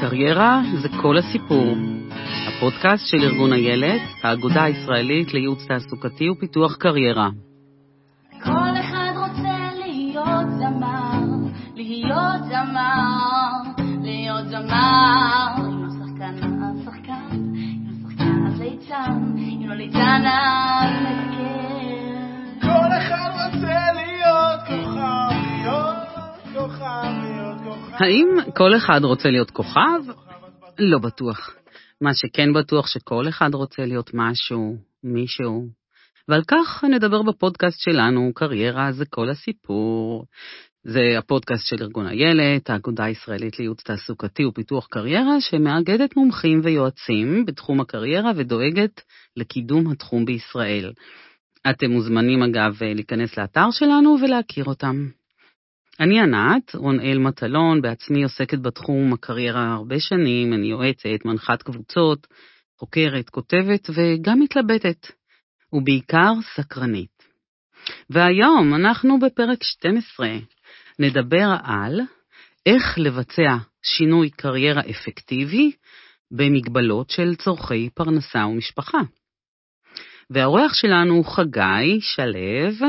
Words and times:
קריירה 0.00 0.62
זה 0.82 0.88
כל 1.02 1.18
הסיפור. 1.18 1.76
הפודקאסט 2.48 3.06
של 3.06 3.16
ארגון 3.22 3.52
איילת, 3.52 4.00
האגודה 4.22 4.62
הישראלית 4.64 5.34
לייעוץ 5.34 5.66
תעסוקתי 5.66 6.30
ופיתוח 6.30 6.76
קריירה. 6.76 7.28
כל 8.44 8.74
אחד 8.80 9.12
רוצה 9.16 9.70
להיות 9.74 10.46
זמר, 10.58 11.20
להיות 11.74 12.44
זמר, 12.44 13.50
להיות 14.02 14.48
זמר. 14.48 15.54
אם 15.58 15.82
לא 15.82 15.90
שחקן 15.90 16.34
אז 16.44 16.84
שחקן, 16.84 17.38
אם 17.54 17.86
לא 17.86 18.10
שחקן 18.10 18.46
אז 18.46 18.60
ליצן, 18.60 19.36
אם 19.38 19.68
לא 19.68 19.74
ליצן 19.74 20.22
אז 20.26 20.92
מבקר. 21.00 21.28
כל 22.60 22.88
אחד 22.98 23.30
רוצה 23.32 23.97
האם 28.00 28.28
כל 28.56 28.76
אחד 28.76 29.00
רוצה 29.04 29.30
להיות 29.30 29.50
כוכב? 29.50 30.00
לא 30.78 30.98
בטוח. 30.98 31.50
מה 32.00 32.14
שכן 32.14 32.52
בטוח 32.52 32.86
שכל 32.86 33.28
אחד 33.28 33.54
רוצה 33.54 33.86
להיות 33.86 34.10
משהו, 34.14 34.76
מישהו. 35.04 35.66
ועל 36.28 36.42
כך 36.48 36.84
נדבר 36.84 37.22
בפודקאסט 37.22 37.80
שלנו, 37.80 38.30
קריירה 38.34 38.92
זה 38.92 39.04
כל 39.10 39.30
הסיפור. 39.30 40.24
זה 40.84 41.18
הפודקאסט 41.18 41.66
של 41.66 41.76
ארגון 41.82 42.06
איילת, 42.06 42.70
האגודה 42.70 43.04
הישראלית 43.04 43.58
לייעוץ 43.58 43.82
תעסוקתי 43.82 44.44
ופיתוח 44.44 44.86
קריירה, 44.90 45.40
שמאגדת 45.40 46.16
מומחים 46.16 46.60
ויועצים 46.64 47.44
בתחום 47.44 47.80
הקריירה 47.80 48.30
ודואגת 48.36 49.00
לקידום 49.36 49.90
התחום 49.90 50.24
בישראל. 50.24 50.92
אתם 51.70 51.90
מוזמנים 51.90 52.42
אגב 52.42 52.76
להיכנס 52.82 53.38
לאתר 53.38 53.70
שלנו 53.70 54.16
ולהכיר 54.22 54.64
אותם. 54.64 55.17
אני 56.00 56.20
ענת, 56.20 56.74
רונאל 56.74 57.18
מטלון, 57.18 57.82
בעצמי 57.82 58.22
עוסקת 58.22 58.58
בתחום 58.58 59.12
הקריירה 59.12 59.74
הרבה 59.74 60.00
שנים, 60.00 60.52
אני 60.52 60.66
יועצת, 60.66 61.24
מנחת 61.24 61.62
קבוצות, 61.62 62.26
חוקרת, 62.78 63.30
כותבת 63.30 63.90
וגם 63.94 64.40
מתלבטת, 64.40 65.06
ובעיקר 65.72 66.32
סקרנית. 66.54 67.22
והיום 68.10 68.74
אנחנו 68.74 69.18
בפרק 69.18 69.62
12 69.62 70.28
נדבר 70.98 71.56
על 71.62 72.00
איך 72.66 72.98
לבצע 72.98 73.56
שינוי 73.82 74.30
קריירה 74.30 74.82
אפקטיבי 74.90 75.72
במגבלות 76.30 77.10
של 77.10 77.34
צורכי 77.34 77.90
פרנסה 77.94 78.46
ומשפחה. 78.46 79.00
והאורח 80.30 80.74
שלנו 80.74 81.14
הוא 81.14 81.24
חגי 81.24 82.00
שלו, 82.00 82.88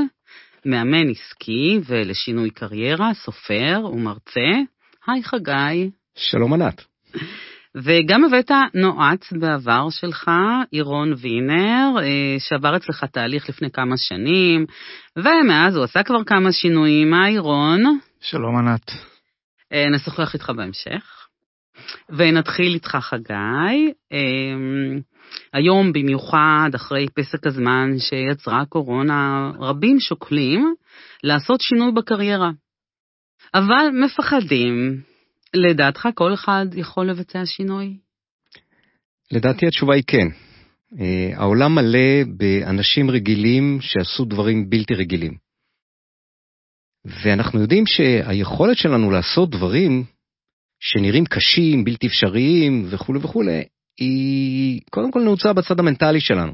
מאמן 0.66 1.10
עסקי 1.10 1.80
ולשינוי 1.86 2.50
קריירה, 2.50 3.14
סופר 3.14 3.82
ומרצה. 3.94 4.50
היי 5.08 5.24
חגי. 5.24 5.90
שלום 6.16 6.54
ענת. 6.54 6.84
וגם 7.76 8.26
הבאת 8.26 8.52
נועץ 8.74 9.34
בעבר 9.34 9.90
שלך, 9.90 10.32
אירון 10.74 11.14
וינר, 11.18 11.96
שעבר 12.40 12.76
אצלך 12.76 13.04
תהליך 13.04 13.50
לפני 13.50 13.72
כמה 13.72 13.98
שנים, 13.98 14.66
ומאז 15.18 15.76
הוא 15.76 15.84
עשה 15.84 16.04
כבר 16.04 16.24
כמה 16.24 16.52
שינויים. 16.52 17.14
היי 17.14 17.34
אירון. 17.34 17.84
שלום 18.22 18.56
ענת. 18.58 18.92
נשוחח 19.92 20.34
איתך 20.34 20.50
בהמשך. 20.56 21.28
ונתחיל 22.10 22.74
איתך 22.74 22.98
חגי. 23.02 23.94
היום 25.54 25.94
במיוחד 25.94 26.70
אחרי 26.76 27.08
פסק 27.14 27.48
הזמן 27.48 27.90
שיצרה 28.00 28.62
הקורונה, 28.62 29.52
רבים 29.60 30.00
שוקלים 30.00 30.74
לעשות 31.24 31.62
שינוי 31.62 31.92
בקריירה. 31.92 32.50
אבל 33.54 33.90
מפחדים, 34.06 35.02
לדעתך 35.54 36.08
כל 36.16 36.34
אחד 36.34 36.66
יכול 36.76 37.10
לבצע 37.10 37.46
שינוי? 37.46 37.98
לדעתי 39.32 39.68
התשובה 39.68 39.96
היא 39.96 40.04
כן. 40.08 40.28
העולם 41.36 41.76
מלא 41.76 42.24
באנשים 42.38 43.10
רגילים 43.10 43.78
שעשו 43.82 44.26
דברים 44.26 44.70
בלתי 44.70 44.94
רגילים. 44.94 45.34
ואנחנו 47.06 47.62
יודעים 47.62 47.84
שהיכולת 47.88 48.78
שלנו 48.78 49.12
לעשות 49.12 49.50
דברים 49.50 50.04
שנראים 50.80 51.26
קשים, 51.26 51.84
בלתי 51.84 52.08
אפשריים 52.08 52.86
וכולי 52.90 53.20
וכולי, 53.20 53.64
היא 54.00 54.82
קודם 54.90 55.12
כל 55.12 55.22
נעוצה 55.22 55.54
בצד 55.54 55.80
המנטלי 55.80 56.22
שלנו. 56.22 56.54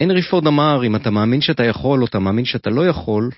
הנרי 0.00 0.22
פורד 0.22 0.46
אמר, 0.46 0.86
אם 0.86 0.96
אתה 0.96 1.10
מאמין 1.10 1.40
שאתה 1.40 1.64
יכול 1.64 2.00
או 2.00 2.06
אתה 2.06 2.18
מאמין 2.18 2.44
שאתה 2.44 2.70
לא 2.70 2.86
יכול, 2.86 3.30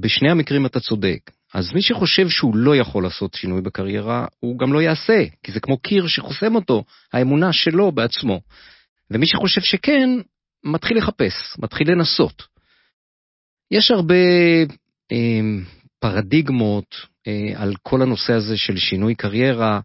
בשני 0.00 0.30
המקרים 0.30 0.66
אתה 0.66 0.80
צודק. 0.80 1.30
אז 1.54 1.74
מי 1.74 1.82
שחושב 1.82 2.28
שהוא 2.28 2.56
לא 2.56 2.76
יכול 2.76 3.02
לעשות 3.02 3.34
שינוי 3.34 3.60
בקריירה, 3.60 4.26
הוא 4.40 4.58
גם 4.58 4.72
לא 4.72 4.82
יעשה, 4.82 5.24
כי 5.42 5.52
זה 5.52 5.60
כמו 5.60 5.78
קיר 5.78 6.06
שחוסם 6.06 6.54
אותו, 6.54 6.84
האמונה 7.12 7.52
שלו 7.52 7.92
בעצמו. 7.92 8.40
ומי 9.10 9.26
שחושב 9.26 9.60
שכן, 9.60 10.10
מתחיל 10.64 10.98
לחפש, 10.98 11.34
מתחיל 11.58 11.90
לנסות. 11.90 12.42
יש 13.70 13.90
הרבה 13.90 14.14
אה, 15.12 15.40
פרדיגמות 15.98 16.96
אה, 17.26 17.62
על 17.62 17.74
כל 17.82 18.02
הנושא 18.02 18.32
הזה 18.32 18.56
של 18.56 18.76
שינוי 18.76 19.14
קריירה, 19.14 19.80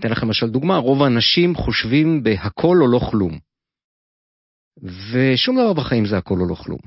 אתן 0.00 0.10
לכם 0.10 0.26
למשל 0.26 0.50
דוגמה, 0.50 0.76
רוב 0.76 1.02
האנשים 1.02 1.54
חושבים 1.54 2.22
בהכל 2.22 2.76
או 2.80 2.86
לא 2.92 3.00
כלום. 3.10 3.38
ושום 5.12 5.56
דבר 5.56 5.72
בחיים 5.72 6.06
זה 6.06 6.18
הכל 6.18 6.40
או 6.40 6.48
לא 6.48 6.54
כלום. 6.54 6.78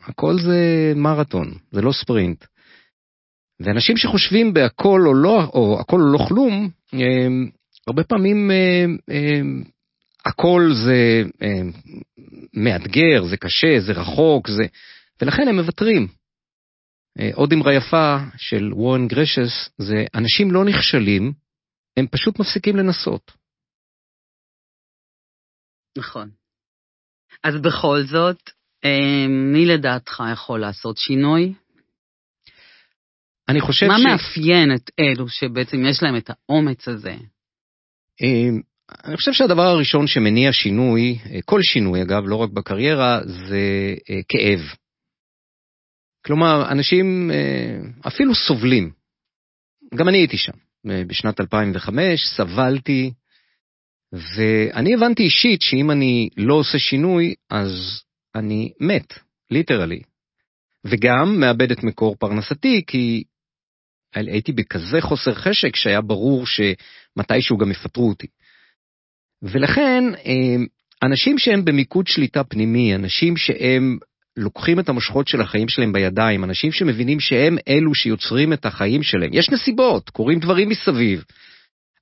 הכל 0.00 0.38
זה 0.38 0.92
מרתון, 0.96 1.54
זה 1.70 1.82
לא 1.82 1.92
ספרינט. 1.92 2.44
ואנשים 3.60 3.96
שחושבים 3.96 4.52
בהכל 4.52 5.00
או 5.06 5.14
לא, 5.14 5.44
או 5.44 5.80
הכל 5.80 6.00
או 6.00 6.12
לא 6.12 6.18
כלום, 6.28 6.70
הרבה 7.86 8.04
פעמים 8.04 8.50
הכל 10.24 10.70
זה 10.84 11.22
מאתגר, 12.54 13.24
זה 13.24 13.36
קשה, 13.36 13.80
זה 13.80 13.92
רחוק, 13.92 14.50
זה... 14.50 14.64
ולכן 15.22 15.48
הם 15.48 15.56
מוותרים. 15.56 16.08
עוד 17.34 17.52
אמרה 17.52 17.74
יפה 17.74 18.16
של 18.36 18.72
וורן 18.72 19.08
גרשס, 19.08 19.70
זה 19.78 20.04
אנשים 20.14 20.50
לא 20.50 20.64
נכשלים, 20.64 21.32
הם 21.96 22.06
פשוט 22.06 22.38
מפסיקים 22.40 22.76
לנסות. 22.76 23.32
נכון. 25.98 26.30
אז 27.44 27.54
בכל 27.64 27.98
זאת, 28.10 28.50
מי 29.52 29.66
לדעתך 29.66 30.22
יכול 30.32 30.60
לעשות 30.60 30.96
שינוי? 30.96 31.54
אני 33.48 33.60
חושב 33.60 33.86
מה 33.86 33.98
ש... 33.98 34.02
מה 34.02 34.10
מאפיין 34.10 34.74
את 34.74 34.90
אלו 35.00 35.28
שבעצם 35.28 35.76
יש 35.90 36.02
להם 36.02 36.16
את 36.16 36.30
האומץ 36.30 36.88
הזה? 36.88 37.14
אני 39.04 39.16
חושב 39.16 39.32
שהדבר 39.32 39.62
הראשון 39.62 40.06
שמניע 40.06 40.52
שינוי, 40.52 41.18
כל 41.44 41.60
שינוי 41.62 42.02
אגב, 42.02 42.22
לא 42.26 42.36
רק 42.36 42.50
בקריירה, 42.50 43.20
זה 43.48 43.94
כאב. 44.28 44.60
כלומר, 46.26 46.72
אנשים 46.72 47.30
אפילו 48.06 48.34
סובלים. 48.34 48.92
גם 49.94 50.08
אני 50.08 50.18
הייתי 50.18 50.36
שם. 50.36 50.52
בשנת 50.84 51.40
2005, 51.40 52.28
סבלתי, 52.36 53.12
ואני 54.12 54.94
הבנתי 54.94 55.22
אישית 55.22 55.62
שאם 55.62 55.90
אני 55.90 56.28
לא 56.36 56.54
עושה 56.54 56.78
שינוי, 56.78 57.34
אז 57.50 58.02
אני 58.34 58.72
מת, 58.80 59.14
ליטרלי. 59.50 60.00
וגם 60.84 61.40
מאבד 61.40 61.70
את 61.70 61.84
מקור 61.84 62.16
פרנסתי, 62.16 62.82
כי 62.86 63.24
הייתי 64.14 64.52
בכזה 64.52 65.00
חוסר 65.00 65.34
חשק 65.34 65.76
שהיה 65.76 66.00
ברור 66.00 66.44
שמתישהו 66.46 67.58
גם 67.58 67.70
יפטרו 67.70 68.08
אותי. 68.08 68.26
ולכן, 69.42 70.04
אנשים 71.02 71.38
שהם 71.38 71.64
במיקוד 71.64 72.06
שליטה 72.06 72.44
פנימי, 72.44 72.94
אנשים 72.94 73.36
שהם 73.36 73.98
לוקחים 74.36 74.80
את 74.80 74.88
המושכות 74.88 75.28
של 75.28 75.40
החיים 75.40 75.68
שלהם 75.68 75.92
בידיים, 75.92 76.44
אנשים 76.44 76.72
שמבינים 76.72 77.20
שהם 77.20 77.56
אלו 77.68 77.94
שיוצרים 77.94 78.52
את 78.52 78.66
החיים 78.66 79.02
שלהם. 79.02 79.30
יש 79.32 79.50
נסיבות, 79.50 80.10
קורים 80.10 80.38
דברים 80.38 80.68
מסביב, 80.68 81.24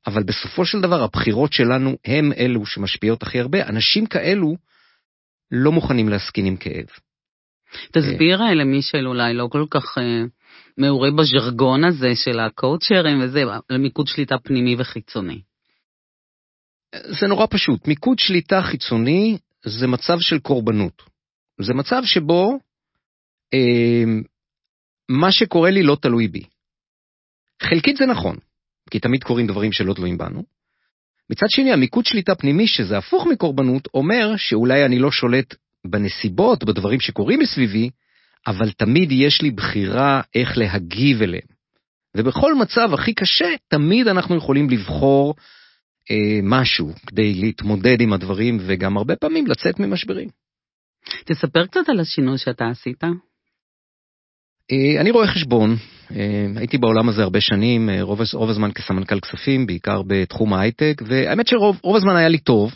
אבל 0.06 0.23
בסופו 0.23 0.64
של 0.67 0.81
דבר 0.81 1.02
הבחירות 1.02 1.52
שלנו 1.52 1.96
הם 2.05 2.32
אלו 2.37 2.67
שמשפיעות 2.67 3.23
הכי 3.23 3.40
הרבה. 3.40 3.67
אנשים 3.67 4.06
כאלו 4.06 4.56
לא 5.50 5.73
מוכנים 5.73 6.08
להסכין 6.08 6.46
עם 6.46 6.56
כאב. 6.56 6.87
תסביר 7.93 8.43
למי 8.43 8.82
של 8.82 9.06
אולי 9.06 9.35
לא 9.35 9.49
כל 9.50 9.64
כך 9.70 9.99
מעורה 10.78 11.11
בז'רגון 11.11 11.85
הזה 11.85 12.17
של 12.17 12.40
הקואוצ'רים 12.40 13.20
וזה, 13.23 13.43
למיקוד 13.70 14.06
שליטה 14.06 14.38
פנימי 14.38 14.76
וחיצוני. 14.78 15.40
זה 17.20 17.26
נורא 17.26 17.46
פשוט, 17.50 17.88
מיקוד 17.88 18.19
שליטה 18.19 18.62
חיצוני 18.62 19.38
זה 19.64 19.87
מצב 19.87 20.20
של 20.20 20.38
קורבנות. 20.38 21.12
זה 21.62 21.75
מצב 21.75 22.03
שבו 22.05 22.59
אה, 23.55 24.05
מה 25.09 25.32
שקורה 25.32 25.70
לי 25.70 25.82
לא 25.82 25.97
תלוי 26.03 26.29
בי. 26.29 26.43
חלקית 27.62 27.97
זה 27.97 28.06
נכון, 28.06 28.37
כי 28.91 28.99
תמיד 29.00 29.25
קורים 29.25 29.47
דברים 29.47 29.73
שלא 29.73 29.94
תלויים 29.94 30.19
בנו. 30.19 30.44
מצד 31.31 31.47
שני, 31.49 31.73
המיקוד 31.73 32.06
שליטה 32.06 32.35
פנימי, 32.35 32.67
שזה 32.67 32.99
הפוך 32.99 33.26
מקורבנות, 33.26 33.88
אומר 33.94 34.37
שאולי 34.37 34.85
אני 34.85 34.99
לא 34.99 35.11
שולט 35.11 35.55
בנסיבות, 35.87 36.64
בדברים 36.64 37.00
שקורים 37.00 37.41
מסביבי, 37.41 37.91
אבל 38.47 38.70
תמיד 38.70 39.12
יש 39.12 39.43
לי 39.43 39.50
בחירה 39.50 40.20
איך 40.35 40.59
להגיב 40.59 41.23
אליהם. 41.23 41.53
ובכל 42.17 42.55
מצב 42.55 42.94
הכי 42.94 43.14
קשה, 43.14 43.49
תמיד 43.69 44.09
אנחנו 44.09 44.37
יכולים 44.37 44.70
לבחור 44.70 45.35
אה, 46.11 46.41
משהו 46.43 46.93
כדי 47.06 47.35
להתמודד 47.35 48.00
עם 48.00 48.12
הדברים, 48.12 48.59
וגם 48.61 48.97
הרבה 48.97 49.17
פעמים 49.17 49.47
לצאת 49.47 49.81
ממשברים. 49.81 50.29
תספר 51.25 51.66
קצת 51.66 51.88
על 51.88 52.00
השינוי 52.00 52.38
שאתה 52.38 52.69
עשית. 52.69 53.04
אה, 54.72 55.00
אני 55.00 55.10
רואה 55.10 55.26
חשבון, 55.26 55.76
אה, 56.16 56.46
הייתי 56.56 56.78
בעולם 56.78 57.08
הזה 57.08 57.22
הרבה 57.22 57.40
שנים, 57.40 57.90
אה, 57.90 58.02
רוב, 58.02 58.20
רוב 58.32 58.50
הזמן 58.50 58.72
כסמנכ"ל 58.72 59.20
כספים, 59.20 59.66
בעיקר 59.66 60.02
בתחום 60.06 60.52
ההייטק, 60.52 61.02
והאמת 61.06 61.46
שרוב 61.46 61.96
הזמן 61.96 62.16
היה 62.16 62.28
לי 62.28 62.38
טוב. 62.38 62.75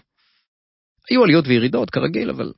היו 1.10 1.24
עליות 1.24 1.44
וירידות 1.46 1.90
כרגיל, 1.90 2.30
אבל... 2.30 2.52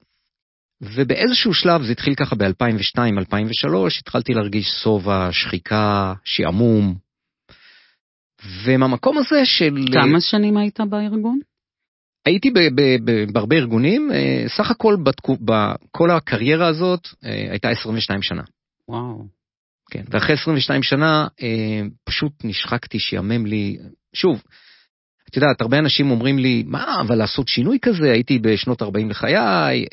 ובאיזשהו 0.83 1.55
שלב, 1.55 1.83
זה 1.83 1.93
התחיל 1.93 2.15
ככה 2.15 2.37
ב-2002-2003, 2.37 3.99
התחלתי 4.01 4.35
להרגיש 4.35 4.67
שובע, 4.83 5.29
שחיקה, 5.33 6.15
שעמום. 6.25 6.95
ומהמקום 8.65 9.19
הזה 9.19 9.45
של... 9.45 9.75
כמה 9.93 10.21
שנים 10.21 10.57
היית 10.57 10.81
בארגון? 10.81 11.39
הייתי 12.29 12.51
בהרבה 13.33 13.57
ארגונים, 13.57 14.11
אה, 14.13 14.45
סך 14.49 14.71
הכל 14.71 14.97
בכל 15.41 16.11
הקריירה 16.11 16.67
הזאת 16.67 17.09
אה, 17.25 17.47
הייתה 17.51 17.69
22 17.69 18.23
שנה. 18.23 18.43
וואו. 18.89 19.25
כן, 19.91 20.03
ואחרי 20.11 20.35
22 20.35 20.83
שנה 20.83 21.27
אה, 21.43 21.83
פשוט 22.05 22.33
נשחקתי, 22.45 22.99
שיאמם 22.99 23.47
לי. 23.47 23.79
שוב, 24.15 24.43
את 25.31 25.37
יודעת, 25.37 25.61
הרבה 25.61 25.79
אנשים 25.79 26.11
אומרים 26.11 26.39
לי, 26.39 26.65
מה, 26.67 27.01
אבל 27.01 27.15
לעשות 27.19 27.49
שינוי 27.49 27.79
כזה, 27.83 28.13
הייתי 28.13 28.39
בשנות 28.39 28.83
40 28.83 29.11
לחיי, 29.11 29.85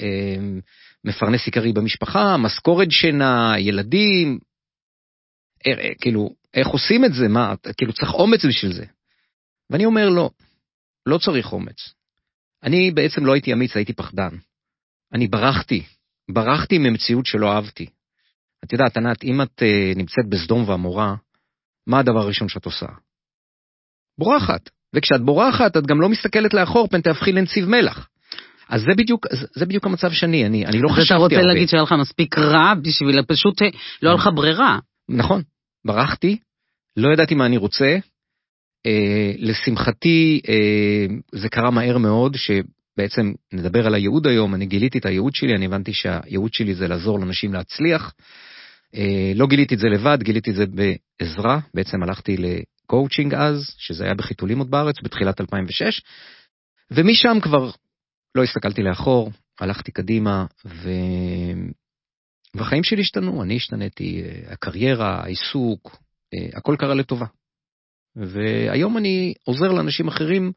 מפרנס 1.05 1.45
עיקרי 1.45 1.73
במשפחה, 1.73 2.37
משכורת 2.37 2.91
שינה, 2.91 3.53
ילדים, 3.57 4.39
כאילו, 6.01 6.29
איך 6.53 6.67
עושים 6.67 7.05
את 7.05 7.13
זה? 7.13 7.27
מה, 7.27 7.53
כאילו 7.77 7.93
צריך 7.93 8.13
אומץ 8.13 8.45
בשביל 8.45 8.73
זה. 8.73 8.85
ואני 9.69 9.85
אומר, 9.85 10.09
לא, 10.09 10.29
לא 11.05 11.17
צריך 11.17 11.53
אומץ. 11.53 11.95
אני 12.65 12.91
בעצם 12.91 13.25
לא 13.25 13.33
הייתי 13.33 13.53
אמיץ, 13.53 13.75
הייתי 13.75 13.93
פחדן. 13.93 14.29
אני 15.13 15.27
ברחתי, 15.27 15.83
ברחתי 16.31 16.77
ממציאות 16.77 17.25
שלא 17.25 17.51
אהבתי. 17.51 17.85
את 18.63 18.73
יודעת, 18.73 18.97
ענת, 18.97 19.23
אם 19.23 19.41
את 19.41 19.61
uh, 19.61 19.97
נמצאת 19.97 20.29
בסדום 20.29 20.69
ועמורה, 20.69 21.15
מה 21.87 21.99
הדבר 21.99 22.19
הראשון 22.19 22.49
שאת 22.49 22.65
עושה? 22.65 22.85
בורחת. 24.17 24.69
וכשאת 24.95 25.21
בורחת, 25.21 25.77
את 25.77 25.87
גם 25.87 26.01
לא 26.01 26.09
מסתכלת 26.09 26.53
לאחור, 26.53 26.87
פן 26.87 27.01
תהפכי 27.01 27.31
לנציב 27.31 27.65
מלח. 27.65 28.09
אז 28.69 28.81
זה 28.81 28.91
בדיוק, 28.97 29.25
זה 29.55 29.65
בדיוק 29.65 29.85
המצב 29.85 30.11
שני, 30.11 30.45
אני, 30.45 30.65
אני 30.65 30.81
לא 30.81 30.89
חשבתי 30.89 31.13
הרבה. 31.13 31.25
אתה 31.25 31.35
רוצה 31.35 31.47
להגיד 31.47 31.69
שהיה 31.69 31.83
לך 31.83 31.91
מספיק 31.91 32.37
רע 32.37 32.73
בשביל 32.81 33.21
פשוט 33.21 33.61
אה, 33.61 33.67
לא 34.01 34.09
היה 34.09 34.17
לך 34.17 34.29
ברירה. 34.35 34.79
נכון, 35.09 35.41
ברחתי, 35.85 36.37
לא 36.97 37.13
ידעתי 37.13 37.35
מה 37.35 37.45
אני 37.45 37.57
רוצה, 37.57 37.97
לשמחתי, 39.37 40.41
אה, 40.49 41.15
זה 41.31 41.49
קרה 41.49 41.71
מהר 41.71 41.97
מאוד, 41.97 42.35
שבעצם 42.35 43.33
נדבר 43.53 43.87
על 43.87 43.93
הייעוד 43.93 44.27
היום, 44.27 44.55
אני 44.55 44.65
גיליתי 44.65 44.97
את 44.97 45.05
הייעוד 45.05 45.35
שלי, 45.35 45.55
אני 45.55 45.65
הבנתי 45.65 45.93
שהייעוד 45.93 46.53
שלי 46.53 46.75
זה 46.75 46.87
לעזור 46.87 47.19
לאנשים 47.19 47.53
להצליח. 47.53 48.13
אה, 48.95 49.31
לא 49.35 49.47
גיליתי 49.47 49.75
את 49.75 49.79
זה 49.79 49.87
לבד, 49.87 50.17
גיליתי 50.23 50.51
את 50.51 50.55
זה 50.55 50.65
בעזרה, 50.65 51.59
בעצם 51.73 52.03
הלכתי 52.03 52.35
לקואוצ'ינג 52.37 53.33
אז, 53.33 53.75
שזה 53.77 54.03
היה 54.03 54.13
בחיתולים 54.13 54.59
עוד 54.59 54.71
בארץ, 54.71 54.95
בתחילת 55.03 55.41
2006, 55.41 56.01
ומשם 56.91 57.37
כבר 57.41 57.71
לא 58.35 58.43
הסתכלתי 58.43 58.81
לאחור, 58.83 59.31
הלכתי 59.59 59.91
קדימה, 59.91 60.45
ו... 60.65 60.89
והחיים 62.55 62.83
שלי 62.83 63.01
השתנו, 63.01 63.43
אני 63.43 63.55
השתניתי, 63.55 64.23
הקריירה, 64.47 65.23
העיסוק, 65.23 65.97
הכל 66.53 66.75
קרה 66.79 66.93
לטובה. 66.93 67.25
והיום 68.15 68.97
אני 68.97 69.33
עוזר 69.43 69.71
לאנשים 69.71 70.07
אחרים 70.07 70.51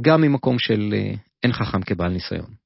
גם 0.00 0.20
ממקום 0.20 0.58
של 0.58 0.94
אה, 0.96 1.14
אין 1.42 1.52
חכם 1.52 1.82
כבעל 1.82 2.12
ניסיון. 2.12 2.64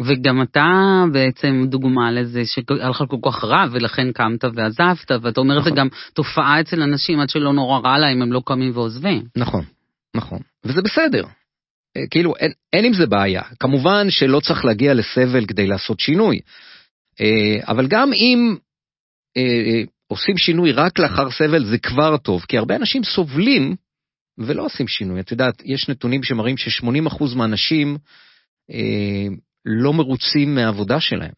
וגם 0.00 0.42
אתה 0.42 1.04
בעצם 1.12 1.64
דוגמה 1.66 2.12
לזה 2.12 2.42
שהיה 2.46 2.88
לך 2.88 3.04
כל 3.08 3.30
כך 3.30 3.44
רע 3.44 3.64
ולכן 3.72 4.12
קמת 4.12 4.44
ועזבת, 4.54 5.10
ואתה 5.22 5.40
אומר 5.40 5.58
נכון. 5.58 5.70
זה 5.70 5.76
גם 5.76 5.88
תופעה 6.12 6.60
אצל 6.60 6.82
אנשים 6.82 7.20
עד 7.20 7.28
שלא 7.28 7.52
נורא 7.52 7.78
רע 7.78 7.98
להם 7.98 8.22
הם 8.22 8.32
לא 8.32 8.42
קמים 8.46 8.70
ועוזבים. 8.74 9.22
נכון, 9.36 9.64
נכון, 10.16 10.38
וזה 10.64 10.82
בסדר. 10.82 11.24
אה, 11.96 12.06
כאילו 12.10 12.36
אין, 12.36 12.52
אין 12.72 12.84
עם 12.84 12.92
זה 12.92 13.06
בעיה. 13.06 13.42
כמובן 13.60 14.10
שלא 14.10 14.40
צריך 14.40 14.64
להגיע 14.64 14.94
לסבל 14.94 15.46
כדי 15.46 15.66
לעשות 15.66 16.00
שינוי, 16.00 16.40
אה, 17.20 17.60
אבל 17.68 17.86
גם 17.86 18.12
אם 18.12 18.56
עושים 20.06 20.38
שינוי 20.38 20.72
רק 20.72 20.98
לאחר 20.98 21.30
סבל 21.30 21.64
זה 21.64 21.78
כבר 21.78 22.16
טוב, 22.16 22.44
כי 22.48 22.58
הרבה 22.58 22.76
אנשים 22.76 23.04
סובלים 23.04 23.76
ולא 24.38 24.64
עושים 24.64 24.88
שינוי. 24.88 25.20
את 25.20 25.30
יודעת, 25.30 25.62
יש 25.64 25.88
נתונים 25.88 26.22
שמראים 26.22 26.56
ש-80% 26.56 27.36
מהאנשים 27.36 27.96
אה, 28.70 29.26
לא 29.64 29.92
מרוצים 29.92 30.54
מהעבודה 30.54 31.00
שלהם. 31.00 31.32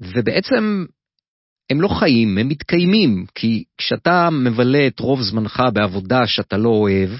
ובעצם 0.00 0.84
הם 1.70 1.80
לא 1.80 1.88
חיים, 1.88 2.38
הם 2.38 2.48
מתקיימים, 2.48 3.24
כי 3.34 3.64
כשאתה 3.78 4.30
מבלה 4.30 4.86
את 4.86 5.00
רוב 5.00 5.22
זמנך 5.22 5.62
בעבודה 5.74 6.26
שאתה 6.26 6.56
לא 6.56 6.68
אוהב, 6.68 7.10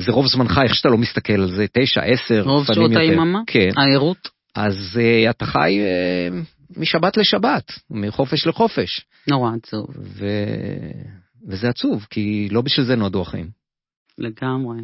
זה 0.00 0.12
רוב 0.12 0.26
זמנך, 0.26 0.60
איך 0.64 0.74
שאתה 0.74 0.88
לא 0.88 0.98
מסתכל 0.98 1.32
על 1.32 1.50
זה, 1.56 1.66
תשע, 1.72 2.00
עשר, 2.00 2.42
רוב 2.42 2.66
שעות 2.74 2.90
היממה? 2.96 3.40
כן. 3.46 3.70
הערות? 3.76 4.28
אז 4.54 4.74
uh, 4.94 5.30
אתה 5.30 5.46
חי 5.46 5.78
uh, 5.80 6.34
משבת 6.76 7.16
לשבת, 7.16 7.72
מחופש 7.90 8.46
לחופש. 8.46 9.06
נורא 9.30 9.50
עצוב. 9.56 9.86
ו... 9.98 10.26
וזה 11.48 11.68
עצוב, 11.68 12.06
כי 12.10 12.48
לא 12.50 12.60
בשביל 12.60 12.86
זה 12.86 12.96
נועדו 12.96 13.22
החיים. 13.22 13.50
לגמרי. 14.18 14.78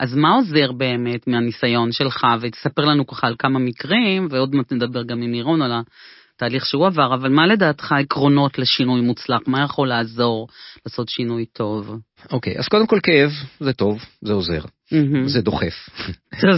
אז 0.00 0.14
מה 0.14 0.34
עוזר 0.34 0.72
באמת 0.72 1.26
מהניסיון 1.26 1.92
שלך, 1.92 2.26
ותספר 2.40 2.84
לנו 2.84 3.06
ככה 3.06 3.26
על 3.26 3.34
כמה 3.38 3.58
מקרים, 3.58 4.28
ועוד 4.30 4.54
מעט 4.54 4.72
נדבר 4.72 5.02
גם 5.02 5.22
עם 5.22 5.32
לירון 5.32 5.62
על 5.62 5.72
התהליך 6.36 6.66
שהוא 6.66 6.86
עבר, 6.86 7.14
אבל 7.14 7.28
מה 7.28 7.46
לדעתך 7.46 7.92
העקרונות 7.92 8.58
לשינוי 8.58 9.00
מוצלח? 9.00 9.40
מה 9.46 9.62
יכול 9.62 9.88
לעזור 9.88 10.48
לעשות 10.86 11.08
שינוי 11.08 11.46
טוב? 11.46 11.90
אוקיי, 12.32 12.56
okay, 12.56 12.58
אז 12.58 12.68
קודם 12.68 12.86
כל 12.86 12.98
כאב 13.02 13.30
זה 13.60 13.72
טוב, 13.72 14.04
זה 14.22 14.32
עוזר. 14.32 14.60
זה 15.26 15.40
דוחף. 15.40 15.74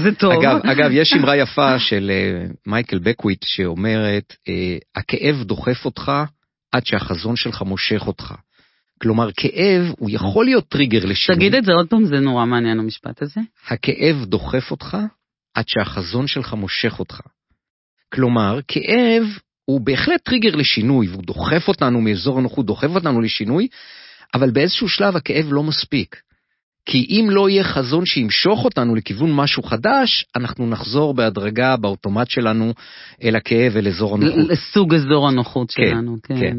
זה 0.02 0.14
טוב. 0.14 0.32
אגב, 0.32 0.60
אגב, 0.66 0.90
יש 0.92 1.12
אמרה 1.12 1.36
יפה 1.36 1.78
של 1.78 2.10
אה, 2.10 2.56
מייקל 2.66 2.98
בקווית' 2.98 3.44
שאומרת, 3.44 4.32
אה, 4.32 4.50
הכאב 4.96 5.42
דוחף 5.42 5.84
אותך 5.84 6.12
עד 6.72 6.86
שהחזון 6.86 7.36
שלך 7.36 7.62
מושך 7.62 8.06
אותך. 8.06 8.34
כלומר, 9.02 9.30
כאב 9.36 9.94
הוא 9.98 10.10
יכול 10.12 10.44
להיות 10.44 10.68
טריגר 10.68 11.04
לשינוי. 11.04 11.38
תגיד 11.38 11.54
את 11.54 11.64
זה 11.64 11.72
עוד 11.72 11.88
פעם, 11.88 12.04
זה 12.04 12.20
נורא 12.20 12.46
מעניין 12.46 12.78
המשפט 12.78 13.22
הזה. 13.22 13.40
הכאב 13.68 14.24
דוחף 14.24 14.70
אותך 14.70 14.96
עד 15.54 15.68
שהחזון 15.68 16.26
שלך 16.26 16.54
מושך 16.54 16.98
אותך. 16.98 17.20
כלומר, 18.14 18.60
כאב 18.68 19.22
הוא 19.64 19.80
בהחלט 19.80 20.20
טריגר 20.24 20.56
לשינוי, 20.56 21.08
והוא 21.08 21.22
דוחף 21.22 21.68
אותנו 21.68 22.00
מאזור 22.00 22.38
הנוחות, 22.38 22.66
דוחף 22.66 22.88
אותנו 22.94 23.20
לשינוי, 23.20 23.68
אבל 24.34 24.50
באיזשהו 24.50 24.88
שלב 24.88 25.16
הכאב 25.16 25.46
לא 25.50 25.62
מספיק. 25.62 26.16
כי 26.86 27.06
אם 27.10 27.28
לא 27.30 27.48
יהיה 27.48 27.64
חזון 27.64 28.06
שימשוך 28.06 28.64
אותנו 28.64 28.94
לכיוון 28.94 29.32
משהו 29.32 29.62
חדש, 29.62 30.24
אנחנו 30.36 30.66
נחזור 30.66 31.14
בהדרגה 31.14 31.76
באוטומט 31.76 32.30
שלנו 32.30 32.72
אל 33.22 33.36
הכאב, 33.36 33.76
אל 33.76 33.88
אזור 33.88 34.14
הנוחות. 34.14 34.50
לסוג 34.50 34.94
אזור 34.94 35.28
הנוחות 35.28 35.72
כן, 35.72 35.82
שלנו, 35.90 36.16
כן. 36.22 36.40
כן. 36.40 36.56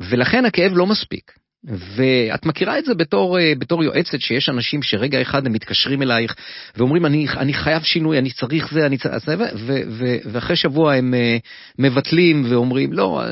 ולכן 0.00 0.44
הכאב 0.44 0.72
לא 0.74 0.86
מספיק. 0.86 1.32
ואת 1.64 2.46
מכירה 2.46 2.78
את 2.78 2.84
זה 2.84 2.94
בתור, 2.94 3.38
אה, 3.38 3.52
בתור 3.58 3.84
יועצת, 3.84 4.20
שיש 4.20 4.48
אנשים 4.48 4.82
שרגע 4.82 5.22
אחד 5.22 5.46
הם 5.46 5.52
מתקשרים 5.52 6.02
אלייך 6.02 6.34
ואומרים, 6.76 7.06
אני, 7.06 7.26
אני 7.36 7.54
חייב 7.54 7.82
שינוי, 7.82 8.18
אני 8.18 8.30
צריך 8.30 8.72
זה, 8.72 8.86
אני 8.86 8.98
צריך 8.98 9.18
זה, 9.26 9.36
ו, 9.38 9.72
ו, 9.88 10.16
ואחרי 10.32 10.56
שבוע 10.56 10.94
הם 10.94 11.14
אה, 11.14 11.36
מבטלים 11.78 12.44
ואומרים, 12.48 12.92
לא, 12.92 13.22
אה, 13.22 13.26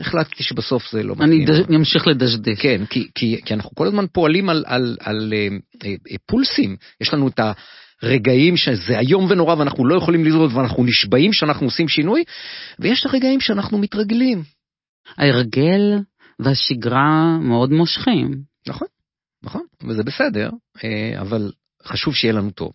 החלטתי 0.00 0.42
שבסוף 0.42 0.90
זה 0.90 1.02
לא 1.02 1.14
מתאים. 1.14 1.46
אני 1.68 1.76
אמשיך 1.76 2.06
לדשדש. 2.06 2.58
כן, 2.58 2.84
כי, 2.90 3.08
כי, 3.14 3.40
כי 3.44 3.54
אנחנו 3.54 3.70
כל 3.74 3.86
הזמן 3.86 4.04
פועלים 4.12 4.48
על, 4.48 4.64
על, 4.66 4.96
על, 5.00 5.32
על 5.82 5.92
פולסים, 6.26 6.76
יש 7.00 7.14
לנו 7.14 7.28
את 7.28 7.38
ה... 7.38 7.52
רגעים 8.02 8.56
שזה 8.56 8.98
איום 8.98 9.26
ונורא 9.30 9.54
ואנחנו 9.58 9.86
לא 9.86 9.96
יכולים 9.96 10.24
לזרוד 10.24 10.52
ואנחנו 10.54 10.84
נשבעים 10.84 11.32
שאנחנו 11.32 11.66
עושים 11.66 11.88
שינוי, 11.88 12.24
ויש 12.78 13.00
את 13.00 13.06
הרגעים 13.06 13.40
שאנחנו 13.40 13.78
מתרגלים. 13.78 14.42
ההרגל 15.16 15.98
והשגרה 16.38 17.38
מאוד 17.40 17.70
מושכים. 17.70 18.42
נכון, 18.66 18.88
נכון, 19.42 19.62
וזה 19.88 20.02
בסדר, 20.02 20.50
אה, 20.84 21.20
אבל 21.20 21.52
חשוב 21.84 22.14
שיהיה 22.14 22.34
לנו 22.34 22.50
טוב. 22.50 22.72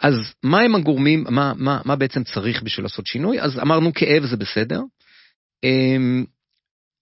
אז 0.00 0.14
מה 0.42 0.60
הם 0.60 0.74
הגורמים, 0.74 1.24
מה, 1.30 1.52
מה, 1.56 1.80
מה 1.84 1.96
בעצם 1.96 2.24
צריך 2.24 2.62
בשביל 2.62 2.84
לעשות 2.84 3.06
שינוי? 3.06 3.40
אז 3.40 3.58
אמרנו 3.58 3.92
כאב 3.94 4.26
זה 4.26 4.36
בסדר. 4.36 4.80
אמ, 5.64 6.24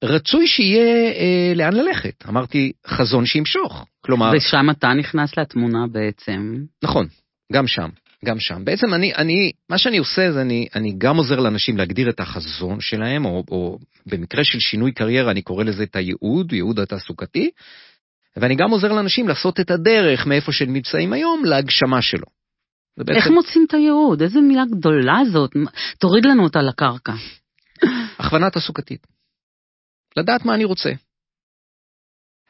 רצוי 0.05 0.47
שיהיה 0.47 1.13
אה, 1.13 1.53
לאן 1.55 1.73
ללכת. 1.73 2.25
אמרתי, 2.29 2.73
חזון 2.87 3.27
שימשוך. 3.27 3.87
כלומר... 4.01 4.33
ושם 4.37 4.71
אתה 4.71 4.89
נכנס 4.89 5.39
לתמונה 5.39 5.87
בעצם. 5.93 6.65
נכון, 6.83 7.07
גם 7.53 7.67
שם. 7.67 7.89
גם 8.25 8.41
שם. 8.41 8.65
בעצם 8.65 8.95
אני, 8.95 9.15
אני, 9.15 9.53
מה 9.69 9.79
שאני 9.79 9.99
עושה 9.99 10.33
זה 10.33 10.41
אני, 10.41 10.67
אני 10.75 10.95
גם 10.99 11.17
עוזר 11.17 11.41
לאנשים 11.41 11.77
להגדיר 11.77 12.11
את 12.11 12.21
החזון 12.21 12.81
שלהם, 12.81 13.25
או, 13.25 13.45
או 13.51 13.79
במקרה 14.07 14.45
של 14.45 14.61
שינוי 14.61 14.93
קריירה 14.93 15.31
אני 15.31 15.43
קורא 15.43 15.65
לזה 15.65 15.83
את 15.83 15.97
הייעוד, 15.97 16.53
ייעוד 16.53 16.79
התעסוקתי, 16.79 17.51
ואני 18.37 18.57
גם 18.57 18.71
עוזר 18.71 18.93
לאנשים 18.93 19.29
לעשות 19.29 19.61
את 19.61 19.71
הדרך 19.71 20.27
מאיפה 20.27 20.53
שהם 20.53 20.73
נמצאים 20.73 21.13
היום 21.13 21.45
להגשמה 21.45 22.03
שלו. 22.03 22.27
זה 22.97 23.13
איך 23.13 23.27
מוצאים 23.27 23.65
את 23.69 23.75
הייעוד? 23.75 24.23
איזה 24.23 24.41
מילה 24.41 24.63
גדולה 24.71 25.19
זאת. 25.33 25.51
תוריד 25.99 26.25
לנו 26.25 26.45
אותה 26.45 26.63
לקרקע. 26.63 27.13
הכוונה 28.19 28.51
תעסוקתית. 28.51 29.07
לדעת 30.17 30.45
מה 30.45 30.55
אני 30.55 30.65
רוצה. 30.65 30.91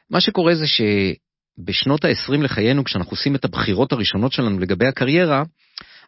מה 0.09 0.21
שקורה 0.21 0.55
זה 0.55 0.65
שבשנות 0.67 2.05
ה-20 2.05 2.43
לחיינו, 2.43 2.83
כשאנחנו 2.83 3.11
עושים 3.11 3.35
את 3.35 3.45
הבחירות 3.45 3.91
הראשונות 3.91 4.31
שלנו 4.31 4.59
לגבי 4.59 4.87
הקריירה, 4.87 5.43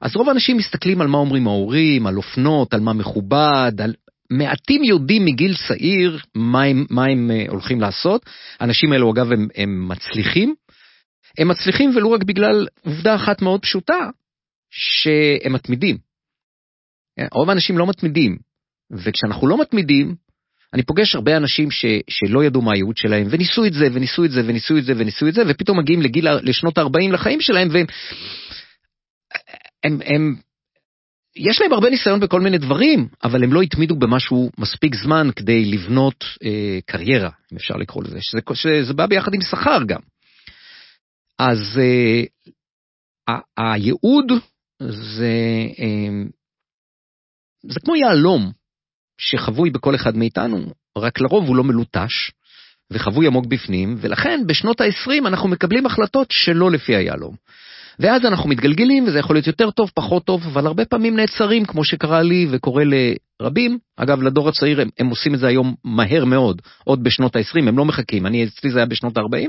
אז 0.01 0.16
רוב 0.16 0.30
האנשים 0.30 0.58
מסתכלים 0.58 1.01
על 1.01 1.08
מה 1.08 1.18
אומרים 1.18 1.48
ההורים, 1.48 2.08
על 2.08 2.18
אופנות, 2.18 2.74
על 2.74 2.80
מה 2.80 2.94
מכובד, 2.94 3.72
על... 3.84 3.94
מעטים 4.30 4.84
יודעים 4.84 5.25
מגיל 5.25 5.56
צעיר 5.68 6.20
מה 6.36 6.63
הם, 6.63 6.86
מה 6.89 7.06
הם 7.06 7.32
אה, 7.32 7.46
הולכים 7.50 7.82
לעשות. 7.82 8.25
האנשים 8.60 8.92
האלו 8.92 9.12
אגב 9.12 9.32
הם, 9.32 9.48
הם 9.56 9.88
מצליחים. 9.88 10.56
הם 11.38 11.48
מצליחים 11.48 11.89
ולו 11.96 12.12
רק 12.12 12.24
בגלל 12.24 12.68
עובדה 12.82 13.16
אחת 13.16 13.42
מאוד 13.42 13.62
פשוטה, 13.62 14.10
שהם 14.72 15.54
מתמידים. 15.54 15.98
רוב 17.32 17.50
האנשים 17.50 17.77
לא 17.77 17.88
מתמידים, 17.88 18.38
וכשאנחנו 18.92 19.48
לא 19.48 19.62
מתמידים, 19.62 20.16
אני 20.74 20.84
פוגש 20.84 21.16
הרבה 21.16 21.38
אנשים 21.38 21.72
ש, 21.72 21.86
שלא 22.10 22.44
ידעו 22.44 22.62
מה 22.62 22.74
הייעוד 22.74 22.98
שלהם, 22.98 23.27
וניסו 23.30 23.66
את 23.66 23.74
זה, 23.74 23.88
וניסו 23.94 24.25
את 24.25 24.32
זה, 24.32 24.42
וניסו 24.46 24.77
את 24.77 24.84
זה, 24.84 24.94
וניסו 24.98 25.27
את 25.27 25.34
זה, 25.34 25.42
ופתאום 25.48 25.80
מגיעים 25.80 26.01
לגיל, 26.01 26.27
לשנות 26.44 26.77
ה-40 26.77 27.13
לחיים 27.13 27.42
שלהם, 27.42 27.68
והם... 27.72 27.86
הם, 29.88 30.00
הם, 30.06 30.36
יש 31.36 31.62
להם 31.62 31.74
הרבה 31.74 31.89
ניסיון 31.89 32.20
בכל 32.20 32.41
מיני 32.41 32.58
דברים, 32.58 33.08
אבל 33.24 33.44
הם 33.44 33.53
לא 33.53 33.62
התמידו 33.62 33.96
במשהו 33.96 34.51
מספיק 34.58 34.96
זמן 34.96 35.29
כדי 35.36 35.65
לבנות 35.65 36.25
אה, 36.44 36.79
קריירה, 36.86 37.29
אם 37.51 37.58
אפשר 37.58 37.75
לקרוא 37.75 38.03
לזה, 38.03 38.17
שזה, 38.22 38.39
שזה 38.53 38.94
בא 38.94 39.06
ביחד 39.06 39.34
עם 39.34 39.41
שכר 39.41 39.84
גם. 39.88 40.00
אז 41.39 41.79
אה, 41.79 42.24
ה- 43.27 43.72
הייעוד 43.74 44.32
זה, 44.79 45.34
אה, 45.79 46.24
זה 47.63 47.79
כמו 47.79 47.96
יהלום 47.96 48.51
שחבוי 49.17 49.70
בכל 49.70 49.96
אחד 49.96 50.17
מאיתנו, 50.17 50.74
רק 50.98 51.22
לרוב 51.22 51.48
הוא 51.48 51.56
לא 51.56 51.63
מלוטש 51.63 52.32
וחבוי 52.91 53.27
עמוק 53.27 53.46
בפנים, 53.46 53.96
ולכן 54.00 54.39
בשנות 54.48 54.82
ה-20 54.82 55.27
אנחנו 55.27 55.50
מקבלים 55.50 55.86
החלטות 55.86 56.27
שלא 56.32 56.72
לפי 56.72 56.96
היהלום. 56.96 57.36
ואז 58.00 58.25
אנחנו 58.25 58.50
מתגלגלים, 58.50 59.04
וזה 59.08 59.20
יכול 59.20 59.36
להיות 59.36 59.48
יותר 59.48 59.72
טוב, 59.72 59.92
פחות 59.96 60.25
טוב, 60.25 60.48
אבל 60.48 60.68
הרבה 60.68 60.86
פעמים 60.86 61.16
נעצרים, 61.16 61.66
כמו 61.66 61.84
שקרה 61.84 62.22
לי 62.22 62.48
וקורה 62.51 62.84
לרבים. 62.86 63.77
אגב, 63.98 64.22
לדור 64.22 64.50
הצעיר 64.50 64.82
הם, 64.82 64.89
הם 65.00 65.08
עושים 65.08 65.34
את 65.34 65.39
זה 65.39 65.48
היום 65.48 65.75
מהר 65.84 66.25
מאוד, 66.25 66.62
עוד 66.84 67.04
בשנות 67.04 67.36
ה-20, 67.36 67.68
הם 67.68 67.77
לא 67.77 67.86
מחכים, 67.86 68.25
אני, 68.25 68.44
אצלי 68.44 68.72
זה 68.72 68.80
היה 68.80 68.86
בשנות 68.86 69.18
ה-40. 69.18 69.48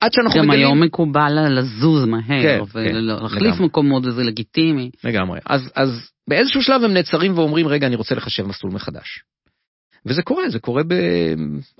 עד 0.00 0.12
שאנחנו 0.12 0.40
גם 0.40 0.48
מגלים... 0.48 0.66
היום 0.66 0.80
מקובל 0.80 1.58
לזוז 1.58 2.04
כן, 2.04 2.10
מהר, 2.10 2.42
כן, 2.42 2.60
ולהחליף 2.74 3.42
לגמרי. 3.42 3.66
מקומות, 3.66 4.06
וזה 4.06 4.22
לגיטימי. 4.22 4.90
לגמרי. 5.04 5.40
אז, 5.46 5.70
אז 5.74 6.10
באיזשהו 6.28 6.62
שלב 6.62 6.84
הם 6.84 6.94
נעצרים 6.94 7.38
ואומרים, 7.38 7.68
רגע, 7.68 7.86
אני 7.86 7.96
רוצה 7.96 8.14
לחשב 8.14 8.46
מסלול 8.46 8.72
מחדש. 8.72 9.22
וזה 10.06 10.22
קורה, 10.22 10.48
זה 10.50 10.58
קורה 10.58 10.82
ב... 10.82 10.94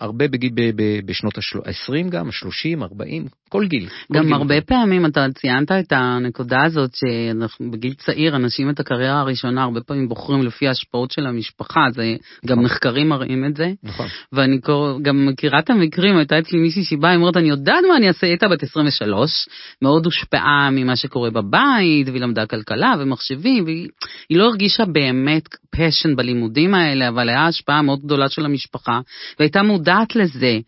הרבה 0.00 0.28
בגיל, 0.28 0.50
ב... 0.54 0.60
ב... 0.82 1.06
בשנות 1.06 1.38
ה-20 1.38 2.08
גם, 2.10 2.26
ה-30, 2.26 2.82
40, 2.82 3.24
כל 3.48 3.66
גיל. 3.66 3.88
כל 3.88 4.14
גם 4.14 4.24
גיל. 4.24 4.34
הרבה 4.34 4.60
פעמים 4.60 5.06
אתה 5.06 5.26
ציינת 5.34 5.72
את 5.72 5.92
הנקודה 5.92 6.62
הזאת 6.64 6.90
שאנחנו 6.94 7.70
בגיל 7.70 7.94
צעיר 7.94 8.36
אנשים 8.36 8.70
את 8.70 8.80
הקריירה 8.80 9.20
הראשונה 9.20 9.62
הרבה 9.62 9.80
פעמים 9.80 10.08
בוחרים 10.08 10.42
לפי 10.42 10.68
ההשפעות 10.68 11.10
של 11.10 11.26
המשפחה 11.26 11.80
זה 11.94 12.16
גם 12.46 12.56
נכון. 12.58 12.64
מחקרים 12.64 13.08
מראים 13.08 13.44
את 13.46 13.56
זה 13.56 13.72
נכון. 13.82 14.06
ואני 14.32 14.60
קור- 14.60 14.98
גם 15.02 15.26
מכירה 15.26 15.58
את 15.58 15.70
המקרים 15.70 16.16
הייתה 16.16 16.38
אצלי 16.38 16.58
מישהי 16.58 16.84
שבאה 16.84 17.10
היא 17.10 17.18
אומרת 17.18 17.36
אני 17.36 17.48
יודעת 17.48 17.84
מה 17.88 17.96
אני 17.96 18.08
אעשה 18.08 18.26
היא 18.26 18.32
הייתה 18.32 18.48
בת 18.48 18.62
23 18.62 19.48
מאוד 19.82 20.04
הושפעה 20.04 20.68
ממה 20.72 20.96
שקורה 20.96 21.30
בבית 21.30 22.08
והיא 22.08 22.20
למדה 22.20 22.46
כלכלה 22.46 22.94
ומחשבים 22.98 23.64
והיא 23.64 23.88
היא 24.28 24.38
לא 24.38 24.44
הרגישה 24.44 24.84
באמת 24.84 25.48
פשן 25.70 26.16
בלימודים 26.16 26.74
האלה 26.74 27.08
אבל 27.08 27.28
היה 27.28 27.46
השפעה 27.46 27.82
מאוד 27.82 28.00
גדולה 28.10 28.28
של 28.28 28.44
המשפחה 28.44 29.00
והייתה 29.38 29.62
מודעת 29.62 30.16
לזה. 30.16 30.58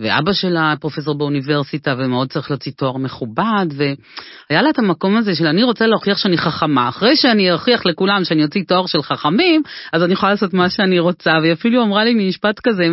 ואבא 0.00 0.32
שלה 0.32 0.74
פרופסור 0.80 1.18
באוניברסיטה 1.18 1.94
ומאוד 1.98 2.28
צריך 2.28 2.50
להוציא 2.50 2.72
תואר 2.72 2.96
מכובד 2.96 3.66
והיה 3.76 4.62
לה 4.62 4.70
את 4.70 4.78
המקום 4.78 5.16
הזה 5.16 5.34
של 5.34 5.46
אני 5.46 5.62
רוצה 5.62 5.86
להוכיח 5.86 6.18
שאני 6.18 6.38
חכמה 6.38 6.88
אחרי 6.88 7.16
שאני 7.16 7.52
אוכיח 7.52 7.86
לכולם 7.86 8.24
שאני 8.24 8.44
אוציא 8.44 8.62
תואר 8.68 8.86
של 8.86 9.02
חכמים 9.02 9.62
אז 9.92 10.02
אני 10.02 10.12
יכולה 10.12 10.32
לעשות 10.32 10.54
מה 10.54 10.70
שאני 10.70 10.98
רוצה 10.98 11.32
והיא 11.42 11.52
אפילו 11.52 11.82
אמרה 11.82 12.04
לי 12.04 12.28
משפט 12.28 12.60
כזה 12.60 12.84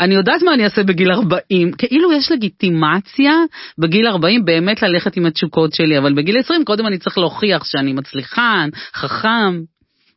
אני 0.00 0.14
יודעת 0.14 0.42
מה 0.42 0.54
אני 0.54 0.64
אעשה 0.64 0.82
בגיל 0.82 1.10
40 1.12 1.72
כאילו 1.72 2.12
יש 2.12 2.32
לגיטימציה 2.32 3.32
בגיל 3.78 4.06
40 4.06 4.44
באמת 4.44 4.82
ללכת 4.82 5.16
עם 5.16 5.26
התשוקות 5.26 5.72
שלי 5.72 5.98
אבל 5.98 6.14
בגיל 6.14 6.38
20 6.38 6.64
קודם 6.64 6.86
אני 6.86 6.98
צריך 6.98 7.18
להוכיח 7.18 7.64
שאני 7.64 7.92
מצליחן 7.92 8.68
חכם 8.94 9.60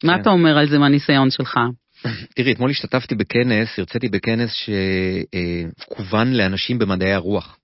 מה 0.03 0.13
כן. 0.15 0.21
אתה 0.21 0.29
אומר 0.29 0.57
על 0.57 0.67
זה 0.67 0.79
מהניסיון 0.79 1.31
שלך? 1.31 1.57
תראי, 2.35 2.51
אתמול 2.51 2.71
השתתפתי 2.71 3.15
בכנס, 3.15 3.79
הרציתי 3.79 4.09
בכנס 4.09 4.51
שכוון 4.53 6.33
לאנשים 6.33 6.79
במדעי 6.79 7.13
הרוח. 7.13 7.57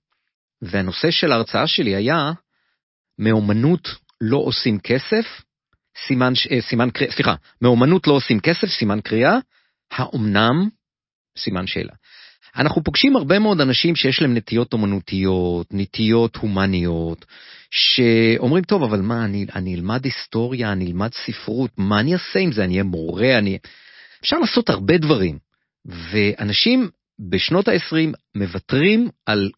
והנושא 0.62 1.10
של 1.10 1.32
ההרצאה 1.32 1.66
שלי 1.66 1.94
היה, 1.94 2.32
מאומנות 3.18 3.88
לא 4.20 4.36
עושים 4.36 4.78
כסף, 4.78 5.24
סימן, 6.06 6.32
אה, 6.50 6.60
סימן 6.60 6.90
קריאה, 6.90 7.12
סליחה, 7.12 7.34
מאומנות 7.62 8.06
לא 8.06 8.12
עושים 8.12 8.40
כסף, 8.40 8.66
סימן 8.66 9.00
קריאה, 9.00 9.38
האומנם, 9.92 10.68
סימן 11.38 11.66
שאלה. 11.66 11.92
אנחנו 12.56 12.84
פוגשים 12.84 13.16
הרבה 13.16 13.38
מאוד 13.38 13.60
אנשים 13.60 13.96
שיש 13.96 14.22
להם 14.22 14.34
נטיות 14.34 14.72
אומנותיות, 14.72 15.66
נטיות 15.70 16.36
הומניות, 16.36 17.24
שאומרים, 17.70 18.64
טוב, 18.64 18.82
אבל 18.82 19.00
מה, 19.00 19.24
אני, 19.24 19.46
אני 19.54 19.74
אלמד 19.74 20.04
היסטוריה, 20.04 20.72
אני 20.72 20.86
אלמד 20.86 21.10
ספרות, 21.12 21.70
מה 21.76 22.00
אני 22.00 22.14
אעשה 22.14 22.38
עם 22.38 22.52
זה? 22.52 22.64
אני 22.64 22.72
אהיה 22.72 22.84
מורה, 22.84 23.38
אני... 23.38 23.58
אפשר 24.20 24.38
לעשות 24.38 24.70
הרבה 24.70 24.98
דברים, 24.98 25.38
ואנשים 25.84 26.88
בשנות 27.30 27.68
ה-20 27.68 28.12
מוותרים 28.34 29.08
על 29.26 29.50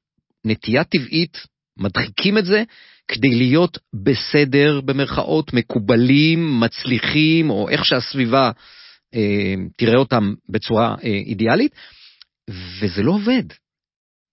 נטייה 0.45 0.85
טבעית, 0.85 1.47
מדחיקים 1.79 2.39
את 2.39 2.45
זה, 2.45 2.63
כדי 3.09 3.31
להיות 3.31 3.79
בסדר, 4.05 4.81
במרכאות, 4.81 5.53
מקובלים, 5.53 6.61
מצליחים, 6.61 7.51
או 7.51 7.69
איך 7.69 7.85
שהסביבה 7.85 8.51
אה, 9.15 9.55
תראה 9.77 9.99
אותם 9.99 10.35
בצורה 10.49 10.95
אה, 11.05 11.09
אידיאלית, 11.09 11.73
וזה 12.51 13.03
לא 13.03 13.13
עובד. 13.13 13.45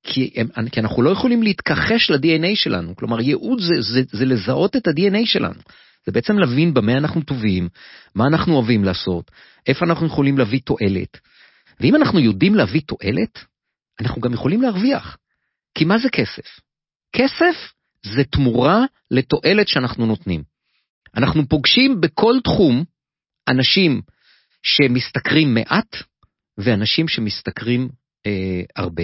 כי, 0.04 0.32
הם, 0.36 0.70
כי 0.70 0.80
אנחנו 0.80 1.02
לא 1.02 1.10
יכולים 1.10 1.44
להתכחש 1.44 2.12
ל-DNA 2.12 2.56
שלנו, 2.56 2.96
כלומר 2.96 3.22
ייעוד 3.22 3.60
זה, 3.60 3.82
זה, 3.82 4.02
זה 4.12 4.26
לזהות 4.26 4.76
את 4.76 4.88
ה-DNA 4.88 5.26
שלנו. 5.26 5.60
זה 6.08 6.12
בעצם 6.12 6.38
להבין 6.38 6.74
במה 6.74 6.94
אנחנו 6.94 7.22
טובים, 7.22 7.70
מה 8.16 8.28
אנחנו 8.28 8.56
אוהבים 8.56 8.84
לעשות, 8.84 9.32
איפה 9.68 9.86
אנחנו 9.86 10.06
יכולים 10.06 10.38
להביא 10.38 10.60
תועלת. 10.66 11.18
ואם 11.80 11.96
אנחנו 11.96 12.20
יודעים 12.20 12.56
להביא 12.56 12.82
תועלת, 12.82 13.46
אנחנו 14.02 14.22
גם 14.22 14.34
יכולים 14.34 14.62
להרוויח. 14.62 15.18
כי 15.76 15.86
מה 15.86 15.98
זה 15.98 16.10
כסף? 16.10 16.60
כסף 17.14 17.74
זה 18.06 18.24
תמורה 18.24 18.86
לתועלת 19.12 19.68
שאנחנו 19.68 20.06
נותנים. 20.06 20.44
אנחנו 21.16 21.48
פוגשים 21.48 22.02
בכל 22.02 22.36
תחום 22.44 22.84
אנשים 23.48 24.02
שמשתכרים 24.64 25.54
מעט 25.54 25.96
ואנשים 26.58 27.08
שמשתכרים 27.08 27.90
אה, 28.26 28.62
הרבה. 28.76 29.04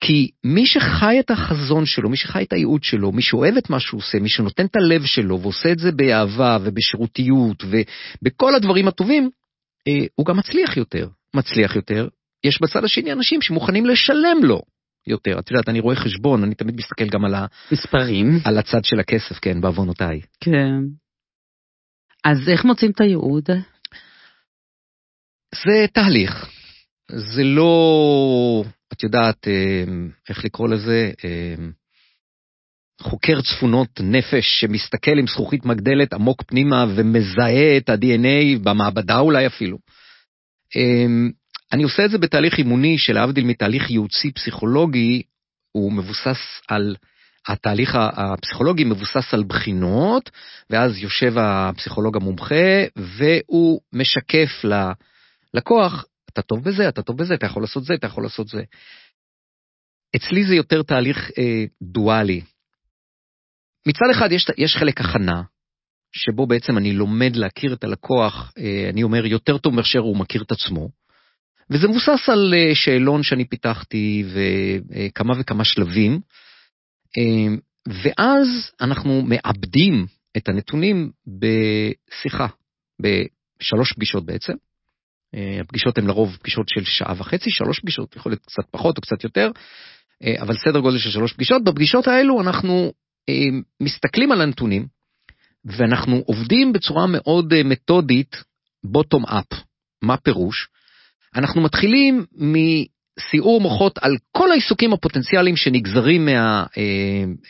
כי 0.00 0.30
מי 0.44 0.66
שחי 0.66 1.20
את 1.20 1.30
החזון 1.30 1.86
שלו, 1.86 2.08
מי 2.08 2.16
שחי 2.16 2.42
את 2.42 2.52
הייעוד 2.52 2.84
שלו, 2.84 3.12
מי 3.12 3.22
שאוהב 3.22 3.56
את 3.56 3.70
מה 3.70 3.80
שהוא 3.80 3.98
עושה, 3.98 4.18
מי 4.18 4.28
שנותן 4.28 4.66
את 4.66 4.76
הלב 4.76 5.04
שלו 5.04 5.40
ועושה 5.40 5.72
את 5.72 5.78
זה 5.78 5.92
באהבה 5.92 6.58
ובשירותיות 6.62 7.64
ובכל 7.64 8.54
הדברים 8.54 8.88
הטובים, 8.88 9.30
אה, 9.88 10.06
הוא 10.14 10.26
גם 10.26 10.36
מצליח 10.36 10.76
יותר. 10.76 11.08
מצליח 11.36 11.76
יותר. 11.76 12.08
יש 12.44 12.62
בצד 12.62 12.84
השני 12.84 13.12
אנשים 13.12 13.42
שמוכנים 13.42 13.86
לשלם 13.86 14.38
לו 14.42 14.62
יותר. 15.06 15.38
את 15.38 15.50
יודעת, 15.50 15.68
אני 15.68 15.80
רואה 15.80 15.96
חשבון, 15.96 16.42
אני 16.44 16.54
תמיד 16.54 16.76
מסתכל 16.76 17.08
גם 17.08 17.24
על, 17.24 17.34
ה, 17.34 17.46
מספרים. 17.72 18.38
על 18.44 18.58
הצד 18.58 18.84
של 18.84 19.00
הכסף, 19.00 19.38
כן, 19.38 19.60
בעוונותיי. 19.60 20.20
כן. 20.40 20.80
אז 22.24 22.48
איך 22.48 22.64
מוצאים 22.64 22.90
את 22.90 23.00
הייעוד? 23.00 23.44
זה 25.54 25.86
תהליך. 25.92 26.50
זה 27.10 27.44
לא, 27.44 28.64
את 29.00 29.04
יודעת, 29.04 29.48
אה, 29.48 29.84
איך 30.28 30.44
לקרוא 30.44 30.68
לזה, 30.68 31.10
אה, 31.24 31.54
חוקר 33.00 33.40
צפונות 33.42 34.00
נפש 34.00 34.60
שמסתכל 34.60 35.18
עם 35.18 35.26
זכוכית 35.26 35.64
מגדלת 35.64 36.12
עמוק 36.12 36.42
פנימה 36.42 36.86
ומזהה 36.96 37.76
את 37.76 37.88
ה-DNA 37.88 38.58
במעבדה 38.62 39.18
אולי 39.18 39.46
אפילו. 39.46 39.78
אה, 40.76 41.06
אני 41.72 41.82
עושה 41.82 42.04
את 42.04 42.10
זה 42.10 42.18
בתהליך 42.18 42.58
אימוני 42.58 42.98
שלהבדיל 42.98 43.44
מתהליך 43.44 43.90
ייעוצי 43.90 44.32
פסיכולוגי, 44.32 45.22
הוא 45.72 45.92
מבוסס 45.92 46.38
על, 46.68 46.96
התהליך 47.48 47.94
הפסיכולוגי 47.94 48.84
מבוסס 48.84 49.34
על 49.34 49.44
בחינות, 49.44 50.30
ואז 50.70 50.98
יושב 50.98 51.32
הפסיכולוג 51.38 52.16
המומחה 52.16 52.84
והוא 52.96 53.80
משקף 53.92 54.64
ללקוח, 55.54 56.04
אתה 56.32 56.42
טוב 56.42 56.64
בזה, 56.64 56.88
אתה 56.88 57.02
טוב 57.02 57.16
בזה, 57.16 57.34
אתה 57.34 57.46
יכול 57.46 57.62
לעשות 57.62 57.84
זה, 57.84 57.94
אתה 57.94 58.06
יכול 58.06 58.24
לעשות 58.24 58.48
זה. 58.48 58.62
אצלי 60.16 60.44
זה 60.44 60.54
יותר 60.54 60.82
תהליך 60.82 61.30
אה, 61.38 61.64
דואלי. 61.82 62.40
מצד 63.88 64.06
אחד 64.10 64.32
יש, 64.32 64.46
יש 64.58 64.76
חלק 64.76 65.00
הכנה, 65.00 65.42
שבו 66.12 66.46
בעצם 66.46 66.78
אני 66.78 66.92
לומד 66.92 67.36
להכיר 67.36 67.72
את 67.72 67.84
הלקוח, 67.84 68.52
אה, 68.58 68.90
אני 68.92 69.02
אומר, 69.02 69.26
יותר 69.26 69.58
טוב 69.58 69.74
מאשר 69.74 69.98
הוא 69.98 70.16
מכיר 70.16 70.42
את 70.42 70.52
עצמו, 70.52 70.88
וזה 71.70 71.88
מבוסס 71.88 72.28
על 72.28 72.54
אה, 72.54 72.74
שאלון 72.74 73.22
שאני 73.22 73.44
פיתחתי 73.44 74.24
וכמה 74.32 75.34
וכמה 75.40 75.64
שלבים, 75.64 76.20
אה, 77.18 77.54
ואז 78.02 78.72
אנחנו 78.80 79.22
מאבדים 79.22 80.06
את 80.36 80.48
הנתונים 80.48 81.10
בשיחה, 81.26 82.46
בשלוש 83.00 83.92
פגישות 83.92 84.26
בעצם. 84.26 84.52
אה, 85.34 85.60
הפגישות 85.60 85.98
הן 85.98 86.06
לרוב 86.06 86.36
פגישות 86.40 86.68
של 86.68 86.84
שעה 86.84 87.14
וחצי, 87.18 87.50
שלוש 87.50 87.80
פגישות, 87.80 88.16
יכול 88.16 88.32
להיות 88.32 88.42
קצת 88.46 88.62
פחות 88.70 88.96
או 88.96 89.02
קצת 89.02 89.24
יותר, 89.24 89.50
אה, 90.24 90.42
אבל 90.42 90.54
סדר 90.54 90.80
גודל 90.80 90.98
של 90.98 91.10
שלוש 91.10 91.32
פגישות. 91.32 91.64
בפגישות 91.64 92.08
האלו 92.08 92.40
אנחנו 92.40 92.92
אה, 93.28 93.34
מסתכלים 93.80 94.32
על 94.32 94.40
הנתונים, 94.40 94.86
ואנחנו 95.64 96.22
עובדים 96.26 96.72
בצורה 96.72 97.06
מאוד 97.06 97.62
מתודית, 97.64 98.36
בוטום 98.84 99.26
אפ. 99.26 99.58
מה 100.02 100.16
פירוש? 100.16 100.68
אנחנו 101.34 101.60
מתחילים 101.60 102.26
מסיעור 102.32 103.60
מוחות 103.60 103.98
על 103.98 104.16
כל 104.32 104.50
העיסוקים 104.50 104.92
הפוטנציאליים 104.92 105.56
שנגזרים 105.56 106.28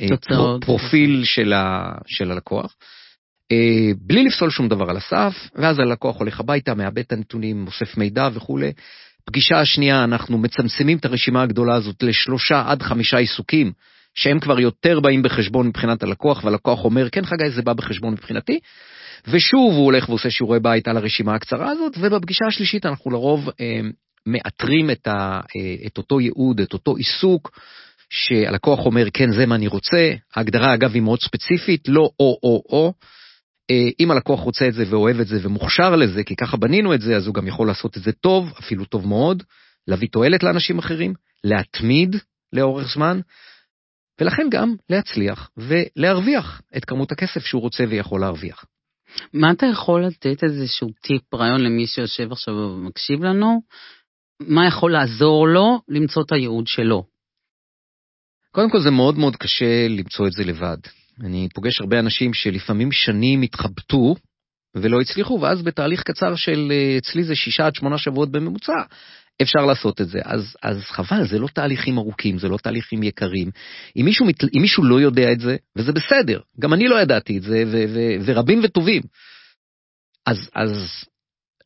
מהפרופיל 0.00 1.24
של, 1.24 1.52
ה, 1.52 1.92
של 2.06 2.30
הלקוח. 2.30 2.76
אה, 3.52 3.92
בלי 4.00 4.24
לפסול 4.24 4.50
שום 4.50 4.68
דבר 4.68 4.90
על 4.90 4.96
הסף, 4.96 5.34
ואז 5.54 5.78
הלקוח 5.78 6.16
הולך 6.16 6.40
הביתה, 6.40 6.74
מאבד 6.74 6.98
את 6.98 7.12
הנתונים, 7.12 7.66
אוסף 7.66 7.96
מידע 7.96 8.28
וכולי. 8.32 8.72
פגישה 9.24 9.60
השנייה, 9.60 10.04
אנחנו 10.04 10.38
מצמצמים 10.38 10.98
את 10.98 11.04
הרשימה 11.04 11.42
הגדולה 11.42 11.74
הזאת 11.74 12.02
לשלושה 12.02 12.62
עד 12.66 12.82
חמישה 12.82 13.18
עיסוקים, 13.18 13.72
שהם 14.14 14.40
כבר 14.40 14.60
יותר 14.60 15.00
באים 15.00 15.22
בחשבון 15.22 15.66
מבחינת 15.66 16.02
הלקוח, 16.02 16.44
והלקוח 16.44 16.84
אומר, 16.84 17.10
כן 17.10 17.24
חגי, 17.24 17.50
זה 17.50 17.62
בא 17.62 17.72
בחשבון 17.72 18.12
מבחינתי. 18.12 18.58
ושוב 19.28 19.74
הוא 19.74 19.84
הולך 19.84 20.08
ועושה 20.08 20.30
שיעורי 20.30 20.60
בית 20.60 20.88
על 20.88 20.96
הרשימה 20.96 21.34
הקצרה 21.34 21.70
הזאת, 21.70 21.92
ובפגישה 22.00 22.44
השלישית 22.46 22.86
אנחנו 22.86 23.10
לרוב 23.10 23.48
אה, 23.60 23.80
מאתרים 24.26 24.90
את, 24.90 25.06
ה, 25.06 25.40
אה, 25.56 25.86
את 25.86 25.98
אותו 25.98 26.20
ייעוד, 26.20 26.60
את 26.60 26.72
אותו 26.72 26.96
עיסוק, 26.96 27.50
שהלקוח 28.10 28.86
אומר, 28.86 29.10
כן, 29.14 29.32
זה 29.32 29.46
מה 29.46 29.54
אני 29.54 29.66
רוצה. 29.66 30.12
ההגדרה, 30.36 30.74
אגב, 30.74 30.94
היא 30.94 31.02
מאוד 31.02 31.20
ספציפית, 31.20 31.88
לא 31.88 32.10
או-או-או. 32.20 32.92
אה, 33.70 33.88
אם 34.00 34.10
הלקוח 34.10 34.40
רוצה 34.40 34.68
את 34.68 34.74
זה 34.74 34.84
ואוהב 34.90 35.20
את 35.20 35.26
זה 35.26 35.38
ומוכשר 35.42 35.96
לזה, 35.96 36.24
כי 36.24 36.36
ככה 36.36 36.56
בנינו 36.56 36.94
את 36.94 37.00
זה, 37.00 37.16
אז 37.16 37.26
הוא 37.26 37.34
גם 37.34 37.46
יכול 37.46 37.66
לעשות 37.66 37.96
את 37.96 38.02
זה 38.02 38.12
טוב, 38.12 38.52
אפילו 38.60 38.84
טוב 38.84 39.06
מאוד, 39.06 39.42
להביא 39.88 40.08
תועלת 40.08 40.42
לאנשים 40.42 40.78
אחרים, 40.78 41.14
להתמיד 41.44 42.16
לאורך 42.52 42.94
זמן, 42.94 43.20
ולכן 44.20 44.46
גם 44.50 44.74
להצליח 44.90 45.50
ולהרוויח 45.56 46.60
את 46.76 46.84
כמות 46.84 47.12
הכסף 47.12 47.44
שהוא 47.44 47.62
רוצה 47.62 47.84
ויכול 47.88 48.20
להרוויח. 48.20 48.64
מה 49.32 49.50
אתה 49.50 49.66
יכול 49.66 50.06
לתת 50.06 50.44
איזשהו 50.44 50.88
טיפ, 51.02 51.34
רעיון 51.34 51.60
למי 51.60 51.86
שיושב 51.86 52.32
עכשיו 52.32 52.54
ומקשיב 52.54 53.24
לנו? 53.24 53.60
מה 54.40 54.66
יכול 54.66 54.92
לעזור 54.92 55.48
לו 55.48 55.80
למצוא 55.88 56.22
את 56.22 56.32
הייעוד 56.32 56.66
שלו? 56.66 57.04
קודם 58.52 58.70
כל 58.70 58.80
זה 58.80 58.90
מאוד 58.90 59.18
מאוד 59.18 59.36
קשה 59.36 59.88
למצוא 59.88 60.26
את 60.26 60.32
זה 60.32 60.44
לבד. 60.44 60.78
אני 61.24 61.48
פוגש 61.54 61.80
הרבה 61.80 61.98
אנשים 61.98 62.34
שלפעמים 62.34 62.92
שנים 62.92 63.42
התחבטו 63.42 64.14
ולא 64.74 65.00
הצליחו, 65.00 65.38
ואז 65.40 65.62
בתהליך 65.62 66.02
קצר 66.02 66.34
של 66.36 66.72
אה, 66.72 66.98
אצלי 66.98 67.24
זה 67.24 67.34
שישה 67.34 67.66
עד 67.66 67.74
שמונה 67.74 67.98
שבועות 67.98 68.30
בממוצע, 68.30 68.82
אפשר 69.42 69.66
לעשות 69.66 70.00
את 70.00 70.08
זה. 70.08 70.18
אז, 70.24 70.56
אז 70.62 70.80
חבל, 70.82 71.26
זה 71.26 71.38
לא 71.38 71.48
תהליכים 71.54 71.98
ארוכים, 71.98 72.38
זה 72.38 72.48
לא 72.48 72.56
תהליכים 72.56 73.02
יקרים. 73.02 73.50
אם 73.96 74.04
מישהו, 74.04 74.26
אם 74.56 74.60
מישהו 74.62 74.84
לא 74.84 75.00
יודע 75.00 75.32
את 75.32 75.40
זה, 75.40 75.56
וזה 75.76 75.92
בסדר, 75.92 76.40
גם 76.60 76.74
אני 76.74 76.88
לא 76.88 77.00
ידעתי 77.00 77.38
את 77.38 77.42
זה, 77.42 77.64
ו, 77.66 77.84
ו, 77.88 77.98
ורבים 78.24 78.60
וטובים, 78.64 79.02
אז, 80.26 80.50
אז 80.54 80.70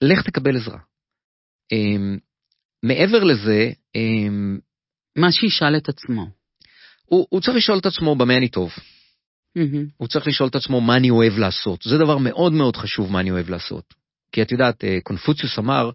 לך 0.02 0.22
תקבל 0.22 0.57
עזרה. 0.57 0.78
Um, 1.74 2.20
מעבר 2.83 3.24
לזה, 3.24 3.70
um, 3.96 4.61
מה 5.16 5.33
שישאל 5.33 5.76
את 5.76 5.88
עצמו. 5.88 6.26
הוא, 7.05 7.26
הוא 7.31 7.40
צריך 7.40 7.57
לשאול 7.57 7.78
את 7.78 7.87
עצמו 7.87 8.16
במה 8.16 8.37
אני 8.37 8.48
טוב. 8.48 8.72
Mm-hmm. 9.58 9.90
הוא 9.96 10.08
צריך 10.08 10.26
לשאול 10.26 10.48
את 10.48 10.54
עצמו 10.54 10.80
מה 10.80 10.96
אני 10.96 11.10
אוהב 11.10 11.38
לעשות. 11.38 11.82
זה 11.82 11.98
דבר 11.98 12.18
מאוד 12.18 12.52
מאוד 12.52 12.76
חשוב 12.76 13.12
מה 13.12 13.20
אני 13.20 13.30
אוהב 13.30 13.50
לעשות. 13.50 13.94
כי 14.32 14.42
את 14.42 14.52
יודעת, 14.52 14.84
אה, 14.84 14.98
קונפוציוס 15.02 15.58
אמר, 15.58 15.90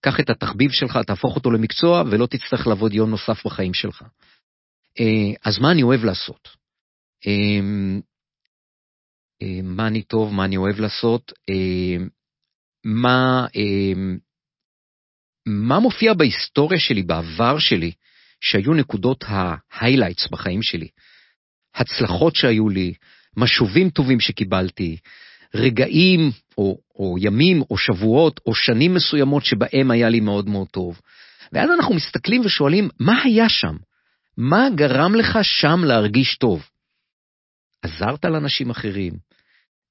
קח 0.00 0.20
את 0.20 0.30
התחביב 0.30 0.70
שלך, 0.70 0.98
תהפוך 1.06 1.36
אותו 1.36 1.50
למקצוע, 1.50 2.02
ולא 2.10 2.26
תצטרך 2.26 2.66
לעבוד 2.66 2.94
יום 2.94 3.10
נוסף 3.10 3.46
בחיים 3.46 3.74
שלך. 3.74 4.02
אה, 5.00 5.34
אז 5.44 5.58
מה 5.58 5.72
אני 5.72 5.82
אוהב 5.82 6.04
לעשות? 6.04 6.48
אה, 7.26 7.60
מה 9.62 9.86
אני 9.86 10.02
טוב, 10.02 10.32
מה 10.32 10.44
אני 10.44 10.56
אוהב 10.56 10.80
לעשות, 10.80 11.32
מה, 12.84 13.46
מה 15.46 15.80
מופיע 15.80 16.14
בהיסטוריה 16.14 16.80
שלי, 16.80 17.02
בעבר 17.02 17.58
שלי, 17.58 17.92
שהיו 18.40 18.74
נקודות 18.74 19.24
ההיילייטס 19.28 20.28
בחיים 20.30 20.62
שלי. 20.62 20.88
הצלחות 21.76 22.36
שהיו 22.36 22.68
לי, 22.68 22.94
משובים 23.36 23.90
טובים 23.90 24.20
שקיבלתי, 24.20 24.96
רגעים 25.54 26.30
או, 26.58 26.78
או 26.94 27.16
ימים 27.18 27.62
או 27.70 27.78
שבועות 27.78 28.40
או 28.46 28.54
שנים 28.54 28.94
מסוימות 28.94 29.44
שבהם 29.44 29.90
היה 29.90 30.08
לי 30.08 30.20
מאוד 30.20 30.48
מאוד 30.48 30.68
טוב. 30.68 31.00
ואז 31.52 31.70
אנחנו 31.70 31.94
מסתכלים 31.94 32.42
ושואלים, 32.44 32.88
מה 33.00 33.22
היה 33.22 33.48
שם? 33.48 33.76
מה 34.36 34.68
גרם 34.74 35.14
לך 35.14 35.38
שם 35.42 35.84
להרגיש 35.84 36.36
טוב? 36.36 36.68
עזרת 37.82 38.24
לאנשים 38.24 38.70
אחרים? 38.70 39.12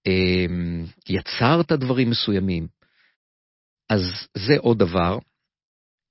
אמ, 0.06 0.86
יצרת 1.10 1.72
דברים 1.72 2.10
מסוימים? 2.10 2.68
אז 3.90 4.02
זה 4.38 4.54
עוד 4.58 4.80
דבר. 4.80 5.18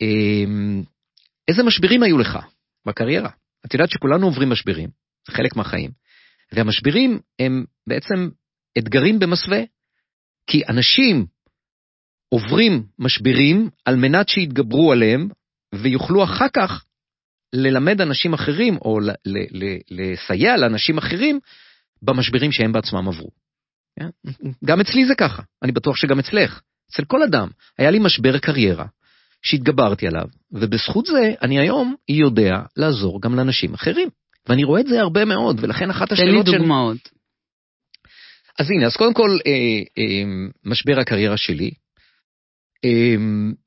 אמ, 0.01 0.83
איזה 1.49 1.63
משברים 1.63 2.03
היו 2.03 2.19
לך 2.19 2.39
בקריירה? 2.87 3.31
את 3.67 3.75
יודעת 3.75 3.91
שכולנו 3.91 4.27
עוברים 4.27 4.51
משברים. 4.51 5.04
חלק 5.31 5.57
מהחיים. 5.57 5.91
והמשברים 6.53 7.21
הם 7.39 7.65
בעצם 7.87 8.29
אתגרים 8.79 9.19
במסווה, 9.19 9.61
כי 10.47 10.63
אנשים 10.69 11.27
עוברים 12.29 12.87
משברים 12.99 13.71
על 13.85 13.97
מנת 13.97 14.29
שיתגברו 14.29 14.93
עליהם 14.93 15.29
ויוכלו 15.75 16.25
אחר 16.25 16.49
כך 16.53 16.85
ללמד 17.53 18.01
אנשים 18.01 18.35
אחרים 18.35 18.77
או 18.77 18.99
לסייע 19.91 20.57
לאנשים 20.57 20.99
אחרים 20.99 21.41
במשברים 22.03 22.53
שהם 22.53 22.73
בעצמם 22.73 23.09
עברו. 23.09 23.31
כן? 23.99 24.09
גם 24.65 24.81
אצלי 24.81 25.07
זה 25.07 25.15
ככה, 25.15 25.43
אני 25.63 25.73
בטוח 25.73 25.97
שגם 25.97 26.19
אצלך, 26.19 26.61
אצל 26.91 27.05
כל 27.05 27.23
אדם. 27.23 27.49
היה 27.79 27.91
לי 27.91 27.99
משבר 27.99 28.39
קריירה 28.39 28.87
שהתגברתי 29.43 30.07
עליו, 30.07 30.27
ובזכות 30.53 31.07
זה 31.07 31.35
אני 31.43 31.61
היום 31.61 31.95
יודע 32.09 32.55
לעזור 32.77 33.23
גם 33.23 33.35
לאנשים 33.35 33.75
אחרים. 33.75 34.09
ואני 34.49 34.65
רואה 34.65 34.81
את 34.81 34.87
זה 34.87 35.01
הרבה 35.01 35.25
מאוד, 35.25 35.65
ולכן 35.65 35.91
אחת 35.91 36.13
השאלות 36.13 36.47
של... 36.47 36.53
תן 36.53 36.53
לי 36.53 36.59
דוגמאות. 36.59 36.97
של... 36.97 37.15
אז 38.59 38.71
הנה, 38.71 38.87
אז 38.87 38.97
קודם 38.97 39.15
כל, 39.15 39.39
אה, 39.47 39.83
אה, 39.99 40.25
משבר 40.65 41.01
הקריירה 41.01 41.37
שלי. 41.37 41.71
אה, 42.85 43.15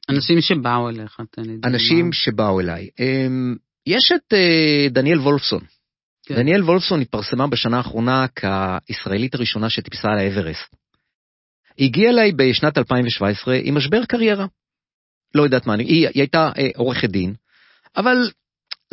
אנשים 0.09 0.41
שבאו 0.41 0.89
אליך, 0.89 1.21
תן 1.31 1.41
לי 1.41 1.53
דוגמא. 1.53 1.73
אנשים 1.73 2.13
שבאו 2.13 2.59
אליי. 2.59 2.89
אה, 2.99 3.27
יש 3.87 4.11
את 4.11 4.33
אה, 4.33 4.89
דניאל 4.89 5.19
וולפסון. 5.19 5.63
כן. 6.25 6.35
דניאל 6.35 6.63
וולפסון 6.63 7.01
התפרסמה 7.01 7.47
בשנה 7.47 7.77
האחרונה 7.77 8.25
כישראלית 8.85 9.35
הראשונה 9.35 9.69
שטיפסה 9.69 10.07
על 10.07 10.17
האברסט. 10.17 10.75
הגיעה 11.79 12.11
אליי 12.11 12.31
בשנת 12.31 12.77
2017 12.77 13.59
עם 13.63 13.77
משבר 13.77 14.05
קריירה. 14.05 14.45
לא 15.35 15.43
יודעת 15.43 15.65
מה, 15.67 15.73
היא, 15.73 16.07
היא 16.07 16.21
הייתה 16.21 16.51
אה, 16.57 16.69
עורכת 16.75 17.09
דין, 17.09 17.33
אבל 17.97 18.31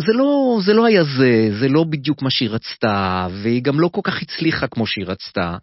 זה 0.00 0.12
לא, 0.12 0.58
זה 0.66 0.72
לא 0.72 0.86
היה 0.86 1.02
זה, 1.04 1.58
זה 1.60 1.68
לא 1.68 1.84
בדיוק 1.90 2.22
מה 2.22 2.30
שהיא 2.30 2.50
רצתה, 2.50 3.26
והיא 3.42 3.62
גם 3.62 3.80
לא 3.80 3.88
כל 3.92 4.00
כך 4.04 4.22
הצליחה 4.22 4.68
כמו 4.68 4.86
שהיא 4.86 5.06
רצתה. 5.06 5.56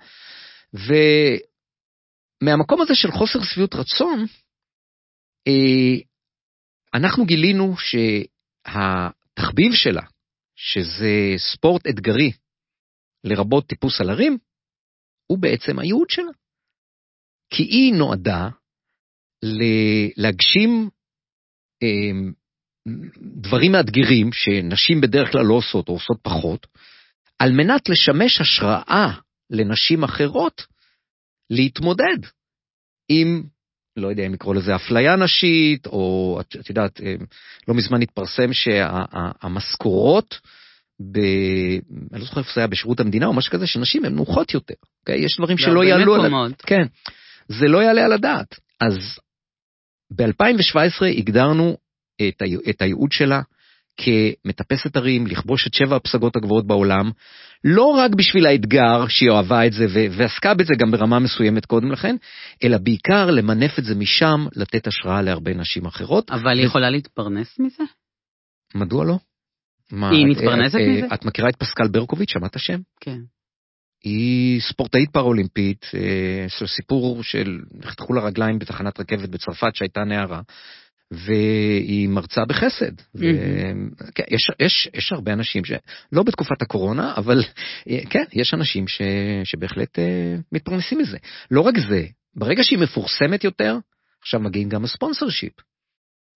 ומהמקום 2.44 2.82
הזה 2.82 2.96
של 2.96 3.12
חוסר 3.12 3.40
שביעות 3.44 3.76
רצון, 3.76 4.26
אה, 5.48 5.96
אנחנו 6.94 7.26
גילינו 7.26 7.76
שהתחביב 7.78 9.74
שלה, 9.74 10.04
שזה 10.56 11.34
ספורט 11.38 11.88
אתגרי, 11.88 12.32
לרבות 13.24 13.68
טיפוס 13.68 14.02
על 14.02 14.10
הרים, 14.10 14.38
הוא 15.28 15.40
בעצם 15.40 15.80
הייעוד 15.80 16.10
שלה. 16.10 16.32
כי 17.54 17.64
היא 17.64 17.94
נועדה 17.94 18.50
להגשים 20.18 20.90
אה, 21.84 22.32
דברים 23.18 23.72
מאתגרים 23.72 24.30
שנשים 24.34 25.02
בדרך 25.02 25.32
כלל 25.32 25.46
לא 25.46 25.54
עושות 25.54 25.88
או 25.90 25.94
עושות 25.94 26.18
פחות, 26.22 26.68
על 27.40 27.52
מנת 27.52 27.90
לשמש 27.90 28.42
השראה 28.42 29.12
לנשים 29.50 30.04
אחרות 30.04 30.66
להתמודד 31.50 32.18
עם 33.10 33.44
לא 33.98 34.08
יודע 34.08 34.26
אם 34.26 34.34
לקרוא 34.34 34.56
לזה 34.56 34.76
אפליה 34.76 35.16
נשית, 35.16 35.88
או 35.88 36.38
את, 36.42 36.56
את 36.60 36.70
יודעת, 36.70 37.02
אה, 37.02 37.16
לא 37.68 37.74
מזמן 37.74 38.02
התפרסם 38.02 38.54
שהמשכורות, 38.54 40.40
ב... 41.12 41.18
אני 42.14 42.20
לא 42.20 42.26
זוכר 42.26 42.40
איפה 42.40 42.52
זה 42.56 42.62
היה 42.62 42.68
בשירות 42.68 43.00
המדינה 43.00 43.26
או 43.26 43.34
משהו 43.34 43.52
כזה, 43.52 43.68
שנשים 43.68 44.06
הן 44.06 44.16
נוחות 44.16 44.54
יותר. 44.54 44.74
Okay? 44.74 45.14
יש 45.14 45.38
דברים 45.38 45.58
שלא 45.58 45.74
בהרבה 45.74 45.90
יעלו 45.90 46.16
על... 46.16 46.22
מקומות. 46.22 46.62
כן, 46.62 46.86
זה 47.48 47.68
לא 47.68 47.84
יעלה 47.84 48.06
על 48.06 48.14
הדעת. 48.14 48.60
אז 48.82 48.98
ב-2017 50.16 51.06
הגדרנו 51.18 51.78
את. 52.30 52.42
את 52.70 52.82
הייעוד 52.82 53.12
שלה 53.12 53.42
כמטפסת 53.98 54.96
הרים, 54.96 55.28
לכבוש 55.28 55.68
את 55.68 55.74
שבע 55.74 55.96
הפסגות 55.96 56.36
הגבוהות 56.36 56.68
בעולם, 56.68 57.12
לא 57.64 57.84
רק 57.84 58.12
בשביל 58.16 58.46
האתגר 58.46 59.08
שהיא 59.08 59.30
אוהבה 59.30 59.66
את 59.68 59.74
זה 59.74 59.86
ו- 59.90 60.18
ועסקה 60.18 60.54
בזה 60.54 60.74
גם 60.80 60.92
ברמה 60.92 61.20
מסוימת 61.20 61.66
קודם 61.66 61.92
לכן, 61.92 62.16
אלא 62.64 62.78
בעיקר 62.78 63.32
למנף 63.32 63.80
את 63.80 63.84
זה 63.84 63.96
משם, 63.96 64.46
לתת 64.56 64.88
השראה 64.88 65.22
להרבה 65.22 65.54
נשים 65.54 65.86
אחרות. 65.86 66.32
אבל 66.32 66.58
היא 66.58 66.64
ו- 66.64 66.68
יכולה 66.68 66.90
להתפרנס 66.90 67.60
מזה? 67.60 67.84
מדוע 68.76 69.06
לא? 69.06 69.18
מה, 69.92 70.10
היא 70.10 70.26
מתפרנסת 70.28 70.76
את- 70.76 70.82
מזה? 70.98 71.08
את 71.14 71.26
מכירה 71.26 71.50
את 71.50 71.56
פסקל 71.56 71.88
ברקוביץ', 71.88 72.32
שמעת 72.32 72.60
שם? 72.60 72.80
כן. 73.02 73.18
היא 74.04 74.62
ספורטאית 74.62 75.10
פראולימפית, 75.10 75.86
אה, 75.94 76.46
של 76.50 76.68
סיפור 76.68 77.24
של 77.24 77.60
נחתכו 77.74 78.14
לה 78.14 78.22
רגליים 78.22 78.60
בתחנת 78.60 79.00
רכבת 79.00 79.30
בצרפת 79.30 79.76
שהייתה 79.76 80.04
נערה, 80.04 80.42
והיא 81.12 82.10
מרצה 82.10 82.46
בחסד. 82.46 82.92
ו... 83.16 83.26
כן, 84.16 84.24
יש, 84.30 84.52
יש, 84.60 84.90
יש 84.94 85.12
הרבה 85.12 85.34
אנשים, 85.34 85.66
ש... 85.66 85.72
לא 86.12 86.24
בתקופת 86.24 86.62
הקורונה, 86.62 87.14
אבל 87.18 87.44
אה, 87.90 88.00
כן, 88.10 88.24
יש 88.34 88.54
אנשים 88.54 88.88
ש... 88.88 89.02
שבהחלט 89.44 90.00
אה, 90.00 90.36
מתפרנסים 90.52 90.98
מזה. 90.98 91.18
לא 91.52 91.62
רק 91.62 91.76
זה, 91.90 92.06
ברגע 92.36 92.64
שהיא 92.64 92.80
מפורסמת 92.80 93.44
יותר, 93.44 93.78
עכשיו 94.22 94.40
מגיעים 94.40 94.70
גם 94.70 94.84
הספונסר 94.84 95.30
שיפ, 95.30 95.54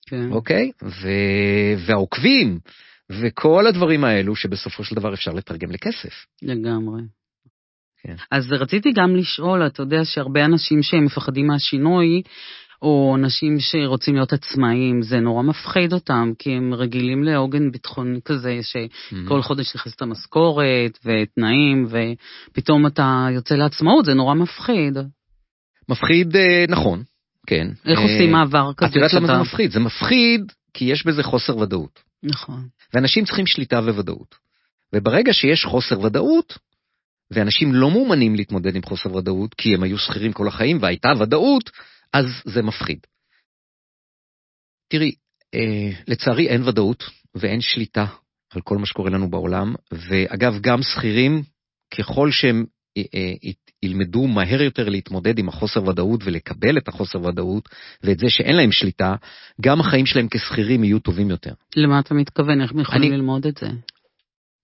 כן. 0.07 0.31
אוקיי? 0.31 0.71
ו... 0.83 1.09
והעוקבים, 1.77 2.59
וכל 3.09 3.67
הדברים 3.67 4.03
האלו 4.03 4.35
שבסופו 4.35 4.83
של 4.83 4.95
דבר 4.95 5.13
אפשר 5.13 5.31
לתרגם 5.31 5.71
לכסף. 5.71 6.25
לגמרי. 6.41 7.01
כן. 8.03 8.15
אז 8.31 8.51
רציתי 8.51 8.91
גם 8.91 9.15
לשאול, 9.15 9.67
אתה 9.67 9.81
יודע 9.81 10.05
שהרבה 10.05 10.45
אנשים 10.45 10.83
שהם 10.83 11.05
מפחדים 11.05 11.47
מהשינוי, 11.47 12.21
או 12.85 13.15
אנשים 13.15 13.59
שרוצים 13.59 14.15
להיות 14.15 14.33
עצמאים, 14.33 15.01
זה 15.01 15.19
נורא 15.19 15.43
מפחיד 15.43 15.93
אותם, 15.93 16.31
כי 16.39 16.51
הם 16.51 16.73
רגילים 16.73 17.23
לעוגן 17.23 17.71
ביטחוני 17.71 18.19
כזה, 18.25 18.59
שכל 18.61 19.41
חודש 19.41 19.75
נכנסת 19.75 20.01
המשכורת 20.01 20.99
ותנאים, 21.05 21.87
ופתאום 21.89 22.87
אתה 22.87 23.27
יוצא 23.31 23.55
לעצמאות, 23.55 24.05
זה 24.05 24.13
נורא 24.13 24.33
מפחיד. 24.33 24.97
מפחיד, 25.89 26.35
אה, 26.35 26.65
נכון, 26.69 27.03
כן. 27.47 27.67
איך 27.85 27.99
אה, 27.99 28.03
עושים 28.03 28.31
מעבר 28.31 28.71
כזה? 28.77 28.89
את 28.89 28.95
יודעת 28.95 29.13
למה 29.13 29.27
זה 29.27 29.41
מפחיד? 29.41 29.71
זה 29.71 29.79
מפחיד 29.79 30.51
כי 30.73 30.85
יש 30.85 31.05
בזה 31.05 31.23
חוסר 31.23 31.57
ודאות. 31.57 31.99
נכון. 32.23 32.67
ואנשים 32.93 33.25
צריכים 33.25 33.47
שליטה 33.47 33.79
וודאות. 33.79 34.35
וברגע 34.93 35.33
שיש 35.33 35.65
חוסר 35.65 35.99
ודאות, 35.99 36.57
ואנשים 37.31 37.73
לא 37.73 37.91
מאומנים 37.91 38.35
להתמודד 38.35 38.75
עם 38.75 38.81
חוסר 38.83 39.15
ודאות, 39.15 39.53
כי 39.53 39.73
הם 39.73 39.83
היו 39.83 39.97
שכירים 39.97 40.33
כל 40.33 40.47
החיים 40.47 40.77
והייתה 40.81 41.09
ודאות, 41.19 41.71
אז 42.15 42.25
זה 42.45 42.61
מפחיד. 42.61 42.99
תראי, 44.91 45.11
אה, 45.53 45.89
לצערי 46.07 46.47
אין 46.47 46.63
ודאות 46.67 47.03
ואין 47.35 47.61
שליטה 47.61 48.05
על 48.53 48.61
כל 48.61 48.77
מה 48.77 48.85
שקורה 48.85 49.09
לנו 49.09 49.29
בעולם, 49.29 49.75
ואגב, 49.91 50.53
גם 50.61 50.81
שכירים, 50.81 51.41
ככל 51.97 52.31
שהם 52.31 52.65
אה, 52.97 53.03
אה, 53.15 53.51
ילמדו 53.83 54.27
מהר 54.27 54.61
יותר 54.61 54.89
להתמודד 54.89 55.39
עם 55.39 55.49
החוסר 55.49 55.83
ודאות 55.83 56.21
ולקבל 56.25 56.77
את 56.77 56.87
החוסר 56.87 57.21
ודאות, 57.21 57.69
ואת 58.03 58.19
זה 58.19 58.29
שאין 58.29 58.55
להם 58.55 58.71
שליטה, 58.71 59.15
גם 59.61 59.79
החיים 59.79 60.05
שלהם 60.05 60.27
כשכירים 60.31 60.83
יהיו 60.83 60.99
טובים 60.99 61.29
יותר. 61.29 61.53
למה 61.75 61.99
אתה 61.99 62.13
מתכוון? 62.13 62.61
איך 62.61 62.71
הם 62.71 62.79
יכולים 62.79 63.01
אני- 63.11 63.17
ללמוד 63.17 63.47
את 63.47 63.57
זה? 63.57 63.67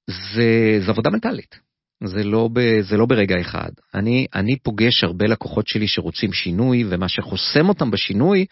זה, 0.10 0.80
זה 0.86 0.92
עבודה 0.92 1.10
מנטלית. 1.10 1.60
זה 2.04 2.24
לא, 2.24 2.50
ב, 2.54 2.82
זה 2.82 2.98
לא 2.98 3.06
ברגע 3.06 3.42
אחד. 3.42 3.70
אני, 3.96 4.28
אני 4.36 4.56
פוגש 4.60 5.04
הרבה 5.04 5.26
לקוחות 5.28 5.68
שלי 5.68 5.88
שרוצים 5.88 6.34
שינוי, 6.34 6.84
ומה 6.90 7.10
שחוסם 7.10 7.70
אותם 7.70 7.92
בשינוי 7.92 8.46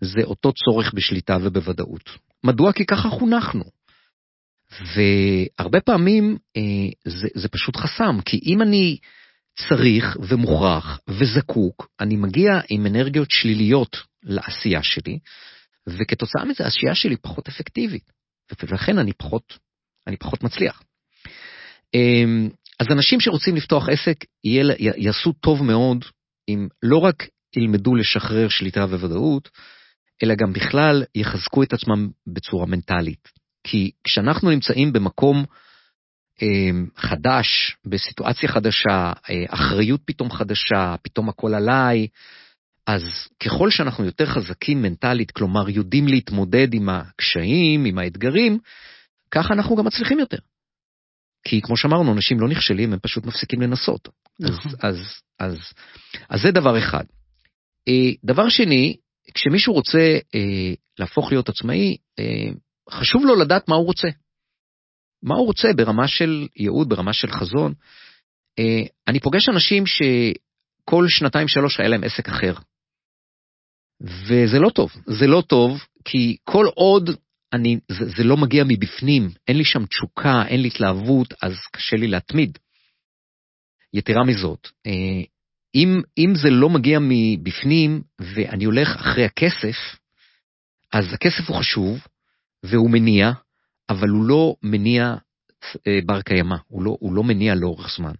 זה 0.00 0.20
אותו 0.24 0.52
צורך 0.52 0.94
בשליטה 0.94 1.36
ובוודאות. 1.42 2.10
מדוע? 2.44 2.72
כי 2.72 2.86
ככה 2.86 3.08
חונכנו. 3.08 3.64
והרבה 4.80 5.80
פעמים 5.80 6.36
אה, 6.56 6.62
זה, 7.04 7.28
זה 7.34 7.48
פשוט 7.48 7.76
חסם, 7.76 8.20
כי 8.24 8.40
אם 8.46 8.62
אני 8.62 8.98
צריך 9.68 10.16
ומוכרח 10.28 11.00
וזקוק, 11.08 11.88
אני 12.00 12.16
מגיע 12.16 12.60
עם 12.68 12.86
אנרגיות 12.86 13.30
שליליות 13.30 13.96
לעשייה 14.22 14.82
שלי, 14.82 15.18
וכתוצאה 15.86 16.44
מזה 16.44 16.64
העשייה 16.64 16.94
שלי 16.94 17.16
פחות 17.16 17.48
אפקטיבית, 17.48 18.12
ולכן 18.62 18.98
אני 18.98 19.12
פחות, 19.12 19.58
אני 20.06 20.16
פחות 20.16 20.42
מצליח. 20.42 20.82
אמ, 21.94 22.48
אז 22.80 22.86
אנשים 22.90 23.20
שרוצים 23.20 23.56
לפתוח 23.56 23.88
עסק 23.88 24.24
יעשו 24.96 25.32
טוב 25.32 25.62
מאוד 25.62 26.04
אם 26.48 26.68
לא 26.82 26.98
רק 26.98 27.26
ילמדו 27.56 27.94
לשחרר 27.94 28.48
שליטה 28.48 28.84
וודאות, 28.84 29.48
אלא 30.22 30.34
גם 30.34 30.52
בכלל 30.52 31.04
יחזקו 31.14 31.62
את 31.62 31.72
עצמם 31.72 32.08
בצורה 32.26 32.66
מנטלית. 32.66 33.28
כי 33.64 33.90
כשאנחנו 34.04 34.50
נמצאים 34.50 34.92
במקום 34.92 35.44
אמ, 36.42 36.86
חדש, 36.96 37.76
בסיטואציה 37.86 38.48
חדשה, 38.48 39.12
אה, 39.30 39.44
אחריות 39.48 40.00
פתאום 40.04 40.30
חדשה, 40.30 40.94
פתאום 41.02 41.28
הכל 41.28 41.54
עליי, 41.54 42.06
אז 42.86 43.02
ככל 43.44 43.70
שאנחנו 43.70 44.04
יותר 44.04 44.26
חזקים 44.26 44.82
מנטלית, 44.82 45.30
כלומר 45.30 45.70
יודעים 45.70 46.08
להתמודד 46.08 46.74
עם 46.74 46.88
הקשיים, 46.88 47.84
עם 47.84 47.98
האתגרים, 47.98 48.58
ככה 49.30 49.54
אנחנו 49.54 49.76
גם 49.76 49.84
מצליחים 49.84 50.18
יותר. 50.18 50.38
כי 51.44 51.60
כמו 51.62 51.76
שאמרנו, 51.76 52.12
אנשים 52.12 52.40
לא 52.40 52.48
נכשלים, 52.48 52.92
הם 52.92 52.98
פשוט 52.98 53.26
מפסיקים 53.26 53.60
לנסות. 53.60 54.08
אז, 54.44 54.50
נכון. 54.50 54.72
אז, 54.82 54.96
אז, 55.38 55.56
אז 56.28 56.40
זה 56.42 56.50
דבר 56.50 56.78
אחד. 56.78 57.04
אה, 57.88 58.12
דבר 58.24 58.48
שני, 58.48 58.96
כשמישהו 59.34 59.74
רוצה 59.74 60.18
אה, 60.34 60.74
להפוך 60.98 61.32
להיות 61.32 61.48
עצמאי, 61.48 61.96
אה, 62.18 62.50
חשוב 62.90 63.22
לו 63.24 63.36
לדעת 63.36 63.68
מה 63.68 63.76
הוא 63.76 63.86
רוצה. 63.86 64.08
מה 65.22 65.34
הוא 65.34 65.46
רוצה 65.46 65.68
ברמה 65.76 66.08
של 66.08 66.46
ייעוד, 66.56 66.88
ברמה 66.88 67.12
של 67.12 67.30
חזון. 67.30 67.74
אה, 68.58 68.82
אני 69.08 69.20
פוגש 69.20 69.48
אנשים 69.48 69.84
שכל 69.86 71.04
שנתיים 71.08 71.48
שלוש 71.48 71.80
היה 71.80 71.88
להם 71.88 72.04
עסק 72.04 72.28
אחר. 72.28 72.54
וזה 74.02 74.58
לא 74.58 74.70
טוב, 74.70 74.90
זה 75.06 75.26
לא 75.26 75.42
טוב, 75.46 75.84
כי 76.04 76.36
כל 76.44 76.66
עוד 76.74 77.10
אני, 77.52 77.78
זה, 77.88 78.04
זה 78.16 78.24
לא 78.24 78.36
מגיע 78.36 78.64
מבפנים, 78.68 79.30
אין 79.48 79.56
לי 79.56 79.64
שם 79.64 79.86
תשוקה, 79.86 80.42
אין 80.46 80.62
לי 80.62 80.68
התלהבות, 80.68 81.34
אז 81.42 81.52
קשה 81.72 81.96
לי 81.96 82.08
להתמיד. 82.08 82.58
יתרה 83.94 84.24
מזאת, 84.24 84.68
אה, 84.86 85.22
אם, 85.74 86.02
אם 86.18 86.32
זה 86.34 86.50
לא 86.50 86.68
מגיע 86.68 86.98
מבפנים 87.02 88.02
ואני 88.20 88.64
הולך 88.64 88.96
אחרי 88.96 89.24
הכסף, 89.24 89.76
אז 90.92 91.12
הכסף 91.12 91.48
הוא 91.48 91.56
חשוב 91.56 92.06
והוא 92.62 92.90
מניע, 92.90 93.32
אבל 93.88 94.08
הוא 94.08 94.24
לא 94.24 94.54
מניע 94.62 95.14
אה, 95.86 95.98
בר 96.06 96.22
קיימא, 96.22 96.56
הוא 96.66 96.82
לא, 96.82 96.96
הוא 97.00 97.14
לא 97.14 97.24
מניע 97.24 97.54
לאורך 97.54 97.96
זמן. 97.96 98.12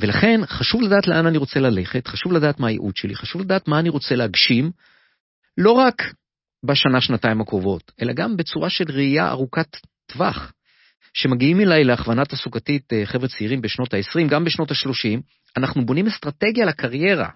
ולכן 0.00 0.40
חשוב 0.46 0.82
לדעת 0.82 1.06
לאן 1.06 1.26
אני 1.26 1.38
רוצה 1.38 1.60
ללכת, 1.60 2.06
חשוב 2.06 2.32
לדעת 2.32 2.60
מה 2.60 2.68
הייעוד 2.68 2.96
שלי, 2.96 3.16
חשוב 3.16 3.42
לדעת 3.42 3.68
מה 3.68 3.78
אני 3.80 3.88
רוצה 3.88 4.14
להגשים, 4.14 4.70
לא 5.58 5.72
רק 5.72 6.02
בשנה, 6.64 7.00
שנתיים 7.00 7.40
הקרובות, 7.40 7.92
אלא 8.02 8.12
גם 8.12 8.36
בצורה 8.36 8.70
של 8.70 8.84
ראייה 8.88 9.30
ארוכת 9.30 9.76
טווח. 10.06 10.52
שמגיעים 11.14 11.60
אליי 11.60 11.84
להכוונה 11.84 12.24
תעסוקתית 12.24 12.92
אה, 12.92 13.06
חבר'ה 13.06 13.28
צעירים 13.28 13.60
בשנות 13.60 13.94
ה-20, 13.94 14.28
גם 14.30 14.44
בשנות 14.44 14.70
ה-30, 14.70 15.20
אנחנו 15.56 15.86
בונים 15.86 16.06
אסטרטגיה 16.06 16.66
לקריירה, 16.66 17.28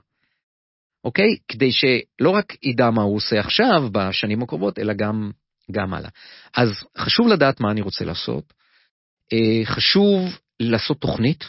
אוקיי? 1.05 1.37
כדי 1.49 1.71
שלא 1.73 2.31
רק 2.31 2.57
ידע 2.63 2.91
מה 2.91 3.03
הוא 3.03 3.17
עושה 3.17 3.41
עכשיו, 3.41 3.89
בשנים 3.93 4.43
הקרובות, 4.43 4.79
אלא 4.79 4.93
גם, 4.95 5.31
גם 5.71 5.95
הלאה. 5.95 6.11
אז 6.57 6.69
חשוב 6.99 7.29
לדעת 7.29 7.61
מה 7.61 7.71
אני 7.71 7.81
רוצה 7.81 8.05
לעשות, 8.05 8.53
אה, 9.33 9.67
חשוב 9.67 10.39
לעשות 10.61 11.01
תוכנית, 11.01 11.45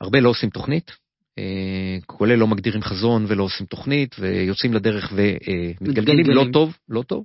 הרבה 0.00 0.20
לא 0.20 0.28
עושים 0.28 0.50
תוכנית, 0.50 0.96
כולל 2.06 2.34
לא 2.34 2.46
מגדירים 2.46 2.82
חזון 2.82 3.24
ולא 3.28 3.44
עושים 3.44 3.66
תוכנית, 3.66 4.16
ויוצאים 4.18 4.74
לדרך 4.74 5.12
ומתגלגלים, 5.12 6.16
לא 6.18 6.24
מתגלגלים. 6.24 6.52
טוב, 6.52 6.76
לא 6.88 7.02
טוב. 7.02 7.24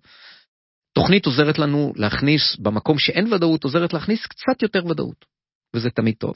תוכנית 0.93 1.25
עוזרת 1.25 1.59
לנו 1.59 1.93
להכניס, 1.95 2.55
במקום 2.59 2.99
שאין 2.99 3.33
ודאות, 3.33 3.63
עוזרת 3.63 3.93
להכניס 3.93 4.25
קצת 4.25 4.61
יותר 4.61 4.85
ודאות, 4.85 5.25
וזה 5.75 5.89
תמיד 5.89 6.15
טוב. 6.15 6.35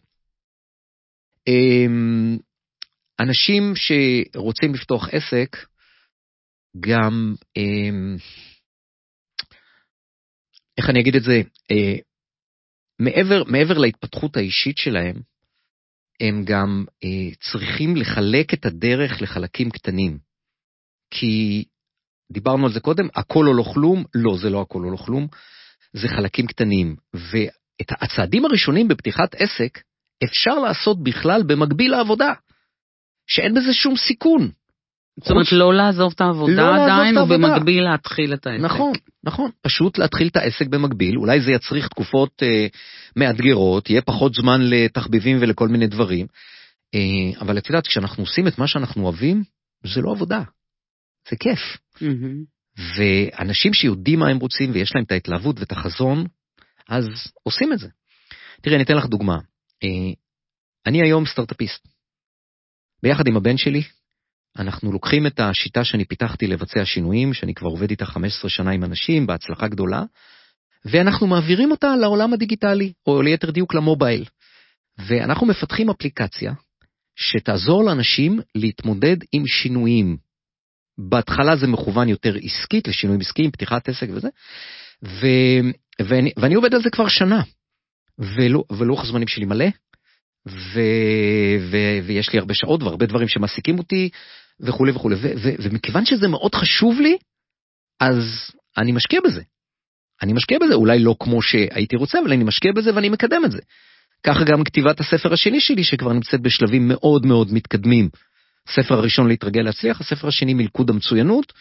אמ, 1.47 2.38
אנשים 3.19 3.73
שרוצים 3.75 4.73
לפתוח 4.73 5.10
עסק, 5.12 5.57
גם, 6.79 7.36
איך 10.77 10.89
אני 10.89 11.01
אגיד 11.01 11.15
את 11.15 11.23
זה, 11.23 11.41
אה, 11.71 11.95
מעבר, 12.99 13.43
מעבר 13.43 13.77
להתפתחות 13.77 14.38
האישית 14.38 14.77
שלהם, 14.77 15.15
הם 16.21 16.43
גם 16.45 16.86
אה, 17.03 17.36
צריכים 17.51 17.95
לחלק 17.95 18.53
את 18.53 18.65
הדרך 18.65 19.21
לחלקים 19.21 19.69
קטנים. 19.69 20.17
כי 21.13 21.65
דיברנו 22.31 22.65
על 22.65 22.73
זה 22.73 22.79
קודם, 22.79 23.07
הכל 23.15 23.47
או 23.47 23.53
לא 23.53 23.63
כלום, 23.73 24.03
לא, 24.15 24.38
זה 24.38 24.49
לא 24.49 24.62
הכל 24.62 24.86
או 24.86 24.91
לא 24.91 24.97
כלום, 24.97 25.27
זה 25.93 26.07
חלקים 26.07 26.47
קטנים. 26.47 26.95
ואת 27.13 27.91
הצעדים 28.01 28.45
הראשונים 28.45 28.88
בפתיחת 28.88 29.36
עסק 29.36 29.79
אפשר 30.23 30.60
לעשות 30.60 31.03
בכלל 31.03 31.43
במקביל 31.43 31.91
לעבודה, 31.91 32.34
שאין 33.27 33.53
בזה 33.53 33.73
שום 33.73 33.97
סיכון. 33.97 34.51
זאת 35.21 35.31
אומרת, 35.31 35.51
לא 35.51 35.73
לעזוב 35.73 36.13
את 36.15 36.21
העבודה 36.21 36.53
לא 36.53 36.84
עדיין. 36.84 37.17
ובמקביל 37.17 37.84
להתחיל 37.84 38.34
את 38.34 38.47
העסק. 38.47 38.63
נכון, 38.63 38.93
נכון, 39.23 39.51
פשוט 39.62 39.97
להתחיל 39.97 40.27
את 40.27 40.36
העסק 40.36 40.67
במקביל, 40.67 41.17
אולי 41.17 41.41
זה 41.41 41.51
יצריך 41.51 41.88
תקופות 41.88 42.43
אה, 42.43 42.67
מאתגרות, 43.15 43.89
יהיה 43.89 44.01
פחות 44.01 44.34
זמן 44.34 44.62
לתחביבים 44.62 45.38
ולכל 45.41 45.67
מיני 45.67 45.88
דברים, 45.88 46.27
אה, 46.95 47.39
אבל 47.41 47.57
את 47.57 47.69
יודעת, 47.69 47.88
כשאנחנו 47.88 48.23
עושים 48.23 48.47
את 48.47 48.57
מה 48.57 48.67
שאנחנו 48.67 49.03
אוהבים, 49.03 49.43
זה 49.84 50.01
לא 50.01 50.12
עבודה, 50.12 50.41
זה 51.29 51.36
כיף. 51.36 51.60
מהמם. 52.01 52.43
ואנשים 52.97 53.73
שיודעים 53.73 54.19
מה 54.19 54.27
הם 54.27 54.38
רוצים 54.38 54.71
ויש 54.71 54.91
להם 54.95 55.03
את 55.03 55.12
ההתלהבות 55.12 55.60
ואת 55.60 55.71
החזון, 55.71 56.25
אז 56.89 57.05
עושים 57.43 57.73
את 57.73 57.79
זה. 57.79 57.88
תראי, 58.62 58.75
אני 58.75 58.84
אתן 58.84 58.95
לך 58.97 59.05
דוגמה. 59.05 59.38
אה, 59.84 60.13
אני 60.86 61.01
היום 61.01 61.25
סטארט-אפיסט. 61.25 61.88
ביחד 63.03 63.27
עם 63.27 63.38
הבן 63.38 63.57
שלי, 63.57 63.84
אנחנו 64.58 64.92
לוקחים 64.92 65.28
את 65.28 65.40
השיטה 65.40 65.84
שאני 65.84 66.06
פיתחתי 66.06 66.48
לבצע 66.48 66.86
שינויים, 66.86 67.34
שאני 67.34 67.54
כבר 67.54 67.70
עובד 67.70 67.90
איתה 67.90 68.06
15 68.06 68.50
שנה 68.50 68.72
עם 68.72 68.84
אנשים, 68.84 69.28
בהצלחה 69.28 69.68
גדולה, 69.68 70.04
ואנחנו 70.86 71.28
מעבירים 71.28 71.72
אותה 71.72 71.96
לעולם 71.96 72.34
הדיגיטלי, 72.34 72.94
או 73.08 73.22
ליתר 73.22 73.52
דיוק 73.52 73.74
למובייל. 73.74 74.26
ואנחנו 75.08 75.48
מפתחים 75.48 75.90
אפליקציה 75.90 76.54
שתעזור 77.16 77.84
לאנשים 77.84 78.40
להתמודד 78.56 79.18
עם 79.32 79.48
שינויים. 79.48 80.18
בהתחלה 80.98 81.56
זה 81.56 81.68
מכוון 81.68 82.10
יותר 82.10 82.36
עסקית, 82.44 82.88
לשינויים 82.88 83.22
עסקיים, 83.22 83.52
פתיחת 83.52 83.90
עסק 83.90 84.08
וזה, 84.10 84.30
ו, 85.04 85.28
ואני, 86.02 86.32
ואני 86.38 86.56
עובד 86.56 86.74
על 86.74 86.82
זה 86.82 86.90
כבר 86.90 87.08
שנה, 87.08 87.42
ולו- 88.20 88.66
ולוח 88.72 89.04
הזמנים 89.04 89.28
שלי 89.28 89.46
מלא, 89.46 89.66
ו, 90.48 90.82
ו, 91.72 91.78
ויש 92.04 92.34
לי 92.34 92.40
הרבה 92.40 92.54
שעות 92.54 92.84
והרבה 92.84 93.06
דברים 93.06 93.28
שמעסיקים 93.28 93.78
אותי, 93.78 94.10
וכולי 94.62 94.91
וכולי, 94.91 95.15
ו, 95.15 95.32
ו, 95.38 95.50
ומכיוון 95.60 96.06
שזה 96.06 96.28
מאוד 96.28 96.56
חשוב 96.56 97.00
לי, 97.00 97.17
אז 98.00 98.52
אני 98.78 98.91
משקיע 98.91 99.19
בזה. 99.26 99.41
אני 100.21 100.34
משקיע 100.34 100.58
בזה, 100.62 100.74
אולי 100.74 101.00
לא 101.00 101.15
כמו 101.19 101.41
שהייתי 101.41 101.95
רוצה, 101.95 102.19
אבל 102.19 102.34
אני 102.34 102.43
משקיע 102.43 102.71
בזה 102.71 102.95
ואני 102.95 103.10
מקדם 103.10 103.45
את 103.45 103.52
זה. 103.52 103.60
ככה 104.24 104.43
גם 104.43 104.63
כתיבת 104.63 105.00
הספר 105.00 105.34
השני 105.34 105.60
שלי, 105.60 105.84
שכבר 105.84 106.13
נמצאת 106.13 106.41
בשלבים 106.41 106.88
מאוד 106.88 107.26
מאוד 107.26 107.54
מתקדמים. 107.54 108.10
הספר 108.67 108.95
הראשון 108.95 109.28
להתרגל 109.28 109.62
להצליח, 109.62 110.02
הספר 110.02 110.28
השני 110.28 110.54
מלכוד 110.54 110.89
המצוינות. 110.89 111.54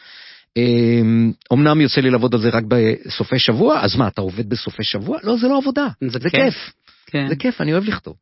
אמ, 0.57 1.33
אמנם 1.53 1.81
יוצא 1.81 2.01
לי 2.01 2.11
לעבוד 2.11 2.35
על 2.35 2.41
זה 2.41 2.49
רק 2.49 2.65
בסופי 2.69 3.39
שבוע, 3.39 3.81
אז 3.81 3.97
מה, 3.97 4.09
אתה 4.09 4.21
עובד 4.21 4.49
בסופי 4.49 4.85
שבוע? 4.85 5.19
לא, 5.23 5.37
זה 5.37 5.49
לא 5.49 5.59
עבודה, 5.59 5.89
זה 6.01 6.19
זה 6.19 6.31
כיף. 6.31 6.55
כיף, 6.55 6.73
כן, 7.07 7.29
זה 7.29 7.37
כיף, 7.37 7.61
אני 7.61 7.73
אוהב 7.73 7.85
לכתוב. 7.85 8.15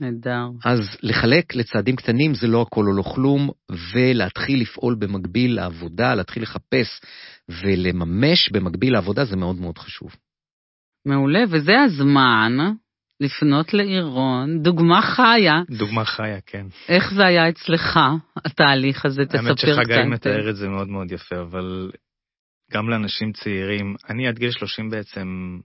נהדר. 0.00 0.46
אז 0.64 0.80
לחלק 1.02 1.54
לצעדים 1.54 1.96
קטנים 1.96 2.34
זה 2.34 2.46
לא 2.46 2.62
הכל 2.62 2.84
או 2.86 2.96
לא 2.96 3.02
כלום, 3.02 3.50
ולהתחיל 3.94 4.60
לפעול 4.60 4.94
במקביל 4.98 5.54
לעבודה, 5.56 6.14
להתחיל 6.14 6.42
לחפש 6.42 7.00
ולממש 7.48 8.50
במקביל 8.52 8.92
לעבודה 8.92 9.24
זה 9.24 9.36
מאוד 9.36 9.56
מאוד 9.56 9.78
חשוב. 9.78 10.16
מעולה, 11.06 11.44
וזה 11.50 11.80
הזמן 11.80 12.52
לפנות 13.20 13.74
לאירון, 13.74 14.62
דוגמה 14.62 15.02
חיה, 15.02 15.62
דוגמה 15.78 16.04
חיה, 16.04 16.40
כן. 16.46 16.66
איך 16.88 17.14
זה 17.14 17.26
היה 17.26 17.48
אצלך, 17.48 18.00
התהליך 18.44 19.04
הזה, 19.04 19.24
תספר 19.24 19.38
האמת 19.38 19.58
קצת. 19.58 19.66
שחגי 19.66 20.04
מתאר 20.04 20.50
את 20.50 20.56
זה 20.56 20.68
מאוד 20.68 20.88
מאוד 20.88 21.12
יפה, 21.12 21.40
אבל 21.40 21.90
גם 22.72 22.88
לאנשים 22.88 23.32
צעירים, 23.32 23.94
אני 24.10 24.28
עד 24.28 24.38
גיל 24.38 24.50
30 24.50 24.90
בעצם, 24.90 25.58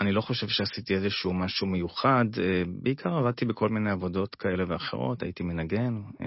אני 0.00 0.12
לא 0.12 0.20
חושב 0.20 0.48
שעשיתי 0.48 0.94
איזשהו 0.94 1.34
משהו 1.34 1.66
מיוחד, 1.66 2.24
אה, 2.38 2.62
בעיקר 2.82 3.14
עבדתי 3.14 3.44
בכל 3.44 3.68
מיני 3.68 3.90
עבודות 3.90 4.34
כאלה 4.34 4.64
ואחרות, 4.68 5.22
הייתי 5.22 5.42
מנגן, 5.42 6.02
אה, 6.20 6.26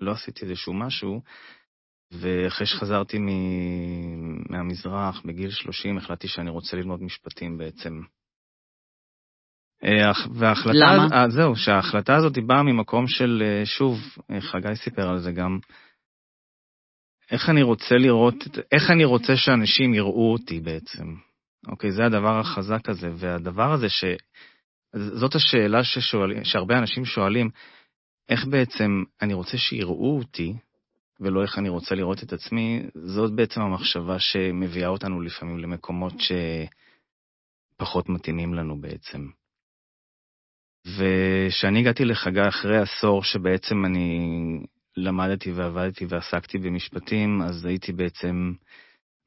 לא 0.00 0.12
עשיתי 0.12 0.44
איזשהו 0.44 0.74
משהו, 0.74 1.20
ואחרי 2.12 2.66
שחזרתי 2.66 3.18
מ- 3.18 4.52
מהמזרח 4.52 5.22
בגיל 5.24 5.50
30, 5.50 5.98
החלטתי 5.98 6.28
שאני 6.28 6.50
רוצה 6.50 6.76
ללמוד 6.76 7.02
משפטים 7.02 7.58
בעצם. 7.58 8.00
אה, 9.84 10.12
וההחלטה, 10.34 10.78
למה? 10.78 11.28
זהו, 11.28 11.56
שההחלטה 11.56 12.16
הזאת 12.16 12.38
באה 12.46 12.62
ממקום 12.62 13.08
של, 13.08 13.42
שוב, 13.64 13.98
חגי 14.40 14.76
סיפר 14.76 15.08
על 15.08 15.18
זה 15.20 15.32
גם, 15.32 15.58
איך 17.30 17.48
אני 17.48 17.62
רוצה 17.62 17.94
לראות, 17.94 18.34
איך 18.72 18.90
אני 18.90 19.04
רוצה 19.04 19.36
שאנשים 19.36 19.94
יראו 19.94 20.32
אותי 20.32 20.60
בעצם. 20.60 21.14
אוקיי, 21.68 21.92
זה 21.92 22.04
הדבר 22.04 22.38
החזק 22.40 22.88
הזה, 22.88 23.10
והדבר 23.16 23.72
הזה 23.72 23.88
ש... 23.88 24.04
זאת 24.96 25.34
השאלה 25.34 25.84
ששואל, 25.84 26.44
שהרבה 26.44 26.78
אנשים 26.78 27.04
שואלים, 27.04 27.50
איך 28.28 28.46
בעצם 28.46 29.02
אני 29.22 29.34
רוצה 29.34 29.58
שיראו 29.58 30.18
אותי, 30.18 30.54
ולא 31.20 31.42
איך 31.42 31.58
אני 31.58 31.68
רוצה 31.68 31.94
לראות 31.94 32.22
את 32.22 32.32
עצמי, 32.32 32.82
זאת 32.94 33.32
בעצם 33.32 33.60
המחשבה 33.60 34.18
שמביאה 34.18 34.88
אותנו 34.88 35.20
לפעמים 35.20 35.58
למקומות 35.58 36.14
שפחות 37.78 38.08
מתאימים 38.08 38.54
לנו 38.54 38.80
בעצם. 38.80 39.26
וכשאני 40.86 41.80
הגעתי 41.80 42.04
לחגי 42.04 42.48
אחרי 42.48 42.78
עשור 42.78 43.22
שבעצם 43.22 43.84
אני 43.84 44.18
למדתי 44.96 45.52
ועבדתי 45.52 46.06
ועסקתי 46.08 46.58
במשפטים, 46.58 47.42
אז 47.42 47.64
הייתי 47.64 47.92
בעצם 47.92 48.52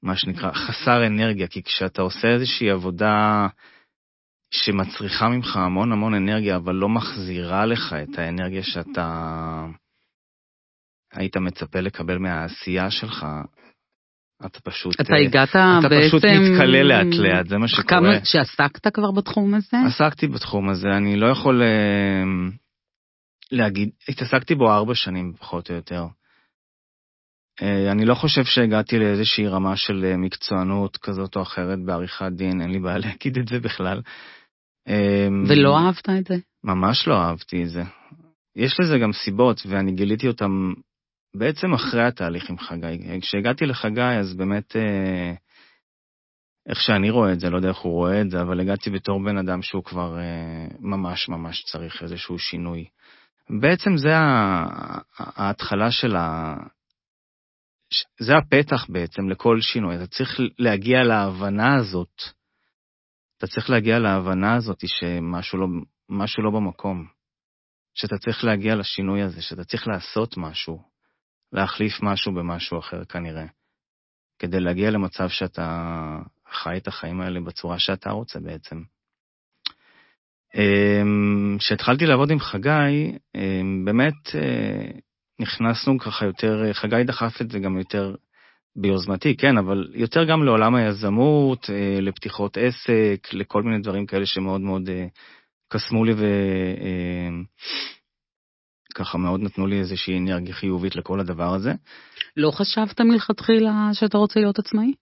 מה 0.03 0.15
שנקרא 0.15 0.51
חסר 0.51 1.07
אנרגיה, 1.07 1.47
כי 1.47 1.63
כשאתה 1.63 2.01
עושה 2.01 2.27
איזושהי 2.27 2.69
עבודה 2.69 3.47
שמצריכה 4.51 5.29
ממך 5.29 5.55
המון 5.55 5.91
המון 5.91 6.13
אנרגיה, 6.13 6.55
אבל 6.55 6.75
לא 6.75 6.89
מחזירה 6.89 7.65
לך 7.65 7.93
את 7.93 8.19
האנרגיה 8.19 8.63
שאתה 8.63 9.65
היית 11.13 11.37
מצפה 11.37 11.79
לקבל 11.79 12.17
מהעשייה 12.17 12.91
שלך, 12.91 13.25
אתה 14.45 14.59
פשוט... 14.59 15.01
אתה 15.01 15.13
אה, 15.13 15.19
הגעת 15.19 15.49
אתה 15.49 15.89
בעצם... 15.89 16.07
פשוט 16.07 16.23
מתכלה 16.25 16.83
לאט 16.83 17.15
לאט, 17.19 17.47
זה 17.47 17.57
מה 17.57 17.67
שקורה. 17.67 17.83
כמה 17.87 18.25
שעסקת 18.25 18.93
כבר 18.93 19.11
בתחום 19.11 19.53
הזה? 19.53 19.77
עסקתי 19.87 20.27
בתחום 20.27 20.69
הזה, 20.69 20.87
אני 20.97 21.15
לא 21.15 21.27
יכול 21.27 21.61
אה, 21.63 22.23
להגיד, 23.51 23.89
התעסקתי 24.09 24.55
בו 24.55 24.71
ארבע 24.71 24.95
שנים 24.95 25.33
פחות 25.39 25.69
או 25.69 25.75
יותר. 25.75 26.05
אה, 27.61 27.91
אני 27.91 28.05
לא 28.05 28.15
חושב 28.15 28.43
שהגעתי 28.43 28.99
לאיזושהי 28.99 29.47
רמה 29.47 29.75
של 29.75 30.05
אה, 30.05 30.17
מקצוענות 30.17 30.97
כזאת 30.97 31.35
או 31.35 31.41
אחרת 31.41 31.79
בעריכת 31.85 32.31
דין, 32.31 32.61
אין 32.61 32.71
לי 32.71 32.79
בעיה 32.79 32.97
להגיד 33.05 33.37
את 33.37 33.47
זה 33.47 33.59
בכלל. 33.59 34.01
אה, 34.87 35.27
ולא 35.47 35.77
אהבת 35.77 36.09
את 36.09 36.25
זה? 36.27 36.35
ממש 36.63 37.07
לא 37.07 37.21
אהבתי 37.21 37.63
את 37.63 37.69
זה. 37.69 37.83
יש 38.55 38.79
לזה 38.79 38.97
גם 38.97 39.13
סיבות, 39.13 39.61
ואני 39.69 39.91
גיליתי 39.91 40.27
אותם 40.27 40.73
בעצם 41.35 41.73
אחרי 41.73 42.03
התהליך 42.03 42.49
עם 42.49 42.57
חגי. 42.57 43.19
כשהגעתי 43.21 43.65
לחגי, 43.65 44.01
אז 44.01 44.33
באמת, 44.33 44.75
איך 46.69 46.81
שאני 46.81 47.09
רואה 47.09 47.33
את 47.33 47.39
זה, 47.39 47.49
לא 47.49 47.57
יודע 47.57 47.69
איך 47.69 47.77
הוא 47.77 47.93
רואה 47.93 48.21
את 48.21 48.29
זה, 48.29 48.41
אבל 48.41 48.59
הגעתי 48.59 48.89
בתור 48.89 49.23
בן 49.23 49.37
אדם 49.37 49.61
שהוא 49.61 49.83
כבר 49.83 50.17
ממש 50.79 51.29
ממש 51.29 51.63
צריך 51.63 52.03
איזשהו 52.03 52.39
שינוי. 52.39 52.85
בעצם 53.61 53.97
זה 53.97 54.13
ההתחלה 55.19 55.91
של 55.91 56.15
ה... 56.15 56.55
זה 58.19 58.37
הפתח 58.37 58.85
בעצם 58.89 59.29
לכל 59.29 59.61
שינוי. 59.61 59.95
אתה 59.95 60.07
צריך 60.07 60.39
להגיע 60.59 61.03
להבנה 61.03 61.75
הזאת. 61.75 62.21
אתה 63.37 63.47
צריך 63.47 63.69
להגיע 63.69 63.99
להבנה 63.99 64.55
הזאת 64.55 64.79
שמשהו 64.87 65.59
לא, 65.59 65.67
לא 66.43 66.51
במקום. 66.51 67.07
שאתה 67.97 68.17
צריך 68.17 68.43
להגיע 68.43 68.75
לשינוי 68.75 69.21
הזה, 69.21 69.41
שאתה 69.41 69.63
צריך 69.63 69.87
לעשות 69.87 70.37
משהו, 70.37 70.81
להחליף 71.51 71.93
משהו 72.01 72.33
במשהו 72.33 72.79
אחר 72.79 73.05
כנראה, 73.05 73.45
כדי 74.39 74.59
להגיע 74.59 74.91
למצב 74.91 75.29
שאתה 75.29 75.91
חי 76.51 76.77
את 76.77 76.87
החיים 76.87 77.21
האלה 77.21 77.39
בצורה 77.41 77.79
שאתה 77.79 78.11
רוצה 78.11 78.39
בעצם. 78.39 78.81
אמ, 80.55 81.57
כשהתחלתי 81.59 82.05
לעבוד 82.05 82.31
עם 82.31 82.39
חגי, 82.39 83.17
אמ, 83.35 83.85
באמת 83.85 84.35
אה, 84.35 84.99
נכנסנו 85.39 85.99
ככה 85.99 86.25
יותר, 86.25 86.73
חגי 86.73 87.03
דחף 87.03 87.41
את 87.41 87.51
זה 87.51 87.59
גם 87.59 87.77
יותר 87.77 88.15
ביוזמתי, 88.75 89.37
כן, 89.37 89.57
אבל 89.57 89.91
יותר 89.93 90.23
גם 90.23 90.43
לעולם 90.43 90.75
היזמות, 90.75 91.69
אה, 91.69 92.01
לפתיחות 92.01 92.57
עסק, 92.57 93.27
לכל 93.33 93.63
מיני 93.63 93.81
דברים 93.81 94.05
כאלה 94.05 94.25
שמאוד 94.25 94.61
מאוד 94.61 94.89
אה, 94.89 95.07
קסמו 95.69 96.05
לי 96.05 96.13
וככה 98.93 99.17
מאוד 99.17 99.41
נתנו 99.41 99.67
לי 99.67 99.79
איזושהי 99.79 100.17
אנרגיה 100.17 100.53
חיובית 100.53 100.95
לכל 100.95 101.19
הדבר 101.19 101.53
הזה. 101.53 101.73
לא 102.37 102.51
חשבת 102.51 103.01
מלכתחילה 103.01 103.89
שאתה 103.93 104.17
רוצה 104.17 104.39
להיות 104.39 104.59
עצמאי? 104.59 104.93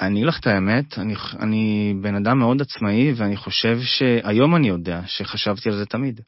אני 0.00 0.14
אגיד 0.14 0.26
לך 0.26 0.40
את 0.40 0.46
האמת, 0.46 0.98
אני, 0.98 1.14
אני 1.40 1.94
בן 2.02 2.14
אדם 2.14 2.38
מאוד 2.38 2.60
עצמאי, 2.60 3.12
ואני 3.12 3.36
חושב 3.36 3.78
שהיום 3.82 4.56
אני 4.56 4.68
יודע 4.68 5.00
שחשבתי 5.06 5.68
על 5.68 5.76
זה 5.76 5.86
תמיד. 5.86 6.20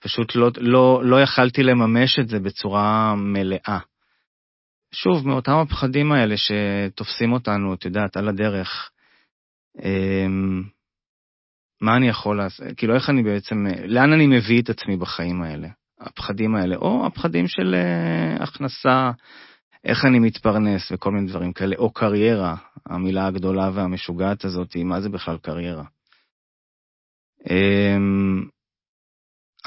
פשוט 0.00 0.36
לא, 0.36 0.50
לא, 0.56 1.02
לא 1.04 1.22
יכלתי 1.22 1.62
לממש 1.62 2.18
את 2.18 2.28
זה 2.28 2.38
בצורה 2.38 3.14
מלאה. 3.16 3.78
שוב, 4.92 5.28
מאותם 5.28 5.52
הפחדים 5.52 6.12
האלה 6.12 6.34
שתופסים 6.36 7.32
אותנו, 7.32 7.74
את 7.74 7.84
יודעת, 7.84 8.16
על 8.16 8.28
הדרך. 8.28 8.90
אמ, 9.82 10.62
מה 11.80 11.96
אני 11.96 12.08
יכול 12.08 12.36
לעשות? 12.36 12.66
כאילו, 12.76 12.94
איך 12.94 13.10
אני 13.10 13.22
בעצם, 13.22 13.66
לאן 13.84 14.12
אני 14.12 14.26
מביא 14.26 14.62
את 14.62 14.70
עצמי 14.70 14.96
בחיים 14.96 15.42
האלה? 15.42 15.68
הפחדים 16.00 16.54
האלה, 16.54 16.76
או 16.76 17.06
הפחדים 17.06 17.48
של 17.48 17.74
uh, 17.74 18.42
הכנסה, 18.42 19.10
איך 19.84 20.04
אני 20.04 20.18
מתפרנס 20.18 20.92
וכל 20.92 21.12
מיני 21.12 21.26
דברים 21.26 21.52
כאלה, 21.52 21.76
או 21.76 21.92
קריירה, 21.92 22.56
המילה 22.86 23.26
הגדולה 23.26 23.70
והמשוגעת 23.74 24.44
הזאת, 24.44 24.76
מה 24.76 25.00
זה 25.00 25.08
בכלל 25.08 25.38
קריירה? 25.38 25.84
Um, 27.44 28.48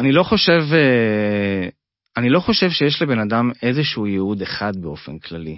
אני 0.01 0.11
לא 0.11 0.23
חושב, 0.23 0.61
uh, 0.71 1.71
אני 2.17 2.29
לא 2.29 2.39
חושב 2.39 2.69
שיש 2.69 3.01
לבן 3.01 3.19
אדם 3.19 3.51
איזשהו 3.61 4.07
ייעוד 4.07 4.41
אחד 4.41 4.77
באופן 4.77 5.19
כללי. 5.19 5.57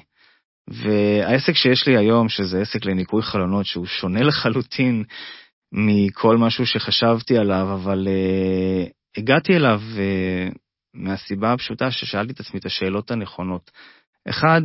והעסק 0.68 1.54
שיש 1.54 1.88
לי 1.88 1.98
היום, 1.98 2.30
שזה 2.30 2.62
עסק 2.62 2.86
לניקוי 2.86 3.22
חלונות, 3.22 3.66
שהוא 3.66 3.86
שונה 3.86 4.24
לחלוטין 4.24 5.04
מכל 5.72 6.38
משהו 6.38 6.66
שחשבתי 6.66 7.38
עליו, 7.38 7.74
אבל 7.74 8.08
uh, 8.08 8.92
הגעתי 9.18 9.56
אליו 9.56 9.82
uh, 9.96 10.58
מהסיבה 10.94 11.54
הפשוטה 11.54 11.92
ששאלתי 11.92 12.34
את 12.34 12.40
עצמי 12.40 12.60
את 12.60 12.66
השאלות 12.66 13.12
הנכונות. 13.12 13.72
אחד, 14.30 14.62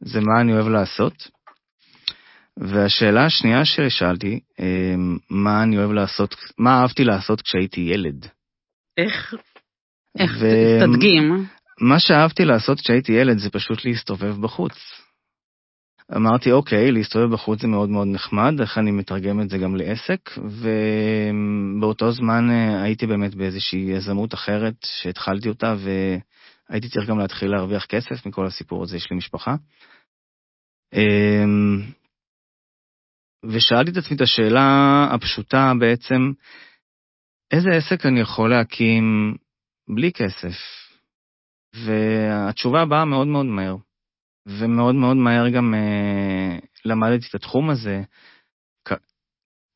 זה 0.00 0.20
מה 0.20 0.40
אני 0.40 0.52
אוהב 0.52 0.68
לעשות, 0.68 1.28
והשאלה 2.56 3.24
השנייה 3.24 3.64
ששאלתי, 3.64 4.40
מה 5.30 5.62
אני 5.62 5.78
אוהב 5.78 5.90
לעשות, 5.90 6.36
מה 6.58 6.80
אהבתי 6.80 7.04
לעשות 7.04 7.42
כשהייתי 7.42 7.80
ילד. 7.80 8.26
איך? 8.96 9.34
איך? 10.18 10.30
ו... 10.40 10.46
תדגים. 10.80 11.46
מה 11.80 12.00
שאהבתי 12.00 12.44
לעשות 12.44 12.80
כשהייתי 12.80 13.12
ילד 13.12 13.38
זה 13.38 13.50
פשוט 13.50 13.84
להסתובב 13.84 14.40
בחוץ. 14.40 14.72
אמרתי, 16.16 16.52
אוקיי, 16.52 16.92
להסתובב 16.92 17.32
בחוץ 17.32 17.60
זה 17.60 17.68
מאוד 17.68 17.88
מאוד 17.88 18.08
נחמד, 18.08 18.60
איך 18.60 18.78
אני 18.78 18.90
מתרגם 18.90 19.40
את 19.40 19.48
זה 19.48 19.58
גם 19.58 19.76
לעסק, 19.76 20.30
ובאותו 20.38 22.12
זמן 22.12 22.50
אה, 22.50 22.82
הייתי 22.82 23.06
באמת 23.06 23.34
באיזושהי 23.34 23.80
יזמות 23.80 24.34
אחרת 24.34 24.74
שהתחלתי 24.84 25.48
אותה, 25.48 25.74
והייתי 25.78 26.88
צריך 26.88 27.08
גם 27.08 27.18
להתחיל 27.18 27.50
להרוויח 27.50 27.84
כסף 27.84 28.26
מכל 28.26 28.46
הסיפור 28.46 28.82
הזה, 28.82 28.96
יש 28.96 29.10
לי 29.10 29.16
משפחה. 29.16 29.54
אמ, 30.94 31.82
ושאלתי 33.44 33.90
את 33.90 33.96
עצמי 33.96 34.16
את 34.16 34.20
השאלה 34.20 35.08
הפשוטה 35.12 35.72
בעצם, 35.80 36.32
איזה 37.50 37.68
עסק 37.70 38.06
אני 38.06 38.20
יכול 38.20 38.50
להקים 38.50 39.36
בלי 39.94 40.12
כסף? 40.12 40.56
והתשובה 41.74 42.84
באה 42.84 43.04
מאוד 43.04 43.26
מאוד 43.26 43.46
מהר. 43.46 43.76
ומאוד 44.46 44.94
מאוד 44.94 45.16
מהר 45.16 45.48
גם 45.48 45.74
אה, 45.74 46.58
למדתי 46.84 47.26
את 47.30 47.34
התחום 47.34 47.70
הזה. 47.70 48.02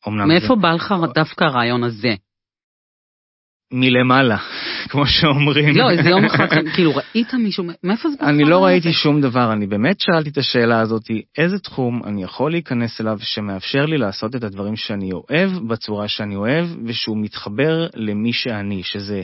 מאיפה 0.06 0.54
זה... 0.54 0.62
בא 0.62 0.72
לך 0.72 0.94
דווקא 1.14 1.44
הרעיון 1.44 1.84
הזה? 1.84 2.14
מלמעלה, 3.72 4.36
כמו 4.88 5.06
שאומרים. 5.06 5.76
לא, 5.76 5.90
איזה 5.90 6.08
יום 6.08 6.24
אחד, 6.24 6.46
כאילו, 6.74 6.92
ראית 6.96 7.34
מישהו, 7.34 7.64
מאיפה 7.84 8.10
זה 8.10 8.16
בא 8.20 8.24
לך? 8.24 8.30
אני 8.30 8.44
לא 8.44 8.64
ראיתי 8.64 8.92
שום 8.92 9.20
דבר, 9.20 9.52
אני 9.52 9.66
באמת 9.66 10.00
שאלתי 10.00 10.30
את 10.30 10.38
השאלה 10.38 10.80
הזאת, 10.80 11.02
איזה 11.38 11.58
תחום 11.58 12.02
אני 12.04 12.22
יכול 12.22 12.50
להיכנס 12.50 13.00
אליו 13.00 13.18
שמאפשר 13.22 13.86
לי 13.86 13.98
לעשות 13.98 14.36
את 14.36 14.44
הדברים 14.44 14.76
שאני 14.76 15.10
אוהב 15.12 15.50
בצורה 15.68 16.08
שאני 16.08 16.36
אוהב, 16.36 16.66
ושהוא 16.86 17.16
מתחבר 17.18 17.86
למי 17.94 18.32
שאני, 18.32 18.82
שזה 18.82 19.22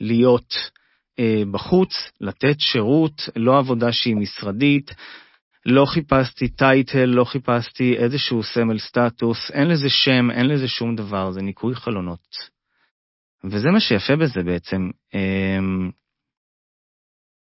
להיות 0.00 0.54
אה, 1.18 1.42
בחוץ, 1.50 2.10
לתת 2.20 2.60
שירות, 2.60 3.28
לא 3.36 3.58
עבודה 3.58 3.92
שהיא 3.92 4.16
משרדית, 4.16 4.94
לא 5.66 5.84
חיפשתי 5.84 6.48
טייטל, 6.48 7.04
לא 7.04 7.24
חיפשתי 7.24 7.96
איזשהו 7.96 8.42
סמל 8.42 8.78
סטטוס, 8.78 9.50
אין 9.50 9.68
לזה 9.68 9.88
שם, 9.88 10.30
אין 10.30 10.46
לזה 10.46 10.68
שום 10.68 10.96
דבר, 10.96 11.30
זה 11.30 11.42
ניקוי 11.42 11.74
חלונות. 11.74 12.55
וזה 13.44 13.70
מה 13.70 13.80
שיפה 13.80 14.16
בזה 14.16 14.42
בעצם. 14.42 14.90
אמ, 15.14 15.90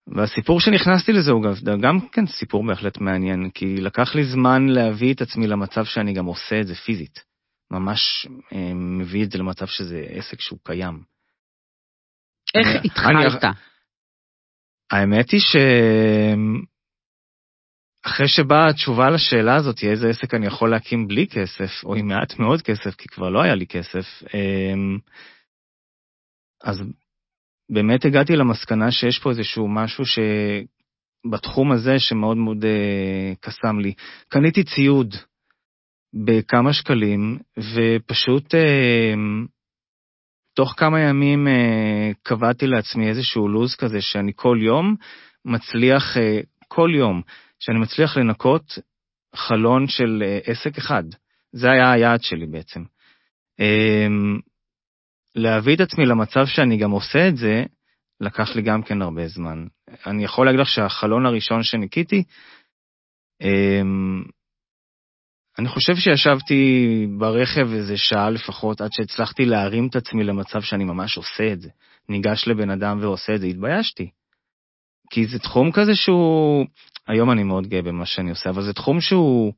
והסיפור 0.07 0.59
שנכנסתי 0.59 1.11
לזה 1.11 1.31
הוא 1.31 1.43
גם, 1.43 1.81
גם 1.81 2.09
כן 2.09 2.25
סיפור 2.25 2.67
בהחלט 2.67 2.97
מעניין, 2.97 3.49
כי 3.49 3.75
לקח 3.75 4.15
לי 4.15 4.25
זמן 4.25 4.67
להביא 4.67 5.13
את 5.13 5.21
עצמי 5.21 5.47
למצב 5.47 5.85
שאני 5.85 6.13
גם 6.13 6.25
עושה 6.25 6.61
את 6.61 6.67
זה 6.67 6.75
פיזית. 6.75 7.23
ממש 7.71 8.27
אמ, 8.51 8.97
מביא 8.97 9.23
את 9.23 9.31
זה 9.31 9.37
למצב 9.37 9.67
שזה 9.67 10.05
עסק 10.09 10.41
שהוא 10.41 10.59
קיים. 10.63 11.03
איך 12.55 12.67
התחלת? 12.85 13.43
האמת 14.91 15.29
היא 15.31 15.39
ש... 15.39 15.55
אחרי 18.05 18.27
שבאה 18.27 18.69
התשובה 18.69 19.09
לשאלה 19.09 19.55
הזאת, 19.55 19.83
איזה 19.83 20.09
עסק 20.09 20.33
אני 20.33 20.45
יכול 20.45 20.69
להקים 20.71 21.07
בלי 21.07 21.27
כסף, 21.27 21.83
או 21.83 21.95
עם 21.95 22.07
מעט 22.07 22.39
מאוד 22.39 22.61
כסף, 22.61 22.95
כי 22.95 23.07
כבר 23.07 23.29
לא 23.29 23.41
היה 23.41 23.55
לי 23.55 23.67
כסף, 23.67 24.05
אמ, 24.33 24.97
אז 26.65 26.81
באמת 27.71 28.05
הגעתי 28.05 28.35
למסקנה 28.35 28.91
שיש 28.91 29.19
פה 29.19 29.29
איזשהו 29.29 29.67
משהו 29.67 30.03
שבתחום 31.25 31.71
הזה 31.71 31.99
שמאוד 31.99 32.37
מאוד 32.37 32.65
אה, 32.65 33.33
קסם 33.39 33.79
לי. 33.79 33.93
קניתי 34.27 34.63
ציוד 34.63 35.15
בכמה 36.25 36.73
שקלים, 36.73 37.39
ופשוט 37.57 38.55
אה, 38.55 39.13
תוך 40.55 40.73
כמה 40.77 40.99
ימים 40.99 41.47
אה, 41.47 42.11
קבעתי 42.23 42.67
לעצמי 42.67 43.09
איזשהו 43.09 43.47
לו"ז 43.47 43.75
כזה 43.75 44.01
שאני 44.01 44.31
כל 44.35 44.57
יום 44.61 44.95
מצליח, 45.45 46.17
אה, 46.17 46.39
כל 46.67 46.89
יום, 46.95 47.21
שאני 47.59 47.79
מצליח 47.79 48.17
לנקות 48.17 48.79
חלון 49.35 49.87
של 49.87 50.23
אה, 50.25 50.39
עסק 50.45 50.77
אחד. 50.77 51.03
זה 51.51 51.71
היה 51.71 51.91
היעד 51.91 52.21
שלי 52.21 52.45
בעצם. 52.45 52.83
אה, 53.59 54.07
להביא 55.35 55.75
את 55.75 55.79
עצמי 55.81 56.05
למצב 56.05 56.45
שאני 56.45 56.77
גם 56.77 56.91
עושה 56.91 57.27
את 57.27 57.37
זה, 57.37 57.63
לקח 58.21 58.55
לי 58.55 58.61
גם 58.61 58.83
כן 58.83 59.01
הרבה 59.01 59.27
זמן. 59.27 59.67
אני 60.05 60.23
יכול 60.23 60.45
להגיד 60.45 60.59
לך 60.61 60.67
שהחלון 60.67 61.25
הראשון 61.25 61.63
שניקיתי, 61.63 62.23
אה, 63.41 63.81
אני 65.59 65.67
חושב 65.67 65.95
שישבתי 65.95 67.07
ברכב 67.17 67.67
איזה 67.73 67.97
שעה 67.97 68.29
לפחות 68.29 68.81
עד 68.81 68.91
שהצלחתי 68.91 69.45
להרים 69.45 69.87
את 69.87 69.95
עצמי 69.95 70.23
למצב 70.23 70.61
שאני 70.61 70.83
ממש 70.83 71.17
עושה 71.17 71.53
את 71.53 71.61
זה. 71.61 71.69
ניגש 72.09 72.47
לבן 72.47 72.69
אדם 72.69 72.97
ועושה 73.01 73.35
את 73.35 73.41
זה, 73.41 73.47
התביישתי. 73.47 74.09
כי 75.09 75.25
זה 75.25 75.39
תחום 75.39 75.71
כזה 75.71 75.95
שהוא, 75.95 76.65
היום 77.07 77.31
אני 77.31 77.43
מאוד 77.43 77.67
גאה 77.67 77.81
במה 77.81 78.05
שאני 78.05 78.29
עושה, 78.29 78.49
אבל 78.49 78.63
זה 78.63 78.73
תחום 78.73 79.01
שהוא, 79.01 79.53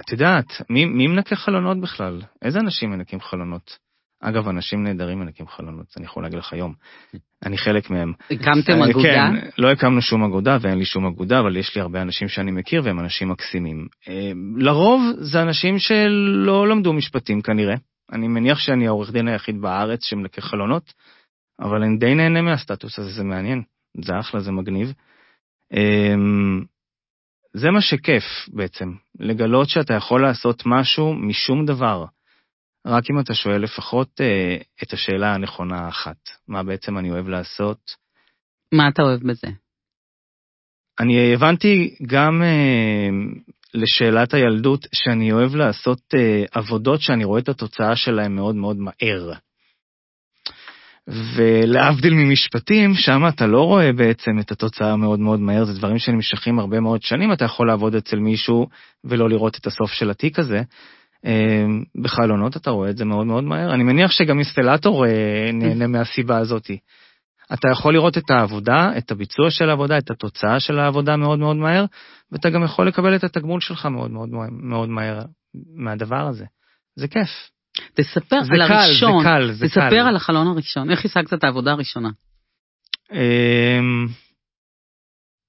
את 0.00 0.12
יודעת, 0.12 0.46
מי, 0.70 0.84
מי 0.84 1.06
מנקה 1.06 1.36
חלונות 1.36 1.80
בכלל? 1.80 2.22
איזה 2.42 2.58
אנשים 2.58 2.90
מנקים 2.90 3.20
חלונות? 3.20 3.78
אגב, 4.22 4.48
אנשים 4.48 4.84
נהדרים 4.84 5.20
מנקים 5.20 5.46
חלונות, 5.46 5.86
אני 5.96 6.04
יכול 6.04 6.22
להגיד 6.22 6.38
לך 6.38 6.52
היום. 6.52 6.74
אני 7.46 7.58
חלק 7.58 7.90
מהם. 7.90 8.12
הקמתם 8.30 8.82
אה, 8.82 8.90
אגודה? 8.90 9.08
כן, 9.08 9.48
לא 9.58 9.70
הקמנו 9.70 10.02
שום 10.02 10.24
אגודה 10.24 10.58
ואין 10.60 10.78
לי 10.78 10.84
שום 10.84 11.06
אגודה, 11.06 11.40
אבל 11.40 11.56
יש 11.56 11.76
לי 11.76 11.80
הרבה 11.80 12.02
אנשים 12.02 12.28
שאני 12.28 12.50
מכיר 12.50 12.82
והם 12.84 13.00
אנשים 13.00 13.28
מקסימים. 13.28 13.86
אה, 14.08 14.32
לרוב 14.56 15.00
זה 15.18 15.42
אנשים 15.42 15.78
שלא 15.78 16.68
למדו 16.68 16.92
משפטים 16.92 17.42
כנראה. 17.42 17.74
אני 18.12 18.28
מניח 18.28 18.58
שאני 18.58 18.86
העורך 18.86 19.12
דין 19.12 19.28
היחיד 19.28 19.60
בארץ 19.60 20.04
שמנקה 20.04 20.40
חלונות, 20.40 20.92
אבל 21.60 21.82
אני 21.82 21.96
די 21.96 22.14
נהנה 22.14 22.42
מהסטטוס 22.42 22.98
הזה, 22.98 23.10
זה 23.10 23.24
מעניין. 23.24 23.62
זה 24.04 24.18
אחלה, 24.20 24.40
זה 24.40 24.52
מגניב. 24.52 24.92
זה 27.54 27.70
מה 27.70 27.80
שכיף 27.80 28.24
בעצם, 28.48 28.92
לגלות 29.20 29.68
שאתה 29.68 29.94
יכול 29.94 30.22
לעשות 30.22 30.62
משהו 30.66 31.14
משום 31.14 31.66
דבר. 31.66 32.04
רק 32.86 33.04
אם 33.10 33.20
אתה 33.20 33.34
שואל 33.34 33.62
לפחות 33.62 34.20
אה, 34.20 34.56
את 34.82 34.92
השאלה 34.92 35.34
הנכונה 35.34 35.78
האחת, 35.78 36.16
מה 36.48 36.62
בעצם 36.62 36.98
אני 36.98 37.10
אוהב 37.10 37.28
לעשות. 37.28 37.78
מה 38.74 38.88
אתה 38.88 39.02
אוהב 39.02 39.20
בזה? 39.20 39.46
אני 41.00 41.34
הבנתי 41.34 41.96
גם 42.06 42.42
אה, 42.42 43.08
לשאלת 43.74 44.34
הילדות 44.34 44.86
שאני 44.94 45.32
אוהב 45.32 45.54
לעשות 45.54 46.00
אה, 46.14 46.44
עבודות 46.52 47.00
שאני 47.00 47.24
רואה 47.24 47.40
את 47.40 47.48
התוצאה 47.48 47.96
שלהן 47.96 48.34
מאוד 48.34 48.54
מאוד 48.54 48.76
מהר. 48.76 49.32
ולהבדיל 51.08 52.14
ממשפטים, 52.14 52.94
שם 52.94 53.22
אתה 53.28 53.46
לא 53.46 53.62
רואה 53.62 53.92
בעצם 53.92 54.38
את 54.40 54.52
התוצאה 54.52 54.96
מאוד 54.96 55.20
מאוד 55.20 55.40
מהר, 55.40 55.64
זה 55.64 55.72
דברים 55.72 55.98
שנמשכים 55.98 56.58
הרבה 56.58 56.80
מאוד 56.80 57.02
שנים, 57.02 57.32
אתה 57.32 57.44
יכול 57.44 57.66
לעבוד 57.66 57.94
אצל 57.94 58.18
מישהו 58.18 58.66
ולא 59.04 59.28
לראות 59.28 59.56
את 59.56 59.66
הסוף 59.66 59.90
של 59.90 60.10
התיק 60.10 60.38
הזה. 60.38 60.62
אמ, 61.24 61.82
בחלונות 62.02 62.56
אתה 62.56 62.70
רואה 62.70 62.90
את 62.90 62.96
זה 62.96 63.04
מאוד 63.04 63.26
מאוד 63.26 63.44
מהר. 63.44 63.74
אני 63.74 63.82
מניח 63.82 64.10
שגם 64.10 64.36
אינסטלטור 64.38 65.06
אה, 65.06 65.50
נהנה 65.52 65.86
מהסיבה 65.86 66.38
הזאת. 66.38 66.70
אתה 67.52 67.68
יכול 67.68 67.94
לראות 67.94 68.18
את 68.18 68.30
העבודה, 68.30 68.90
את 68.98 69.10
הביצוע 69.10 69.50
של 69.50 69.68
העבודה, 69.70 69.98
את 69.98 70.10
התוצאה 70.10 70.60
של 70.60 70.78
העבודה 70.78 71.16
מאוד 71.16 71.38
מאוד 71.38 71.56
מהר, 71.56 71.84
ואתה 72.32 72.50
גם 72.50 72.64
יכול 72.64 72.88
לקבל 72.88 73.16
את 73.16 73.24
התגמול 73.24 73.60
שלך 73.60 73.86
מאוד 73.86 74.10
מאוד 74.10 74.28
מאוד 74.52 74.88
מהר 74.88 75.22
מהדבר 75.74 76.26
הזה. 76.28 76.44
זה 76.96 77.08
כיף. 77.08 77.51
תספר 77.94 78.36
על 78.36 78.68
קל, 78.68 78.72
הראשון. 78.72 79.22
זה 79.22 79.28
קל, 79.28 79.52
זה 79.52 79.66
תספר 79.66 79.90
קל. 79.90 80.08
על 80.08 80.16
החלון 80.16 80.46
הראשון, 80.46 80.90
איך 80.90 81.04
השגת 81.04 81.34
את 81.34 81.44
העבודה 81.44 81.72
הראשונה? 81.72 82.10
אמ, 83.12 84.06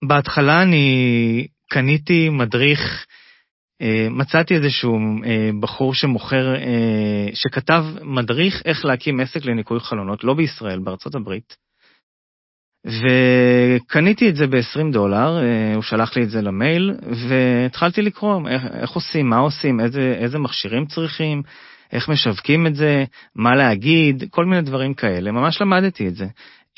בהתחלה 0.08 0.62
אני 0.62 1.48
קניתי 1.70 2.30
מדריך, 2.30 3.06
אה, 3.82 4.08
מצאתי 4.10 4.56
איזשהו 4.56 4.98
אה, 5.26 5.50
בחור 5.60 5.94
שמוכר, 5.94 6.56
אה, 6.56 7.28
שכתב 7.34 7.86
מדריך 8.02 8.62
איך 8.66 8.86
להקים 8.86 9.20
עסק 9.20 9.46
לניקוי 9.46 9.80
חלונות, 9.80 10.24
לא 10.24 10.34
בישראל, 10.34 10.80
בארצות 10.80 11.16
הברית. 11.16 11.56
וקניתי 12.86 14.30
את 14.30 14.36
זה 14.36 14.48
ב-20 14.48 14.92
דולר, 14.92 15.40
הוא 15.76 15.84
שלח 15.84 16.16
לי 16.16 16.24
את 16.24 16.30
זה 16.30 16.42
למייל, 16.42 16.92
והתחלתי 17.30 18.02
לקרוא 18.02 18.50
איך, 18.50 18.62
איך 18.74 18.92
עושים, 18.92 19.30
מה 19.30 19.38
עושים, 19.38 19.80
איזה, 19.80 20.16
איזה 20.20 20.40
מכשירים 20.40 20.86
צריכים, 20.86 21.44
איך 21.94 22.10
משווקים 22.10 22.68
את 22.68 22.76
זה, 22.76 23.04
מה 23.36 23.56
להגיד, 23.56 24.24
כל 24.30 24.46
מיני 24.46 24.62
דברים 24.62 24.94
כאלה, 24.94 25.32
ממש 25.32 25.62
למדתי 25.62 26.08
את 26.08 26.16
זה. 26.16 26.26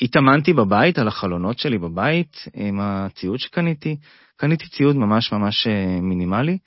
התאמנתי 0.02 0.52
בבית, 0.52 0.98
על 0.98 1.08
החלונות 1.08 1.58
שלי 1.58 1.78
בבית, 1.78 2.44
עם 2.54 2.80
הציוד 2.80 3.38
שקניתי, 3.38 3.96
קניתי 4.36 4.68
ציוד 4.68 4.96
ממש 4.96 5.32
ממש 5.32 5.66
אה, 5.66 6.00
מינימלי. 6.00 6.58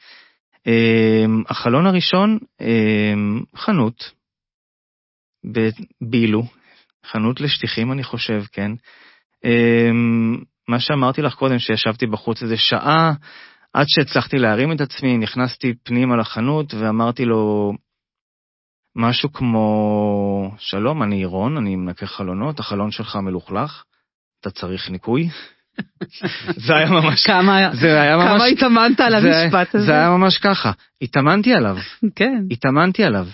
אה, 0.68 1.26
החלון 1.50 1.86
הראשון, 1.86 2.38
אה, 2.62 3.14
חנות, 3.56 4.12
בבילו, 5.43 6.43
חנות 7.06 7.41
לשטיחים 7.41 7.91
אני 7.91 8.04
חושב, 8.04 8.43
כן. 8.52 8.72
מה 10.68 10.80
שאמרתי 10.80 11.22
לך 11.22 11.34
קודם, 11.34 11.60
שישבתי 11.60 12.08
בחוץ 12.08 12.43
איזה 12.43 12.58
שעה, 12.58 13.14
עד 13.74 13.86
שהצלחתי 13.89 14.38
להרים 14.38 14.72
את 14.72 14.82
עצמי, 14.82 15.18
נכנסתי 15.18 15.74
פנימה 15.84 16.18
לחנות 16.18 16.74
ואמרתי 16.74 17.26
לו 17.26 17.74
משהו 18.96 19.34
כמו, 19.34 20.52
שלום, 20.58 21.04
אני 21.04 21.16
עירון, 21.16 21.58
אני 21.58 21.76
מנקה 21.76 22.06
חלונות, 22.06 22.60
החלון 22.60 22.92
שלך 22.92 23.16
מלוכלך, 23.16 23.84
אתה 24.42 24.50
צריך 24.50 24.90
ניקוי. 24.90 25.30
זה 26.68 26.76
היה 26.76 26.90
ממש, 26.90 27.26
כמה 27.28 27.70
זה 27.74 28.02
היה 28.02 28.18
ממש, 28.18 28.28
כמה 28.28 28.46
התאמנת 28.46 29.00
על 29.00 29.22
זה- 29.22 29.42
המשפט 29.44 29.76
הזה? 29.76 29.86
זה 29.86 29.92
היה 29.92 30.10
ממש 30.10 30.38
ככה, 30.38 30.72
התאמנתי 31.02 31.54
עליו. 31.54 31.78
כן. 32.16 32.44
התאמנתי 32.52 33.04
עליו. 33.04 33.28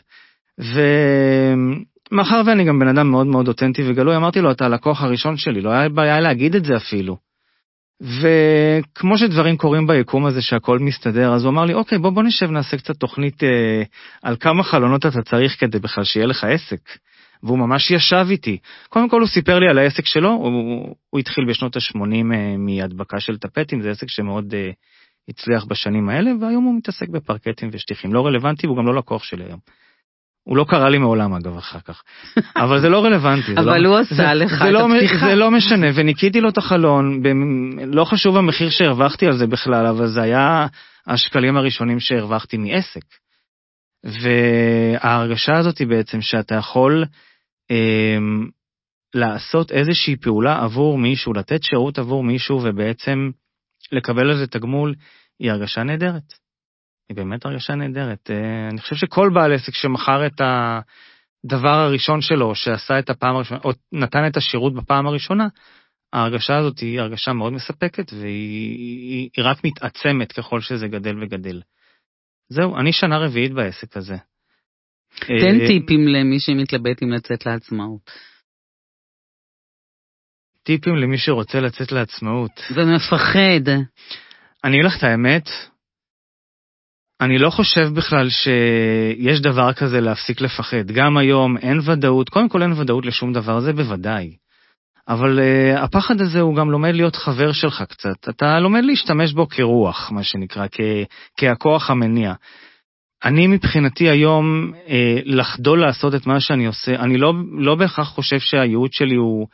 ומאחר 2.12 2.42
ואני 2.46 2.64
גם 2.64 2.80
בן 2.80 2.88
אדם 2.88 3.12
מאוד 3.12 3.28
מאוד 3.28 3.48
אותנטי 3.48 3.90
וגלוי, 3.90 4.16
אמרתי 4.16 4.42
לו, 4.42 4.52
אתה 4.52 4.66
הלקוח 4.66 5.02
הראשון 5.02 5.38
שלי, 5.38 5.62
לא 5.62 5.70
היה 5.70 5.90
בעיה 5.90 6.20
להגיד 6.20 6.56
את 6.56 6.66
זה 6.66 6.78
אפילו. 6.78 7.18
וכמו 8.02 9.18
שדברים 9.18 9.58
קורים 9.58 9.88
ביקום 9.88 10.26
הזה 10.26 10.42
שהכל 10.42 10.80
מסתדר, 10.80 11.34
אז 11.34 11.44
הוא 11.44 11.52
אמר 11.52 11.66
לי, 11.66 11.74
אוקיי, 11.74 11.98
בוא, 11.98 12.10
בוא 12.10 12.24
נשב 12.24 12.52
נעשה 12.52 12.78
קצת 12.78 12.96
תוכנית 12.96 13.44
אה, 13.44 13.84
על 14.24 14.36
כמה 14.40 14.64
חלונות 14.64 15.06
אתה 15.06 15.22
צריך 15.22 15.60
כדי 15.60 15.80
בכלל 15.80 16.04
שיהיה 16.04 16.26
לך 16.26 16.44
עסק. 16.44 16.80
והוא 17.44 17.58
ממש 17.58 17.92
ישב 17.92 18.26
איתי. 18.30 18.58
קודם 18.90 19.10
כל 19.10 19.20
הוא 19.20 19.28
סיפר 19.28 19.60
לי 19.60 19.70
על 19.70 19.78
העסק 19.78 20.06
שלו, 20.06 20.30
הוא, 20.30 20.96
הוא 21.10 21.20
התחיל 21.20 21.46
בשנות 21.50 21.76
ה-80 21.76 22.34
אה, 22.34 22.58
מהדבקה 22.58 23.20
של 23.20 23.38
טפטים, 23.38 23.82
זה 23.82 23.92
עסק 23.92 24.10
שמאוד 24.10 24.54
אה, 24.54 24.72
הצליח 25.30 25.66
בשנים 25.66 26.10
האלה, 26.10 26.32
והיום 26.42 26.64
הוא 26.64 26.78
מתעסק 26.78 27.10
בפרקטים 27.10 27.70
ושטיחים. 27.72 28.14
לא 28.14 28.26
רלוונטי, 28.26 28.68
והוא 28.68 28.78
גם 28.78 28.86
לא 28.86 28.96
לקוח 28.96 29.24
שלי 29.24 29.44
היום. 29.44 29.60
הוא 30.48 30.58
לא 30.58 30.66
קרא 30.70 30.90
לי 30.90 30.98
מעולם 30.98 31.34
אגב 31.34 31.58
אחר 31.58 31.80
כך, 31.80 32.04
אבל 32.64 32.82
זה 32.82 32.90
לא 32.90 33.06
רלוונטי. 33.06 33.54
זה 33.54 33.60
אבל 33.60 33.80
לא, 33.82 33.90
הוא 33.90 33.98
עשה 33.98 34.16
זה, 34.16 34.34
לך 34.34 34.50
זה 34.60 34.68
את 34.70 34.74
לא, 34.74 34.88
הפתיחה. 34.96 35.26
זה 35.28 35.36
לא 35.36 35.52
משנה, 35.52 35.88
וניקיתי 35.96 36.42
לו 36.42 36.50
את 36.50 36.58
החלון, 36.58 37.24
במ- 37.24 37.80
לא 37.94 38.06
חשוב 38.06 38.38
המחיר 38.38 38.70
שהרווחתי 38.70 39.26
על 39.26 39.38
זה 39.38 39.48
בכלל, 39.48 39.86
אבל 39.86 40.08
זה 40.08 40.22
היה 40.22 40.68
השקלים 41.08 41.58
הראשונים 41.58 42.00
שהרווחתי 42.00 42.58
מעסק. 42.58 43.02
וההרגשה 44.04 45.58
הזאת 45.58 45.78
היא 45.78 45.88
בעצם 45.88 46.22
שאתה 46.22 46.56
יכול 46.56 47.06
אמ, 47.72 48.48
לעשות 49.16 49.72
איזושהי 49.72 50.16
פעולה 50.16 50.64
עבור 50.64 50.98
מישהו, 50.98 51.34
לתת 51.34 51.64
שירות 51.64 52.00
עבור 52.00 52.24
מישהו 52.24 52.60
ובעצם 52.64 53.30
לקבל 53.92 54.30
על 54.30 54.38
זה 54.38 54.48
תגמול, 54.48 54.96
היא 55.40 55.52
הרגשה 55.52 55.84
נהדרת. 55.84 56.45
היא 57.10 57.16
באמת 57.18 57.46
הרגשה 57.46 57.76
נהדרת. 57.76 58.32
אה, 58.32 58.70
אני 58.70 58.82
חושב 58.82 58.96
שכל 58.96 59.30
בעל 59.34 59.54
עסק 59.54 59.74
שמכר 59.74 60.26
את 60.26 60.42
הדבר 60.42 61.70
הראשון 61.70 62.22
שלו, 62.22 62.56
שעשה 62.56 63.00
את 63.00 63.10
הפעם 63.10 63.36
הראשונה, 63.36 63.60
או 63.64 63.72
נתן 63.92 64.28
את 64.28 64.38
השירות 64.38 64.74
בפעם 64.76 65.08
הראשונה, 65.08 65.48
ההרגשה 66.14 66.58
הזאת 66.58 66.80
היא 66.80 67.00
הרגשה 67.00 67.34
מאוד 67.34 67.54
מספקת, 67.54 68.14
והיא 68.14 68.78
היא, 68.78 69.30
היא 69.38 69.46
רק 69.46 69.64
מתעצמת 69.64 70.32
ככל 70.32 70.62
שזה 70.62 70.88
גדל 70.88 71.24
וגדל. 71.24 71.62
זהו, 72.50 72.78
אני 72.78 72.94
שנה 72.94 73.18
רביעית 73.18 73.54
בעסק 73.54 73.98
הזה. 73.98 74.16
תן 75.20 75.62
אה, 75.62 75.68
טיפים 75.68 76.08
למי 76.08 76.40
שמתלבט 76.40 77.04
אם 77.04 77.12
לצאת 77.12 77.46
לעצמאות. 77.46 78.12
טיפים 80.64 80.96
למי 80.96 81.18
שרוצה 81.18 81.60
לצאת 81.60 81.92
לעצמאות. 81.92 82.62
ומפחד. 82.76 83.70
אני 84.64 84.76
אגיד 84.76 84.86
לך 84.86 84.98
את 84.98 85.04
האמת, 85.04 85.50
אני 87.22 87.38
לא 87.38 87.50
חושב 87.50 87.90
בכלל 87.94 88.30
שיש 88.30 89.42
דבר 89.42 89.74
כזה 89.74 90.02
להפסיק 90.02 90.42
לפחד. 90.42 90.92
גם 90.92 91.18
היום 91.18 91.58
אין 91.58 91.80
ודאות, 91.86 92.30
קודם 92.30 92.50
כל 92.50 92.62
אין 92.62 92.72
ודאות 92.72 93.06
לשום 93.06 93.34
דבר, 93.34 93.60
זה 93.60 93.74
בוודאי. 93.74 94.36
אבל 95.08 95.40
uh, 95.40 95.80
הפחד 95.80 96.22
הזה 96.22 96.42
הוא 96.42 96.56
גם 96.56 96.72
לומד 96.72 96.96
להיות 96.96 97.16
חבר 97.16 97.52
שלך 97.52 97.82
קצת. 97.82 98.30
אתה 98.30 98.60
לומד 98.60 98.84
להשתמש 98.84 99.34
בו 99.34 99.50
כרוח, 99.50 100.12
מה 100.12 100.24
שנקרא, 100.24 100.68
כ, 100.72 100.80
כהכוח 101.38 101.90
המניע. 101.90 102.34
אני 103.26 103.48
מבחינתי 103.48 104.10
היום 104.10 104.74
אה, 104.88 105.20
לחדול 105.26 105.82
לעשות 105.82 106.16
את 106.16 106.28
מה 106.28 106.40
שאני 106.40 106.66
עושה, 106.66 106.96
אני 106.96 107.18
לא, 107.18 107.34
לא 107.58 107.76
בהכרח 107.76 108.08
חושב 108.08 108.40
שהייעוד 108.40 108.94
שלי 108.94 109.16
הוא 109.16 109.48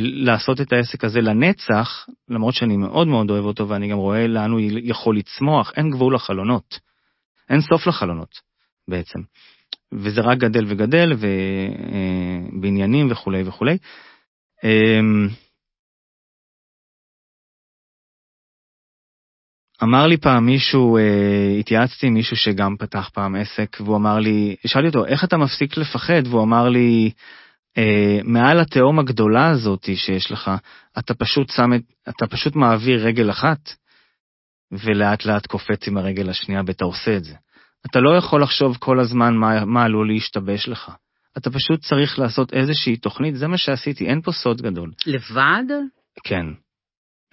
לעשות 0.00 0.60
את 0.60 0.72
העסק 0.72 1.04
הזה 1.04 1.20
לנצח, 1.20 2.06
למרות 2.28 2.54
שאני 2.54 2.76
מאוד 2.76 3.08
מאוד 3.08 3.30
אוהב 3.30 3.44
אותו 3.44 3.68
ואני 3.68 3.88
גם 3.88 3.98
רואה 3.98 4.26
לאן 4.26 4.50
הוא 4.50 4.60
יכול 4.82 5.18
לצמוח, 5.18 5.72
אין 5.76 5.90
גבול 5.90 6.14
לחלונות. 6.14 6.78
אין 7.50 7.60
סוף 7.60 7.86
לחלונות 7.86 8.40
בעצם. 8.88 9.18
וזה 9.92 10.20
רק 10.20 10.38
גדל 10.38 10.64
וגדל, 10.68 11.12
ובעניינים 12.52 13.10
וכולי 13.10 13.42
וכולי. 13.46 13.78
אמ, 14.64 15.28
אמר 19.82 20.06
לי 20.06 20.16
פעם 20.16 20.46
מישהו, 20.46 20.96
אה, 20.96 21.56
התייעצתי 21.60 22.06
עם 22.06 22.14
מישהו 22.14 22.36
שגם 22.36 22.76
פתח 22.78 23.10
פעם 23.14 23.34
עסק, 23.36 23.76
והוא 23.80 23.96
אמר 23.96 24.18
לי, 24.18 24.56
שאלתי 24.66 24.86
אותו, 24.86 25.06
איך 25.06 25.24
אתה 25.24 25.36
מפסיק 25.36 25.76
לפחד? 25.76 26.22
והוא 26.26 26.42
אמר 26.42 26.68
לי, 26.68 27.10
אה, 27.78 28.18
מעל 28.24 28.60
התהום 28.60 28.98
הגדולה 28.98 29.50
הזאת 29.50 29.88
שיש 29.94 30.32
לך, 30.32 30.50
אתה 30.98 31.14
פשוט 31.14 31.50
שם 31.50 31.74
את, 31.74 31.82
אתה 32.08 32.26
פשוט 32.26 32.56
מעביר 32.56 33.06
רגל 33.06 33.30
אחת, 33.30 33.70
ולאט 34.72 35.24
לאט 35.24 35.46
קופץ 35.46 35.88
עם 35.88 35.96
הרגל 35.96 36.30
השנייה, 36.30 36.62
ואתה 36.66 36.84
עושה 36.84 37.16
את 37.16 37.24
זה. 37.24 37.34
אתה 37.90 38.00
לא 38.00 38.16
יכול 38.16 38.42
לחשוב 38.42 38.76
כל 38.80 39.00
הזמן 39.00 39.34
מה, 39.34 39.64
מה 39.64 39.84
עלול 39.84 40.12
להשתבש 40.12 40.68
לך. 40.68 40.92
אתה 41.36 41.50
פשוט 41.50 41.80
צריך 41.80 42.18
לעשות 42.18 42.52
איזושהי 42.54 42.96
תוכנית, 42.96 43.36
זה 43.36 43.46
מה 43.46 43.58
שעשיתי, 43.58 44.06
אין 44.06 44.20
פה 44.20 44.32
סוד 44.32 44.62
גדול. 44.62 44.92
לבד? 45.06 45.64
כן. 46.24 46.46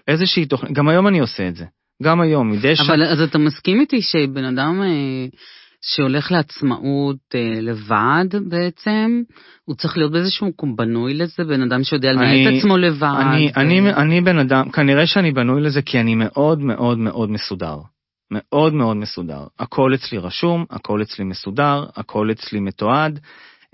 איזושהי 0.07 0.45
תוכנית, 0.45 0.71
גם 0.71 0.87
היום 0.87 1.07
אני 1.07 1.19
עושה 1.19 1.47
את 1.47 1.55
זה. 1.55 1.65
גם 2.03 2.21
היום, 2.21 2.51
מדי 2.51 2.75
שנה. 2.75 2.87
אבל 2.87 3.03
אז 3.03 3.21
אתה 3.21 3.37
מסכים 3.37 3.79
איתי 3.79 4.01
שבן 4.01 4.45
אדם 4.45 4.81
אה, 4.81 5.27
שהולך 5.87 6.31
לעצמאות 6.31 7.17
אה, 7.35 7.61
לבד 7.61 8.25
בעצם, 8.49 9.21
הוא 9.65 9.75
צריך 9.75 9.97
להיות 9.97 10.11
באיזשהו 10.11 10.47
מקום 10.47 10.75
בנוי 10.75 11.13
לזה, 11.13 11.43
בן 11.43 11.61
אדם 11.61 11.83
שיודע 11.83 12.11
לנהל 12.11 12.47
את 12.47 12.53
עצמו 12.59 12.77
לבד. 12.77 13.15
אני, 13.21 13.51
ו- 13.55 13.59
אני, 13.59 13.93
אני 13.93 14.21
בן 14.21 14.39
אדם, 14.39 14.69
כנראה 14.71 15.07
שאני 15.07 15.31
בנוי 15.31 15.61
לזה 15.61 15.81
כי 15.81 15.99
אני 15.99 16.15
מאוד 16.15 16.59
מאוד 16.59 16.97
מאוד 16.97 17.29
מסודר. 17.29 17.77
מאוד 18.31 18.73
מאוד 18.73 18.97
מסודר. 18.97 19.43
הכל 19.59 19.93
אצלי 19.93 20.17
רשום, 20.17 20.65
הכל 20.69 21.01
אצלי 21.01 21.25
מסודר, 21.25 21.85
הכל 21.95 22.31
אצלי 22.31 22.59
מתועד. 22.59 23.19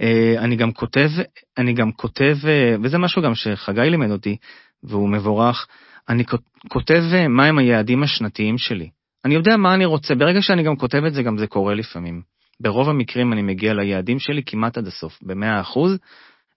אה, 0.01 0.36
אני 0.39 0.55
גם 0.55 0.72
כותב, 0.72 1.09
אני 1.57 1.74
גם 1.74 1.91
כותב, 1.91 2.36
אה, 2.47 2.76
וזה 2.84 2.97
משהו 2.97 3.22
גם 3.22 3.36
שחגי 3.36 3.82
לימד 3.82 4.12
אותי, 4.12 4.38
והוא 4.84 5.09
מבורך, 5.09 5.68
אני 6.09 6.26
כות- 6.26 6.41
כותב 6.70 7.03
אה, 7.14 7.28
מהם 7.28 7.57
היעדים 7.57 8.03
השנתיים 8.03 8.57
שלי. 8.57 8.89
אני 9.26 9.34
יודע 9.34 9.57
מה 9.57 9.74
אני 9.74 9.86
רוצה, 9.86 10.15
ברגע 10.15 10.41
שאני 10.41 10.63
גם 10.63 10.76
כותב 10.76 11.01
את 11.07 11.13
זה, 11.13 11.24
גם 11.24 11.38
זה 11.38 11.47
קורה 11.47 11.74
לפעמים. 11.74 12.22
ברוב 12.59 12.89
המקרים 12.89 13.34
אני 13.34 13.41
מגיע 13.41 13.74
ליעדים 13.74 14.19
שלי 14.19 14.43
כמעט 14.45 14.78
עד 14.78 14.88
הסוף, 14.88 15.19
במאה 15.22 15.61
אחוז, 15.61 15.97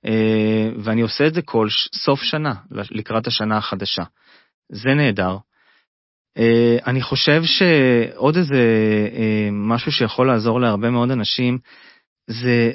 אה, 0.07 0.71
ואני 0.85 1.01
עושה 1.01 1.27
את 1.27 1.35
זה 1.35 1.43
כל 1.43 1.69
סוף 1.95 2.23
שנה, 2.23 2.55
לקראת 2.71 3.27
השנה 3.27 3.57
החדשה. 3.57 4.03
זה 4.69 4.95
נהדר. 4.95 5.37
אה, 6.39 6.77
אני 6.87 7.03
חושב 7.03 7.43
שעוד 7.45 8.37
איזה 8.37 8.61
אה, 9.17 9.49
משהו 9.53 9.93
שיכול 9.93 10.27
לעזור 10.27 10.61
להרבה 10.61 10.91
מאוד 10.91 11.11
אנשים, 11.11 11.59
זה 12.27 12.73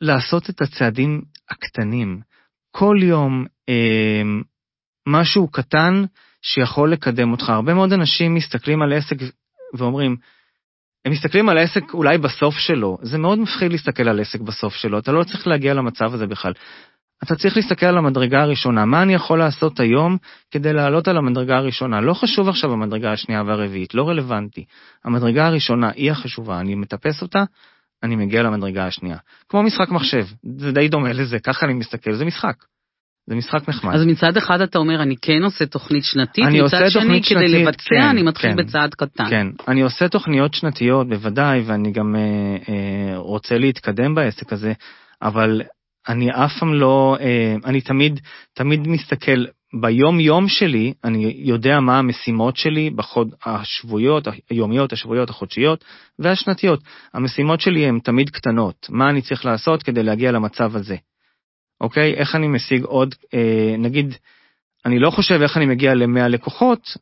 לעשות 0.00 0.50
את 0.50 0.60
הצעדים 0.60 1.22
הקטנים. 1.50 2.20
כל 2.70 2.96
יום 3.02 3.44
משהו 5.08 5.48
קטן 5.48 6.04
שיכול 6.42 6.92
לקדם 6.92 7.32
אותך. 7.32 7.50
הרבה 7.50 7.74
מאוד 7.74 7.92
אנשים 7.92 8.34
מסתכלים 8.34 8.82
על 8.82 8.92
עסק 8.92 9.16
ואומרים, 9.74 10.16
הם 11.04 11.12
מסתכלים 11.12 11.48
על 11.48 11.58
עסק 11.58 11.94
אולי 11.94 12.18
בסוף 12.18 12.54
שלו, 12.54 12.98
זה 13.02 13.18
מאוד 13.18 13.38
מפחיד 13.38 13.72
להסתכל 13.72 14.08
על 14.08 14.20
עסק 14.20 14.40
בסוף 14.40 14.74
שלו, 14.74 14.98
אתה 14.98 15.12
לא 15.12 15.24
צריך 15.24 15.46
להגיע 15.46 15.74
למצב 15.74 16.14
הזה 16.14 16.26
בכלל. 16.26 16.52
אתה 17.24 17.34
צריך 17.36 17.56
להסתכל 17.56 17.86
על 17.86 17.98
המדרגה 17.98 18.42
הראשונה, 18.42 18.84
מה 18.84 19.02
אני 19.02 19.14
יכול 19.14 19.38
לעשות 19.38 19.80
היום 19.80 20.16
כדי 20.50 20.72
לעלות 20.72 21.08
על 21.08 21.16
המדרגה 21.16 21.56
הראשונה. 21.56 22.00
לא 22.00 22.14
חשוב 22.14 22.48
עכשיו 22.48 22.72
המדרגה 22.72 23.12
השנייה 23.12 23.42
והרביעית, 23.42 23.94
לא 23.94 24.08
רלוונטי. 24.08 24.64
המדרגה 25.04 25.46
הראשונה 25.46 25.90
היא 25.90 26.10
החשובה, 26.10 26.60
אני 26.60 26.74
מטפס 26.74 27.22
אותה, 27.22 27.44
אני 28.02 28.16
מגיע 28.16 28.42
למדרגה 28.42 28.86
השנייה. 28.86 29.16
כמו 29.48 29.62
משחק 29.62 29.88
מחשב, 29.88 30.26
זה 30.58 30.72
די 30.72 30.88
דומה 30.88 31.12
לזה, 31.12 31.38
ככה 31.38 31.66
אני 31.66 31.74
מסתכל, 31.74 32.14
זה 32.14 32.24
משחק. 32.24 32.56
זה 33.26 33.34
משחק 33.34 33.68
נחמד. 33.68 33.94
אז 33.94 34.06
מצד 34.06 34.36
אחד 34.36 34.60
אתה 34.60 34.78
אומר, 34.78 35.02
אני 35.02 35.14
כן 35.22 35.42
עושה 35.42 35.66
תוכנית 35.66 36.04
שנתית, 36.04 36.44
אני 36.44 36.60
מצד 36.60 36.76
עושה 36.76 36.90
שני, 36.90 37.02
תוכנית 37.02 37.24
כדי 37.24 37.48
שנתית, 37.48 37.66
לבצע, 37.66 37.88
כן, 37.88 38.02
אני 38.02 38.22
מתחיל 38.22 38.50
כן. 38.50 38.56
בצעד 38.56 38.94
קטן. 38.94 39.30
כן, 39.30 39.46
אני 39.68 39.80
עושה 39.80 40.08
תוכניות 40.08 40.54
שנתיות 40.54 41.08
בוודאי, 41.08 41.62
ואני 41.66 41.92
גם 41.92 42.16
אה, 42.16 42.20
אה, 42.68 43.16
רוצה 43.16 43.58
להתקדם 43.58 44.14
בעסק 44.14 44.52
הזה, 44.52 44.72
אבל 45.22 45.62
אני 46.08 46.30
אף 46.30 46.58
פעם 46.58 46.74
לא, 46.74 47.16
אה, 47.20 47.54
אני 47.64 47.80
תמיד, 47.80 48.20
תמיד 48.54 48.88
מסתכל, 48.88 49.44
ביום 49.80 50.20
יום 50.20 50.48
שלי, 50.48 50.92
אני 51.04 51.34
יודע 51.38 51.80
מה 51.80 51.98
המשימות 51.98 52.56
שלי 52.56 52.90
בחוד 52.90 53.34
השבועיות, 53.46 54.28
היומיות, 54.50 54.92
השבועיות, 54.92 55.30
החודשיות 55.30 55.84
והשנתיות. 56.18 56.80
המשימות 57.14 57.60
שלי 57.60 57.86
הן 57.86 57.98
תמיד 57.98 58.30
קטנות, 58.30 58.86
מה 58.90 59.10
אני 59.10 59.22
צריך 59.22 59.44
לעשות 59.44 59.82
כדי 59.82 60.02
להגיע 60.02 60.32
למצב 60.32 60.76
הזה. 60.76 60.96
אוקיי? 61.80 62.14
איך 62.14 62.34
אני 62.34 62.48
משיג 62.48 62.84
עוד, 62.84 63.14
אה, 63.34 63.74
נגיד, 63.78 64.14
אני 64.84 64.98
לא 64.98 65.10
חושב 65.10 65.40
איך 65.42 65.56
אני 65.56 65.66
מגיע 65.66 65.94
ל-100 65.94 66.28
לקוחות, 66.28 66.96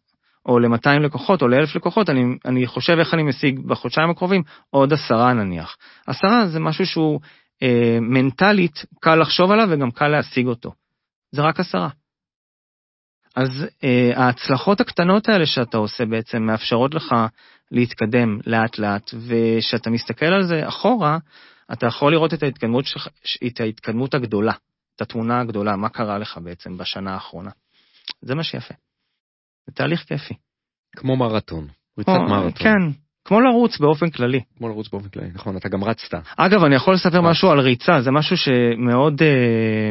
או 0.46 0.58
ל-200 0.58 0.98
לקוחות, 1.00 1.42
או 1.42 1.48
ל-1,000 1.48 1.76
לקוחות, 1.76 2.10
אני, 2.10 2.24
אני 2.44 2.66
חושב 2.66 2.98
איך 2.98 3.14
אני 3.14 3.22
משיג 3.22 3.60
בחודשיים 3.66 4.10
הקרובים 4.10 4.42
עוד 4.70 4.92
עשרה 4.92 5.32
נניח. 5.32 5.76
עשרה 6.06 6.46
זה 6.46 6.60
משהו 6.60 6.86
שהוא 6.86 7.20
אה, 7.62 7.98
מנטלית 8.00 8.84
קל 9.00 9.14
לחשוב 9.14 9.50
עליו 9.50 9.68
וגם 9.70 9.90
קל 9.90 10.08
להשיג 10.08 10.46
אותו. 10.46 10.72
זה 11.32 11.42
רק 11.42 11.60
עשרה. 11.60 11.88
אז 13.36 13.66
אה, 13.84 14.12
ההצלחות 14.16 14.80
הקטנות 14.80 15.28
האלה 15.28 15.46
שאתה 15.46 15.76
עושה 15.76 16.04
בעצם 16.04 16.42
מאפשרות 16.42 16.94
לך 16.94 17.14
להתקדם 17.70 18.38
לאט 18.46 18.78
לאט, 18.78 19.10
וכשאתה 19.28 19.90
מסתכל 19.90 20.26
על 20.26 20.42
זה 20.42 20.68
אחורה, 20.68 21.18
אתה 21.72 21.86
יכול 21.86 22.12
לראות 22.12 22.34
את 22.34 22.42
ההתקדמות, 22.42 22.86
שלך, 22.86 23.08
את 23.46 23.60
ההתקדמות 23.60 24.14
הגדולה, 24.14 24.52
את 24.96 25.00
התמונה 25.00 25.40
הגדולה, 25.40 25.76
מה 25.76 25.88
קרה 25.88 26.18
לך 26.18 26.38
בעצם 26.44 26.76
בשנה 26.76 27.14
האחרונה. 27.14 27.50
זה 28.22 28.34
מה 28.34 28.42
שיפה. 28.42 28.74
זה 29.66 29.72
תהליך 29.72 30.04
כיפי. 30.04 30.34
כמו 30.96 31.16
מרתון, 31.16 31.68
ריצת 31.98 32.10
כמו- 32.10 32.28
מרתון. 32.28 32.52
כן, 32.52 32.98
כמו 33.24 33.40
לרוץ 33.40 33.78
באופן 33.78 34.10
כללי. 34.10 34.40
כמו 34.56 34.68
לרוץ 34.68 34.88
באופן 34.88 35.08
כללי, 35.08 35.28
נכון, 35.34 35.56
אתה 35.56 35.68
גם 35.68 35.84
רצת. 35.84 36.14
אגב, 36.36 36.64
אני 36.64 36.74
יכול 36.74 36.94
לספר. 36.94 37.20
משהו 37.20 37.50
על 37.50 37.60
ריצה, 37.60 38.00
זה 38.00 38.10
משהו 38.10 38.36
שמאוד, 38.36 39.22
אה, 39.22 39.90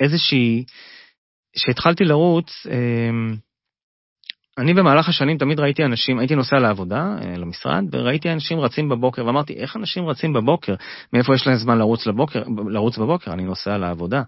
איזושהי, 0.00 0.64
כשהתחלתי 1.56 2.04
לרוץ, 2.04 2.66
אה, 2.70 3.34
אני 4.58 4.74
במהלך 4.74 5.08
השנים 5.08 5.38
תמיד 5.38 5.60
ראיתי 5.60 5.84
אנשים, 5.84 6.18
הייתי 6.18 6.34
נוסע 6.34 6.58
לעבודה, 6.58 7.16
אה, 7.22 7.36
למשרד, 7.36 7.84
וראיתי 7.92 8.32
אנשים 8.32 8.60
רצים 8.60 8.88
בבוקר, 8.88 9.26
ואמרתי, 9.26 9.54
איך 9.54 9.76
אנשים 9.76 10.06
רצים 10.06 10.32
בבוקר? 10.32 10.74
מאיפה 11.12 11.34
יש 11.34 11.46
להם 11.46 11.56
זמן 11.56 11.78
לרוץ, 11.78 12.06
לבוקר, 12.06 12.42
לרוץ 12.68 12.98
בבוקר? 12.98 13.32
אני 13.32 13.42
נוסע 13.42 13.78
לעבודה. 13.78 14.22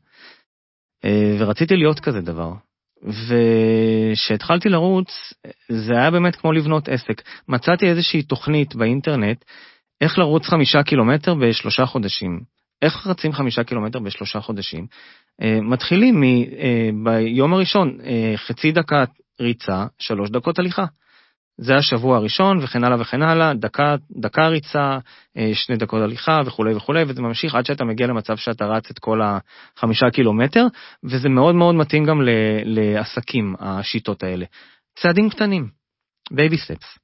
אה, 1.04 1.36
ורציתי 1.38 1.76
להיות 1.76 2.00
כזה 2.00 2.20
דבר. 2.20 2.52
וכשהתחלתי 3.02 4.68
לרוץ, 4.68 5.34
זה 5.68 5.92
היה 5.92 6.10
באמת 6.10 6.36
כמו 6.36 6.52
לבנות 6.52 6.88
עסק. 6.88 7.22
מצאתי 7.48 7.86
איזושהי 7.86 8.22
תוכנית 8.22 8.74
באינטרנט, 8.74 9.44
איך 10.00 10.18
לרוץ 10.18 10.46
חמישה 10.46 10.82
קילומטר 10.82 11.34
בשלושה 11.34 11.86
חודשים. 11.86 12.40
איך 12.82 13.06
רצים 13.06 13.32
חמישה 13.32 13.64
קילומטר 13.64 13.98
בשלושה 13.98 14.40
חודשים? 14.40 14.86
אה, 15.42 15.60
מתחילים 15.60 16.20
מ, 16.20 16.24
ביום 17.04 17.54
הראשון, 17.54 17.98
חצי 18.36 18.72
דקה 18.72 19.04
ריצה, 19.40 19.86
שלוש 19.98 20.30
דקות 20.30 20.58
הליכה. 20.58 20.84
זה 21.58 21.76
השבוע 21.76 22.16
הראשון 22.16 22.58
וכן 22.62 22.84
הלאה 22.84 23.00
וכן 23.00 23.22
הלאה, 23.22 23.54
דקה, 23.54 23.96
דקה 24.10 24.48
ריצה, 24.48 24.98
אה, 25.36 25.50
שני 25.54 25.76
דקות 25.76 26.02
הליכה 26.02 26.40
וכולי 26.46 26.74
וכולי, 26.74 27.02
וזה 27.08 27.22
ממשיך 27.22 27.54
עד 27.54 27.66
שאתה 27.66 27.84
מגיע 27.84 28.06
למצב 28.06 28.36
שאתה 28.36 28.66
רץ 28.66 28.90
את 28.90 28.98
כל 28.98 29.20
החמישה 29.22 30.06
קילומטר, 30.12 30.66
וזה 31.04 31.28
מאוד 31.28 31.54
מאוד 31.54 31.74
מתאים 31.74 32.04
גם 32.04 32.22
ל, 32.22 32.28
לעסקים, 32.64 33.54
השיטות 33.58 34.22
האלה. 34.22 34.46
צעדים 34.98 35.30
קטנים, 35.30 35.68
baby 36.30 36.58
steps. 36.58 36.98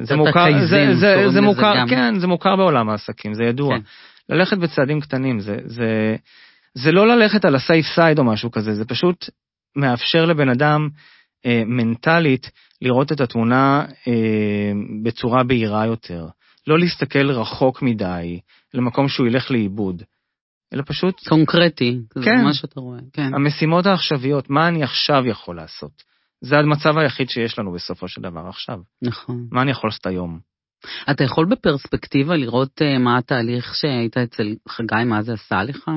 זה 0.00 0.04
אתה 0.04 0.16
מוכר, 0.16 0.66
זה, 0.70 0.94
זה, 0.94 1.30
זה 1.32 1.40
מוכר, 1.40 1.74
גם. 1.76 1.88
כן, 1.88 2.18
זה 2.18 2.26
מוכר 2.26 2.56
בעולם 2.56 2.88
העסקים, 2.88 3.34
זה 3.34 3.44
ידוע. 3.44 3.76
כן. 3.78 3.82
ללכת 4.34 4.58
בצעדים 4.58 5.00
קטנים, 5.00 5.40
זה, 5.40 5.56
זה, 5.64 6.16
זה 6.74 6.92
לא 6.92 7.08
ללכת 7.08 7.44
על 7.44 7.54
ה 7.54 7.60
safe 7.60 7.86
side 7.94 8.18
או 8.18 8.24
משהו 8.24 8.50
כזה, 8.50 8.74
זה 8.74 8.84
פשוט 8.84 9.30
מאפשר 9.76 10.24
לבן 10.24 10.48
אדם 10.48 10.88
אה, 11.46 11.62
מנטלית 11.66 12.50
לראות 12.82 13.12
את 13.12 13.20
התמונה 13.20 13.84
אה, 14.08 14.72
בצורה 15.02 15.44
בהירה 15.44 15.86
יותר. 15.86 16.26
לא 16.66 16.78
להסתכל 16.78 17.30
רחוק 17.30 17.82
מדי, 17.82 18.40
למקום 18.74 19.08
שהוא 19.08 19.26
ילך 19.26 19.50
לאיבוד, 19.50 20.02
אלא 20.74 20.82
פשוט 20.86 21.28
קונקרטי, 21.28 21.98
זה 22.14 22.24
כן. 22.24 22.44
מה 22.44 22.54
שאתה 22.54 22.80
רואה, 22.80 22.98
כן. 23.12 23.34
המשימות 23.34 23.86
העכשוויות, 23.86 24.50
מה 24.50 24.68
אני 24.68 24.82
עכשיו 24.82 25.26
יכול 25.26 25.56
לעשות. 25.56 26.02
זה 26.40 26.58
המצב 26.58 26.98
היחיד 26.98 27.30
שיש 27.30 27.58
לנו 27.58 27.72
בסופו 27.72 28.08
של 28.08 28.20
דבר 28.20 28.48
עכשיו. 28.48 28.78
נכון. 29.02 29.46
מה 29.50 29.62
אני 29.62 29.70
יכול 29.70 29.88
לעשות 29.88 30.06
היום? 30.06 30.38
אתה 31.10 31.24
יכול 31.24 31.46
בפרספקטיבה 31.46 32.36
לראות 32.36 32.82
אה, 32.82 32.98
מה 32.98 33.18
התהליך 33.18 33.74
שהיית 33.74 34.16
אצל 34.16 34.54
חגי, 34.68 35.04
מה 35.06 35.22
זה 35.22 35.32
עשה 35.32 35.62
לך? 35.62 35.90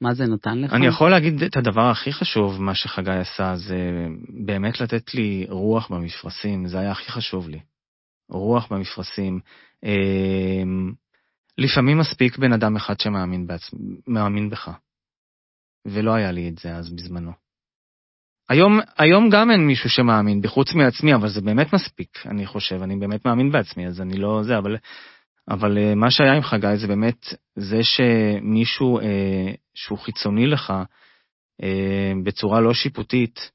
מה 0.00 0.14
זה 0.14 0.24
נתן 0.26 0.58
לך? 0.58 0.72
אני 0.72 0.86
יכול 0.86 1.10
להגיד 1.10 1.42
את 1.42 1.56
הדבר 1.56 1.90
הכי 1.90 2.12
חשוב, 2.12 2.62
מה 2.62 2.74
שחגי 2.74 3.10
עשה, 3.10 3.56
זה 3.56 4.06
באמת 4.46 4.80
לתת 4.80 5.14
לי 5.14 5.46
רוח 5.48 5.88
במפרשים, 5.88 6.66
זה 6.66 6.78
היה 6.78 6.90
הכי 6.90 7.12
חשוב 7.12 7.48
לי. 7.48 7.60
רוח 8.28 8.72
במפרשים. 8.72 9.40
אמ, 9.84 10.92
לפעמים 11.58 11.98
מספיק 11.98 12.38
בן 12.38 12.52
אדם 12.52 12.76
אחד 12.76 13.00
שמאמין 13.00 13.46
בעצ... 13.46 13.70
מאמין 14.06 14.50
בך. 14.50 14.70
ולא 15.86 16.14
היה 16.14 16.32
לי 16.32 16.48
את 16.48 16.58
זה 16.58 16.74
אז 16.74 16.92
בזמנו. 16.92 17.32
היום, 18.48 18.80
היום 18.98 19.30
גם 19.30 19.50
אין 19.50 19.66
מישהו 19.66 19.90
שמאמין 19.90 20.40
בי, 20.40 20.48
חוץ 20.48 20.74
מעצמי, 20.74 21.14
אבל 21.14 21.28
זה 21.28 21.40
באמת 21.40 21.72
מספיק, 21.72 22.18
אני 22.26 22.46
חושב, 22.46 22.82
אני 22.82 22.96
באמת 22.96 23.26
מאמין 23.26 23.52
בעצמי, 23.52 23.86
אז 23.86 24.00
אני 24.00 24.16
לא 24.16 24.42
זה, 24.42 24.58
אבל, 24.58 24.76
אבל 25.48 25.78
אה, 25.78 25.94
מה 25.94 26.10
שהיה 26.10 26.34
עם 26.34 26.42
חגי 26.42 26.76
זה 26.76 26.86
באמת 26.86 27.26
זה 27.56 27.78
שמישהו 27.82 29.00
אה, 29.00 29.52
שהוא 29.74 29.98
חיצוני 29.98 30.46
לך, 30.46 30.72
אה, 31.62 32.12
בצורה 32.24 32.60
לא 32.60 32.74
שיפוטית, 32.74 33.50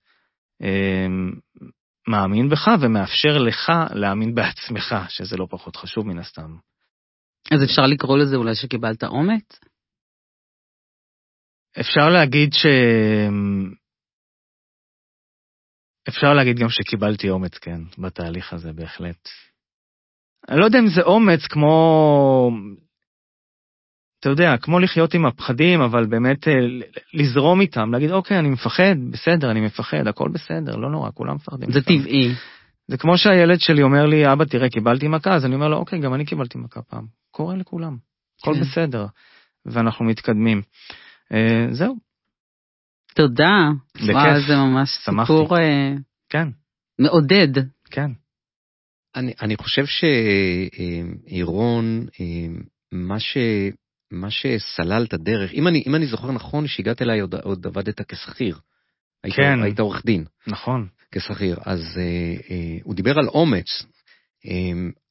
מאמין 2.08 2.50
בך 2.50 2.68
ומאפשר 2.82 3.38
לך 3.38 3.72
להאמין 3.94 4.36
בעצמך, 4.36 4.96
שזה 5.10 5.38
לא 5.38 5.48
פחות 5.50 5.76
חשוב 5.76 6.08
מן 6.08 6.20
הסתם. 6.20 6.56
אז 7.54 7.64
אפשר 7.64 7.82
לקרוא 7.82 8.18
לזה 8.18 8.36
אולי 8.36 8.56
שקיבלת 8.56 9.04
אומץ? 9.04 9.60
אפשר 11.80 12.10
להגיד 12.10 12.54
ש... 12.54 12.66
אפשר 16.10 16.34
להגיד 16.34 16.60
גם 16.60 16.70
שקיבלתי 16.70 17.30
אומץ, 17.30 17.58
כן, 17.58 17.82
בתהליך 17.98 18.54
הזה, 18.54 18.74
בהחלט. 18.74 19.30
אני 20.50 20.60
לא 20.60 20.66
יודע 20.66 20.80
אם 20.80 20.88
זה 20.88 21.02
אומץ 21.02 21.48
כמו... 21.50 22.52
אתה 24.20 24.30
יודע, 24.30 24.58
כמו 24.58 24.80
לחיות 24.80 25.14
עם 25.14 25.26
הפחדים, 25.26 25.82
אבל 25.82 26.06
באמת 26.06 26.48
אה, 26.48 26.54
לזרום 27.14 27.62
איתם, 27.62 27.92
להגיד, 27.94 28.12
אוקיי, 28.12 28.40
אני 28.40 28.50
מפחד, 28.50 28.96
בסדר, 29.12 29.52
אני 29.52 29.62
מפחד, 29.62 30.08
הכל 30.08 30.30
בסדר, 30.34 30.76
לא 30.76 30.90
נורא, 30.90 31.10
כולם 31.14 31.36
מפחדים. 31.36 31.72
זה 31.72 31.80
לפעמים." 31.80 32.02
טבעי. 32.02 32.34
זה 32.88 32.98
כמו 32.98 33.18
שהילד 33.18 33.60
שלי 33.60 33.84
אומר 33.84 34.06
לי, 34.06 34.34
אבא, 34.34 34.46
תראה, 34.46 34.70
קיבלתי 34.70 35.08
מכה, 35.08 35.36
אז 35.36 35.46
אני 35.46 35.56
אומר 35.56 35.68
לו, 35.68 35.78
אוקיי, 35.78 36.00
גם 36.00 36.14
אני 36.14 36.26
קיבלתי 36.26 36.58
מכה 36.58 36.82
פעם. 36.82 37.06
קורה 37.32 37.56
לכולם, 37.56 37.98
הכל 38.42 38.54
כן. 38.54 38.62
בסדר, 38.62 39.06
ואנחנו 39.66 40.06
מתקדמים. 40.06 40.62
אה, 41.34 41.68
זהו, 41.72 41.96
תודה. 43.16 43.70
בכיף. 43.96 44.10
וואו, 44.10 44.42
זה 44.48 44.56
ממש 44.56 44.90
שמחתי. 45.06 45.34
סיפור 45.34 45.58
אה, 45.58 45.94
כן, 46.30 46.48
מעודד. 47.00 47.48
כן. 47.92 48.12
אני, 49.16 49.34
אני 49.42 49.56
חושב 49.58 49.86
שאירון, 51.28 52.06
מה, 52.92 53.20
ש, 53.20 53.38
מה 54.12 54.28
שסלל 54.32 55.06
את 55.08 55.14
הדרך, 55.14 55.54
אם 55.54 55.68
אני, 55.68 55.84
אם 55.88 55.96
אני 55.96 56.06
זוכר 56.06 56.32
נכון, 56.32 56.68
שהגעת 56.68 57.02
אליי 57.02 57.20
עוד, 57.20 57.36
עוד 57.36 57.68
עבדת 57.68 58.02
כשכיר. 58.12 58.58
היית, 59.24 59.36
כן. 59.36 59.64
היית 59.64 59.80
עורך 59.80 60.02
דין 60.06 60.26
נכון. 60.48 60.88
כשכיר, 61.12 61.58
אז 61.66 61.80
אה, 61.98 62.04
אה, 62.52 62.78
הוא 62.84 62.96
דיבר 62.96 63.20
על 63.20 63.28
אומץ. 63.28 63.86
אה, 64.46 64.52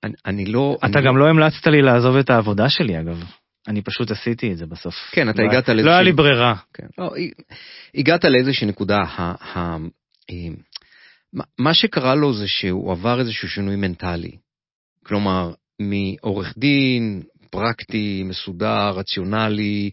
אני, 0.04 0.12
אני 0.26 0.44
לא... 0.46 0.76
אתה 0.84 0.98
אני 0.98 1.06
גם 1.06 1.16
לא 1.16 1.28
המלצת 1.28 1.66
לי 1.66 1.82
לעזוב 1.82 2.16
את 2.16 2.30
העבודה 2.30 2.68
שלי, 2.68 3.00
אגב. 3.00 3.24
אני 3.68 3.82
פשוט 3.82 4.10
עשיתי 4.10 4.52
את 4.52 4.56
זה 4.58 4.66
בסוף. 4.66 4.94
כן, 5.12 5.28
אתה 5.30 5.42
לא- 5.42 5.48
הגעת 5.48 5.68
לא 5.68 5.74
לאיזושהי- 5.74 5.92
היה 5.94 6.02
לי 6.02 6.12
ברירה. 6.12 6.54
כן. 6.74 6.86
לא, 6.98 7.10
הגעת 7.94 8.24
לאיזושהי 8.24 8.66
נקודה, 8.66 8.98
ה, 8.98 9.22
ה, 9.58 9.76
אה, 10.30 10.54
מה- 11.58 11.74
שקרה 11.74 12.14
לו 12.14 12.34
זה 12.34 12.48
שהוא 12.48 12.92
עבר 12.92 13.20
איזשהו 13.20 13.48
שינוי 13.48 13.76
מנטלי. 13.76 14.36
כלומר, 15.04 15.52
מעורך 15.80 16.54
דין, 16.58 17.22
פרקטי, 17.50 18.22
מסודר, 18.24 18.90
רציונלי, 18.90 19.90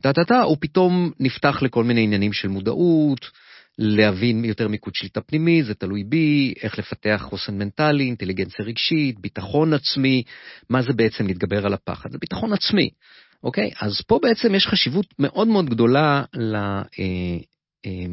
טה-טה-טה, 0.00 0.42
הוא 0.42 0.56
פתאום 0.60 1.12
נפתח 1.20 1.62
לכל 1.62 1.84
מיני 1.84 2.02
עניינים 2.02 2.32
של 2.32 2.48
מודעות, 2.48 3.30
להבין 3.78 4.44
יותר 4.44 4.68
מיקוד 4.68 4.94
שליטה 4.94 5.20
פנימי, 5.20 5.62
זה 5.62 5.74
תלוי 5.74 6.04
בי, 6.04 6.54
איך 6.62 6.78
לפתח 6.78 7.26
חוסן 7.28 7.58
מנטלי, 7.58 8.04
אינטליגנציה 8.04 8.64
רגשית, 8.64 9.20
ביטחון 9.20 9.72
עצמי, 9.72 10.22
מה 10.70 10.82
זה 10.82 10.92
בעצם 10.92 11.26
להתגבר 11.26 11.66
על 11.66 11.74
הפחד? 11.74 12.10
זה 12.10 12.18
ביטחון 12.18 12.52
עצמי, 12.52 12.90
אוקיי? 13.42 13.70
אז 13.80 14.00
פה 14.06 14.18
בעצם 14.22 14.54
יש 14.54 14.66
חשיבות 14.66 15.06
מאוד 15.18 15.48
מאוד 15.48 15.70
גדולה 15.70 16.22
ל, 16.34 16.54
אה, 16.56 16.82
אה, 17.86 18.06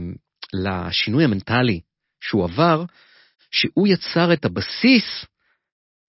לשינוי 0.54 1.24
המנטלי 1.24 1.80
שהוא 2.28 2.44
עבר, 2.44 2.86
שהוא 3.52 3.88
יצר 3.88 4.34
את 4.34 4.46
הבסיס 4.46 5.26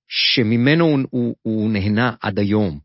שממנו 0.09 0.85
הוא, 0.85 0.99
הוא, 1.11 1.37
הוא 1.43 1.71
נהנה 1.71 2.15
עד 2.21 2.39
היום. 2.39 2.79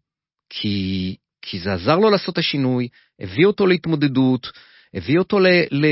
כי, 0.50 1.16
כי 1.42 1.60
זה 1.60 1.74
עזר 1.74 1.96
לו 1.96 2.10
לעשות 2.10 2.34
את 2.34 2.38
השינוי, 2.38 2.88
הביא 3.20 3.46
אותו 3.46 3.68
להתמודדות, 3.68 4.52
הביא 4.94 5.20
אותו 5.20 5.40
ל, 5.40 5.48
ל, 5.72 5.86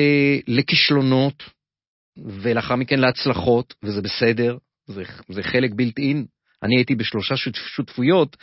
לכישלונות, 0.47 1.43
ולאחר 2.17 2.75
מכן 2.75 2.99
להצלחות, 2.99 3.73
וזה 3.83 4.01
בסדר, 4.01 4.57
זה, 4.87 5.03
זה 5.29 5.43
חלק 5.43 5.71
בלתי 5.75 6.01
אין. 6.01 6.25
אני 6.63 6.75
הייתי 6.77 6.95
בשלושה 6.95 7.35
שותפויות 7.53 8.37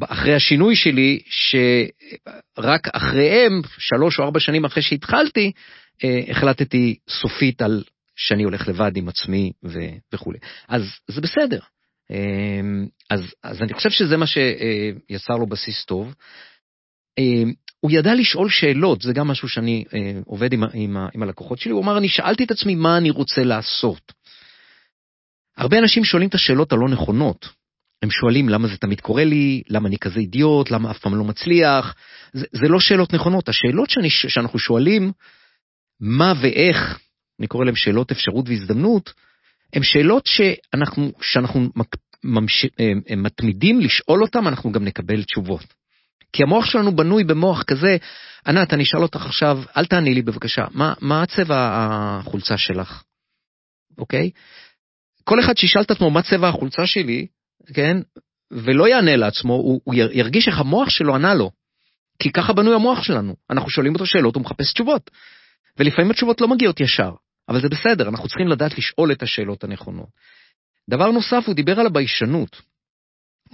אחרי 0.00 0.34
השינוי 0.34 0.76
שלי, 0.76 1.20
שרק 1.28 2.88
אחריהם, 2.88 3.52
שלוש 3.78 4.18
או 4.18 4.24
ארבע 4.24 4.40
שנים 4.40 4.64
אחרי 4.64 4.82
שהתחלתי, 4.82 5.52
אה, 6.04 6.20
החלטתי 6.28 6.96
סופית 7.08 7.62
על 7.62 7.84
שאני 8.16 8.42
הולך 8.42 8.68
לבד 8.68 8.96
עם 8.96 9.08
עצמי 9.08 9.52
ו, 9.64 9.78
וכולי. 10.12 10.38
אז 10.68 10.82
זה 11.08 11.20
בסדר. 11.20 11.60
אה, 12.10 12.60
אז, 13.10 13.20
אז 13.42 13.62
אני 13.62 13.74
חושב 13.74 13.90
שזה 13.90 14.16
מה 14.16 14.26
שיצר 14.26 15.34
לו 15.34 15.46
בסיס 15.46 15.84
טוב. 15.84 16.14
אה, 17.18 17.42
הוא 17.80 17.90
ידע 17.90 18.14
לשאול 18.14 18.50
שאלות, 18.50 19.02
זה 19.02 19.12
גם 19.12 19.28
משהו 19.28 19.48
שאני 19.48 19.84
אה, 19.94 20.20
עובד 20.26 20.52
עם, 20.52 20.64
עם, 20.74 20.96
עם 21.14 21.22
הלקוחות 21.22 21.58
שלי, 21.58 21.72
הוא 21.72 21.82
אמר, 21.82 21.98
אני 21.98 22.08
שאלתי 22.08 22.44
את 22.44 22.50
עצמי 22.50 22.74
מה 22.74 22.98
אני 22.98 23.10
רוצה 23.10 23.44
לעשות. 23.44 24.12
הרבה 25.56 25.78
אנשים 25.78 26.04
שואלים 26.04 26.28
את 26.28 26.34
השאלות 26.34 26.72
הלא 26.72 26.88
נכונות. 26.88 27.48
הם 28.02 28.10
שואלים 28.10 28.48
למה 28.48 28.68
זה 28.68 28.76
תמיד 28.76 29.00
קורה 29.00 29.24
לי, 29.24 29.62
למה 29.68 29.88
אני 29.88 29.98
כזה 29.98 30.20
אידיוט, 30.20 30.70
למה 30.70 30.90
אף 30.90 30.98
פעם 30.98 31.14
לא 31.14 31.24
מצליח. 31.24 31.94
זה, 32.32 32.46
זה 32.52 32.68
לא 32.68 32.80
שאלות 32.80 33.12
נכונות. 33.12 33.48
השאלות 33.48 33.90
שאני, 33.90 34.10
שאנחנו 34.10 34.58
שואלים, 34.58 35.12
מה 36.00 36.32
ואיך, 36.40 36.98
אני 37.38 37.46
קורא 37.46 37.64
להם 37.64 37.76
שאלות 37.76 38.10
אפשרות 38.10 38.48
והזדמנות, 38.48 39.12
הן 39.72 39.82
שאלות 39.82 40.26
שאנחנו, 40.26 41.12
שאנחנו 41.20 41.68
ממש, 42.24 42.66
אה, 42.80 43.16
מתמידים 43.16 43.80
לשאול 43.80 44.22
אותן, 44.22 44.46
אנחנו 44.46 44.72
גם 44.72 44.84
נקבל 44.84 45.22
תשובות. 45.22 45.74
כי 46.32 46.42
המוח 46.42 46.64
שלנו 46.64 46.96
בנוי 46.96 47.24
במוח 47.24 47.62
כזה, 47.62 47.96
ענת, 48.46 48.72
אני 48.74 48.82
אשאל 48.82 49.02
אותך 49.02 49.26
עכשיו, 49.26 49.62
אל 49.76 49.86
תעני 49.86 50.14
לי 50.14 50.22
בבקשה, 50.22 50.64
מה, 50.70 50.94
מה 51.00 51.24
צבע 51.26 51.56
החולצה 51.58 52.56
שלך, 52.56 53.02
אוקיי? 53.98 54.30
כל 55.24 55.40
אחד 55.40 55.56
שישאל 55.56 55.82
את 55.82 55.90
עצמו 55.90 56.10
מה 56.10 56.22
צבע 56.22 56.48
החולצה 56.48 56.86
שלי, 56.86 57.26
כן, 57.74 57.96
ולא 58.50 58.88
יענה 58.88 59.16
לעצמו, 59.16 59.54
הוא, 59.54 59.80
הוא 59.84 59.94
ירגיש 59.94 60.48
איך 60.48 60.58
המוח 60.58 60.90
שלו 60.90 61.14
ענה 61.14 61.34
לו. 61.34 61.50
כי 62.18 62.32
ככה 62.32 62.52
בנוי 62.52 62.74
המוח 62.74 63.02
שלנו, 63.02 63.36
אנחנו 63.50 63.70
שואלים 63.70 63.92
אותו 63.92 64.06
שאלות, 64.06 64.34
הוא 64.34 64.42
מחפש 64.42 64.72
תשובות. 64.72 65.10
ולפעמים 65.78 66.10
התשובות 66.10 66.40
לא 66.40 66.48
מגיעות 66.48 66.80
ישר, 66.80 67.10
אבל 67.48 67.60
זה 67.60 67.68
בסדר, 67.68 68.08
אנחנו 68.08 68.28
צריכים 68.28 68.48
לדעת 68.48 68.78
לשאול 68.78 69.12
את 69.12 69.22
השאלות 69.22 69.64
הנכונות. 69.64 70.08
דבר 70.90 71.10
נוסף, 71.10 71.42
הוא 71.46 71.54
דיבר 71.54 71.80
על 71.80 71.86
הביישנות. 71.86 72.62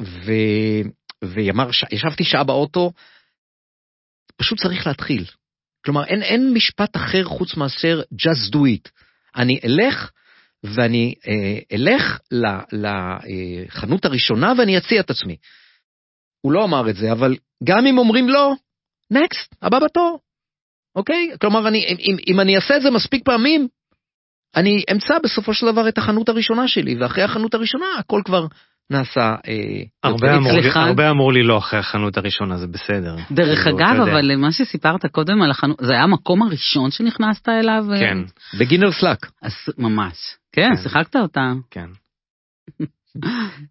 ו... 0.01 0.33
ויאמר, 1.25 1.69
ישבתי 1.93 2.25
שעה 2.25 2.45
באוטו, 2.45 2.93
פשוט 4.37 4.61
צריך 4.61 4.87
להתחיל. 4.87 5.25
כלומר, 5.85 6.05
אין, 6.05 6.23
אין 6.23 6.55
משפט 6.55 6.97
אחר 6.97 7.25
חוץ 7.25 7.57
מאשר 7.57 8.03
just 8.15 8.55
do 8.55 8.59
it. 8.59 8.91
אני 9.37 9.61
אלך, 9.65 10.11
ואני 10.65 11.15
אה, 11.27 11.59
אלך 11.73 12.19
לחנות 12.73 14.05
הראשונה 14.05 14.53
ואני 14.59 14.79
אציע 14.79 15.01
את 15.01 15.11
עצמי. 15.11 15.37
הוא 16.41 16.53
לא 16.53 16.65
אמר 16.65 16.91
את 16.91 16.97
זה, 16.97 17.13
אבל 17.13 17.37
גם 17.65 17.87
אם 17.87 17.99
אומרים 17.99 18.29
לא, 18.29 18.53
נקסט, 19.11 19.55
הבא 19.63 19.79
בתור. 19.79 20.19
אוקיי? 20.97 21.31
כלומר, 21.41 21.69
אני, 21.69 21.85
אם, 21.99 22.17
אם 22.29 22.41
אני 22.41 22.57
אעשה 22.57 22.77
את 22.77 22.83
זה 22.83 22.91
מספיק 22.91 23.25
פעמים, 23.25 23.69
אני 24.57 24.85
אמצא 24.93 25.15
בסופו 25.25 25.55
של 25.55 25.67
דבר 25.73 25.89
את 25.89 25.99
החנות 25.99 26.29
הראשונה 26.29 26.69
שלי, 26.69 26.97
ואחרי 27.01 27.23
החנות 27.23 27.55
הראשונה 27.55 27.87
הכל 27.99 28.23
כבר 28.25 28.47
נעשה... 28.91 29.21
אה, 29.49 29.83
הרבה, 30.03 30.37
אמור 30.37 30.53
לי, 30.53 30.71
הרבה 30.75 31.11
אמור 31.11 31.33
לי 31.33 31.43
לא 31.43 31.59
אחרי 31.59 31.79
החנות 31.79 32.17
הראשונה, 32.17 32.57
זה 32.57 32.67
בסדר. 32.67 33.17
דרך 33.31 33.59
כאילו, 33.65 33.79
אגב, 33.79 34.01
אבל 34.01 34.37
מה 34.37 34.53
שסיפרת 34.53 35.07
קודם 35.07 35.43
על 35.43 35.51
החנות, 35.51 35.77
זה 35.81 35.93
היה 35.93 36.03
המקום 36.03 36.43
הראשון 36.43 36.91
שנכנסת 36.91 37.49
אליו? 37.49 37.85
אה? 37.93 38.01
כן. 38.01 38.19
בגינר 38.59 38.93
סלאק. 38.93 39.27
ממש. 39.79 40.17
כן, 40.53 40.69
כן, 40.69 40.83
שיחקת 40.83 41.17
אותה. 41.17 41.53
כן. 41.71 41.87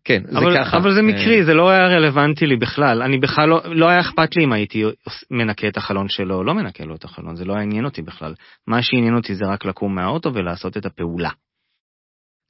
כן, 0.06 0.24
זה 0.32 0.38
אבל, 0.38 0.58
ככה. 0.58 0.78
אבל 0.78 0.94
זה 0.94 1.02
מקרי, 1.02 1.40
אה, 1.40 1.46
זה 1.46 1.54
לא 1.54 1.70
היה 1.70 1.88
רלוונטי 1.88 2.46
לי 2.46 2.56
בכלל. 2.56 3.02
אני 3.02 3.18
בכלל 3.18 3.50
לא, 3.50 3.62
לא 3.66 3.90
היה 3.90 4.00
אכפת 4.00 4.36
לי 4.36 4.44
אם 4.44 4.54
הייתי 4.54 4.84
מנקה 5.32 5.68
את 5.68 5.78
החלון 5.78 6.10
שלו 6.10 6.44
לא 6.44 6.54
מנקה 6.54 6.84
לו 6.84 6.96
את 6.96 7.04
החלון, 7.04 7.36
זה 7.36 7.46
לא 7.46 7.54
עניין 7.54 7.86
אותי 7.86 8.02
בכלל. 8.02 8.34
מה 8.68 8.82
שעניין 8.82 9.16
אותי 9.16 9.36
זה 9.36 9.46
רק 9.46 9.66
לקום 9.66 9.96
מהאוטו 9.96 10.34
ולעשות 10.34 10.78
את 10.78 10.86
הפעולה. 10.86 11.30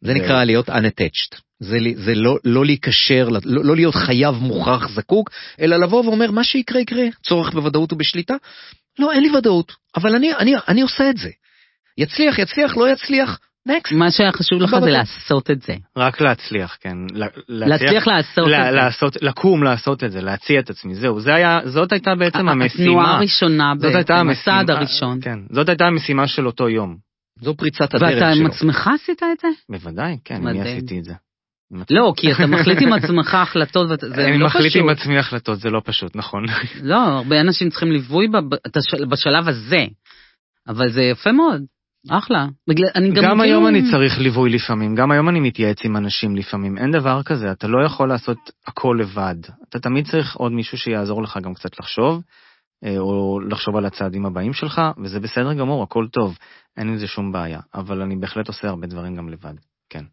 זה 0.02 0.14
נקרא 0.14 0.44
להיות 0.44 0.70
unattached. 0.70 1.42
זה, 1.60 1.78
זה 1.96 2.16
לא, 2.16 2.38
לא 2.44 2.66
להיקשר, 2.66 3.30
לא, 3.30 3.40
לא 3.64 3.76
להיות 3.76 3.96
חייב 3.96 4.36
מוכרח 4.36 4.90
זקוק, 4.90 5.30
אלא 5.60 5.78
לבוא 5.78 6.06
ואומר 6.06 6.32
מה 6.32 6.44
שיקרה 6.44 6.82
יקרה, 6.82 7.04
צורך 7.24 7.54
בוודאות 7.54 7.94
ובשליטה. 7.94 8.36
לא, 9.00 9.12
אין 9.12 9.24
לי 9.24 9.38
ודאות, 9.38 9.72
אבל 9.96 10.16
אני, 10.16 10.36
אני, 10.36 10.54
אני 10.68 10.82
עושה 10.82 11.10
את 11.10 11.18
זה. 11.18 11.30
יצליח, 11.98 12.40
יצליח, 12.40 12.78
לא 12.78 12.90
יצליח, 12.90 13.40
נקסט. 13.66 13.94
מה 13.94 14.12
שהיה 14.12 14.32
חשוב 14.32 14.62
לך 14.62 14.76
זה 14.84 14.90
לעשות 14.90 15.52
את 15.52 15.62
זה. 15.62 15.76
רק 15.98 16.22
להצליח, 16.22 16.78
כן. 16.82 16.98
להצליח 17.48 18.08
לעשות 18.08 18.48
את 18.48 18.66
זה. 18.66 18.72
לעשות, 18.72 19.18
לקום 19.22 19.64
לעשות 19.64 20.04
את 20.04 20.12
זה, 20.12 20.22
להציע 20.22 20.60
את 20.60 20.70
עצמי, 20.70 20.96
זהו. 20.96 21.20
זה 21.20 21.36
היה, 21.36 21.60
זאת 21.66 21.92
הייתה 21.92 22.16
בעצם 22.16 22.50
המשימה. 22.50 22.84
התנועה 22.84 23.18
הראשונה 23.18 23.74
בעצם, 23.76 24.30
הצעד 24.30 24.70
הראשון. 24.70 25.20
כן, 25.22 25.40
זאת 25.52 25.70
הייתה 25.70 25.86
המשימה 25.86 26.28
של 26.28 26.48
אותו 26.48 26.70
יום. 26.70 26.96
זו 27.42 27.56
פריצת 27.58 27.94
הדרך 27.94 28.10
שלו. 28.10 28.20
ואתה 28.20 28.30
עם 28.30 28.46
עצמך 28.46 28.90
עשית 28.96 29.24
את 29.24 29.40
זה? 29.42 29.48
בוודאי, 29.70 30.18
כן, 30.26 30.48
אני 30.48 30.62
עשיתי 30.62 31.00
את 31.00 31.04
זה. 31.04 31.14
לא, 31.90 32.14
כי 32.18 32.32
אתה 32.32 32.48
מחליט 32.48 32.82
עם 32.82 32.94
עצמך 32.94 33.36
החלטות, 33.36 33.86
וזה 33.86 33.98
לא 33.98 34.10
פשוט. 34.14 34.20
אני 34.20 34.38
מחליט 34.38 34.76
עם 34.76 34.90
עצמי 34.90 35.18
החלטות, 35.18 35.60
זה 35.60 35.70
לא 35.70 35.82
פשוט, 35.86 36.16
נכון. 36.16 36.46
לא, 36.82 36.98
הרבה 36.98 37.42
אנשים 37.42 37.70
צריכים 37.70 37.92
ליווי 37.92 38.28
בשלב 39.10 39.48
הזה, 39.48 39.86
אבל 40.68 40.92
זה 40.92 41.02
יפה 41.02 41.32
מאוד. 41.32 41.62
אחלה. 42.10 42.48
בגלל, 42.70 42.90
אני 42.96 43.12
גם, 43.12 43.24
גם 43.24 43.42
היום 43.42 43.68
אני 43.68 43.82
צריך 43.92 44.20
ליווי 44.20 44.50
לפעמים, 44.50 44.96
גם 44.96 45.12
היום 45.12 45.30
אני 45.30 45.40
מתייעץ 45.40 45.86
עם 45.86 45.98
אנשים 45.98 46.36
לפעמים, 46.36 46.78
אין 46.78 46.92
דבר 46.92 47.24
כזה, 47.24 47.52
אתה 47.52 47.68
לא 47.68 47.86
יכול 47.86 48.10
לעשות 48.10 48.38
הכל 48.68 48.98
לבד. 49.00 49.36
אתה 49.70 49.80
תמיד 49.80 50.08
צריך 50.08 50.36
עוד 50.36 50.52
מישהו 50.52 50.78
שיעזור 50.78 51.24
לך 51.24 51.40
גם 51.44 51.54
קצת 51.54 51.80
לחשוב, 51.80 52.24
אה, 52.84 53.00
או 53.00 53.40
לחשוב 53.40 53.76
על 53.76 53.86
הצעדים 53.86 54.26
הבאים 54.26 54.54
שלך, 54.54 54.82
וזה 55.04 55.20
בסדר 55.20 55.54
גמור, 55.54 55.84
הכל 55.84 56.08
טוב, 56.12 56.38
אין 56.78 56.88
עם 56.88 56.98
זה 56.98 57.08
שום 57.08 57.32
בעיה, 57.32 57.60
אבל 57.74 58.02
אני 58.02 58.16
בהחלט 58.16 58.48
עושה 58.48 58.68
הרבה 58.68 58.88
דברים 58.88 59.16
גם 59.16 59.30
לבד, 59.30 59.54
כן. 59.90 60.04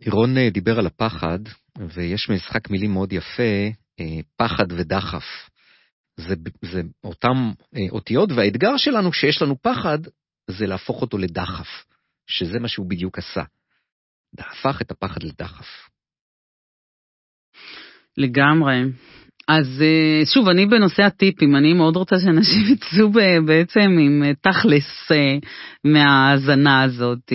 לירון 0.00 0.38
אה, 0.38 0.50
דיבר 0.50 0.78
על 0.78 0.86
הפחד, 0.86 1.38
ויש 1.78 2.30
משחק 2.30 2.70
מילים 2.70 2.92
מאוד 2.92 3.12
יפה, 3.12 3.68
אה, 4.00 4.20
פחד 4.36 4.72
ודחף. 4.72 5.24
זה, 6.20 6.34
זה 6.62 6.82
אותם 7.04 7.50
אותיות, 7.90 8.32
והאתגר 8.32 8.76
שלנו 8.76 9.10
כשיש 9.10 9.42
לנו 9.42 9.62
פחד, 9.62 9.98
זה 10.50 10.66
להפוך 10.66 11.02
אותו 11.02 11.18
לדחף, 11.18 11.68
שזה 12.26 12.60
מה 12.60 12.68
שהוא 12.68 12.86
בדיוק 12.86 13.18
עשה. 13.18 13.42
הפך 14.38 14.82
את 14.82 14.90
הפחד 14.90 15.22
לדחף. 15.22 15.66
לגמרי. 18.16 18.82
אז 19.48 19.82
אה, 19.82 20.26
שוב, 20.26 20.48
אני 20.48 20.66
בנושא 20.66 21.02
הטיפים, 21.02 21.56
אני 21.56 21.72
מאוד 21.72 21.96
רוצה 21.96 22.16
שאנשים 22.18 22.62
יצאו 22.72 23.10
בעצם 23.46 23.96
עם 24.00 24.22
אה, 24.24 24.32
תכלס 24.34 25.12
אה, 25.12 25.38
מההאזנה 25.84 26.82
הזאת. 26.82 27.32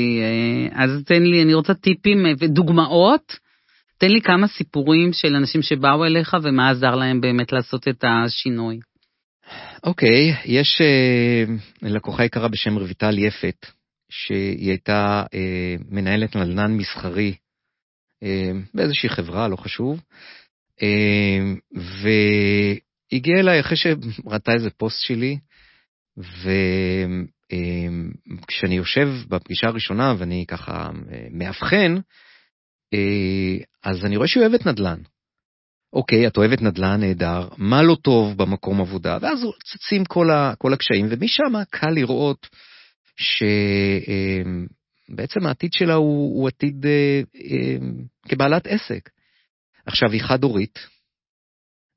אז 0.72 1.04
תן 1.06 1.24
לי, 1.24 1.44
אני 1.44 1.54
רוצה 1.54 1.74
טיפים 1.74 2.26
ודוגמאות. 2.40 3.36
תן 3.98 4.12
לי 4.12 4.22
כמה 4.22 4.48
סיפורים 4.48 5.14
של 5.14 5.36
אנשים 5.36 5.62
שבאו 5.62 6.06
אליך 6.06 6.38
ומה 6.44 6.70
עזר 6.70 6.96
להם 6.96 7.22
באמת 7.22 7.52
לעשות 7.52 7.88
את 7.88 8.04
השינוי. 8.08 8.80
אוקיי, 9.84 10.34
okay, 10.34 10.36
יש 10.46 10.82
uh, 10.82 11.50
לקוחה 11.82 12.26
יקרה 12.26 12.48
בשם 12.48 12.76
רויטל 12.78 13.18
יפת, 13.18 13.66
שהיא 14.10 14.70
הייתה 14.70 15.24
uh, 15.26 15.84
מנהלת 15.90 16.36
נדל"ן 16.36 16.72
מסחרי 16.72 17.36
uh, 18.24 18.28
באיזושהי 18.74 19.10
חברה, 19.10 19.48
לא 19.48 19.56
חשוב, 19.56 20.02
uh, 20.80 20.84
והגיעה 21.74 23.40
אליי 23.40 23.60
אחרי 23.60 23.78
שראתה 23.78 24.54
איזה 24.54 24.70
פוסט 24.70 25.00
שלי, 25.00 25.38
וכשאני 26.18 27.28
uh, 28.76 28.78
יושב 28.78 29.10
בפגישה 29.28 29.68
הראשונה 29.68 30.16
ואני 30.18 30.46
ככה 30.48 30.90
מאבחן, 31.32 31.96
אה, 32.94 33.58
אז 33.84 34.06
אני 34.06 34.18
רואה 34.18 34.28
שהיא 34.28 34.44
אוהבת 34.44 34.66
נדל"ן. 34.68 35.02
אוקיי, 35.94 36.28
את 36.28 36.38
אוהבת 36.38 36.62
נדל"ן, 36.62 37.00
נהדר, 37.00 37.50
מה 37.58 37.84
לא 37.84 37.96
טוב 38.02 38.38
במקום 38.38 38.82
עבודה? 38.82 39.18
ואז 39.22 39.40
צצים 39.64 40.06
כל, 40.06 40.32
ה, 40.32 40.54
כל 40.58 40.74
הקשיים, 40.74 41.08
ומשם 41.10 41.64
קל 41.70 41.90
לראות 41.90 42.50
שבעצם 45.10 45.46
העתיד 45.46 45.74
שלה 45.74 45.94
הוא, 45.94 46.40
הוא 46.40 46.48
עתיד 46.48 46.86
אה, 46.86 47.22
אה, 47.36 47.78
כבעלת 48.28 48.68
עסק. 48.68 49.10
עכשיו, 49.86 50.12
היא 50.12 50.22
חד-הורית, 50.22 50.80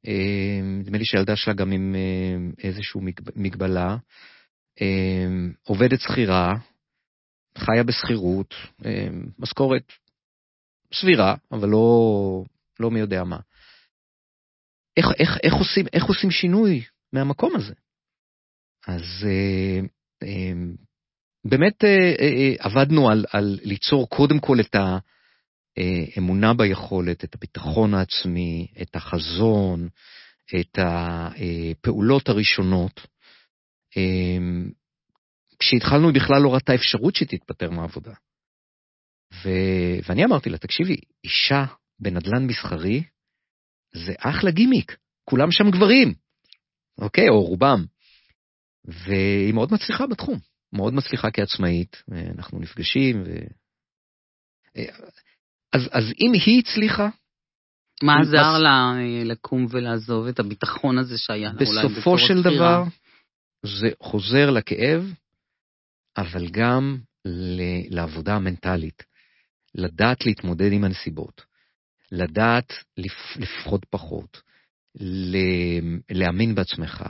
אה, 0.06 0.60
נדמה 0.62 0.98
לי 0.98 1.04
שהילדה 1.04 1.36
שלה 1.36 1.54
גם 1.54 1.72
עם 1.72 1.94
איזושהי 2.64 3.00
מגבלה, 3.36 3.96
עובדת 5.62 6.00
שכירה, 6.00 6.52
חיה 7.58 7.82
בשכירות, 7.82 8.54
משכורת 9.38 9.92
סבירה, 10.94 11.34
אבל 11.52 11.68
לא, 11.68 12.44
לא 12.80 12.90
מי 12.90 13.00
יודע 13.00 13.24
מה. 13.24 13.38
איך, 14.96 15.06
איך, 15.18 15.38
איך, 15.42 15.54
עושים, 15.54 15.86
איך 15.92 16.04
עושים 16.04 16.30
שינוי 16.30 16.84
מהמקום 17.12 17.56
הזה? 17.56 17.74
אז 18.86 19.26
אה, 19.26 19.80
אה, 20.22 20.52
באמת 21.44 21.84
אה, 21.84 22.14
אה, 22.20 22.54
עבדנו 22.58 23.10
על, 23.10 23.24
על 23.32 23.58
ליצור 23.62 24.08
קודם 24.08 24.40
כל 24.40 24.56
את 24.60 24.76
האמונה 25.76 26.54
ביכולת, 26.54 27.24
את 27.24 27.34
הביטחון 27.34 27.94
העצמי, 27.94 28.66
את 28.82 28.96
החזון, 28.96 29.88
את 30.60 30.78
הפעולות 30.78 32.28
הראשונות. 32.28 33.00
אה, 33.96 34.38
כשהתחלנו 35.58 36.08
היא 36.08 36.14
בכלל 36.14 36.42
לא 36.42 36.54
ראתה 36.54 36.74
אפשרות 36.74 37.14
שתתפטר 37.14 37.70
מהעבודה. 37.70 38.12
ו... 39.44 39.48
ואני 40.08 40.24
אמרתי 40.24 40.50
לה, 40.50 40.58
תקשיבי, 40.58 40.96
אישה 41.24 41.64
בנדל"ן 42.00 42.46
מסחרי 42.46 43.02
זה 43.96 44.12
אחלה 44.18 44.50
גימיק, 44.50 44.96
כולם 45.24 45.50
שם 45.50 45.70
גברים, 45.70 46.14
אוקיי, 46.98 47.28
או 47.28 47.44
רובם. 47.44 47.84
והיא 48.84 49.54
מאוד 49.54 49.72
מצליחה 49.72 50.06
בתחום, 50.06 50.38
מאוד 50.72 50.94
מצליחה 50.94 51.30
כעצמאית, 51.30 52.02
אנחנו 52.38 52.58
נפגשים, 52.60 53.22
ו... 53.26 53.30
אז, 55.72 55.88
אז 55.92 56.04
אם 56.20 56.32
היא 56.46 56.62
הצליחה... 56.62 57.08
מה 58.02 58.20
עזר 58.20 58.58
לה 58.58 58.92
אה, 58.96 59.24
לקום 59.24 59.66
ולעזוב 59.70 60.26
את 60.26 60.38
הביטחון 60.38 60.98
הזה 60.98 61.18
שהיה 61.18 61.48
לה 61.48 61.66
אולי 61.66 61.88
בסופו 61.88 62.18
של 62.18 62.42
דבר, 62.42 62.82
זה 63.62 63.88
חוזר 64.02 64.50
לכאב, 64.50 65.12
אבל 66.16 66.48
גם 66.48 66.98
לעבודה 67.90 68.36
המנטלית. 68.36 69.02
לדעת 69.74 70.26
להתמודד 70.26 70.72
עם 70.72 70.84
הנסיבות, 70.84 71.44
לדעת 72.14 72.72
לפחות 73.36 73.84
פחות, 73.90 74.42
להאמין 76.10 76.54
בעצמך, 76.54 77.04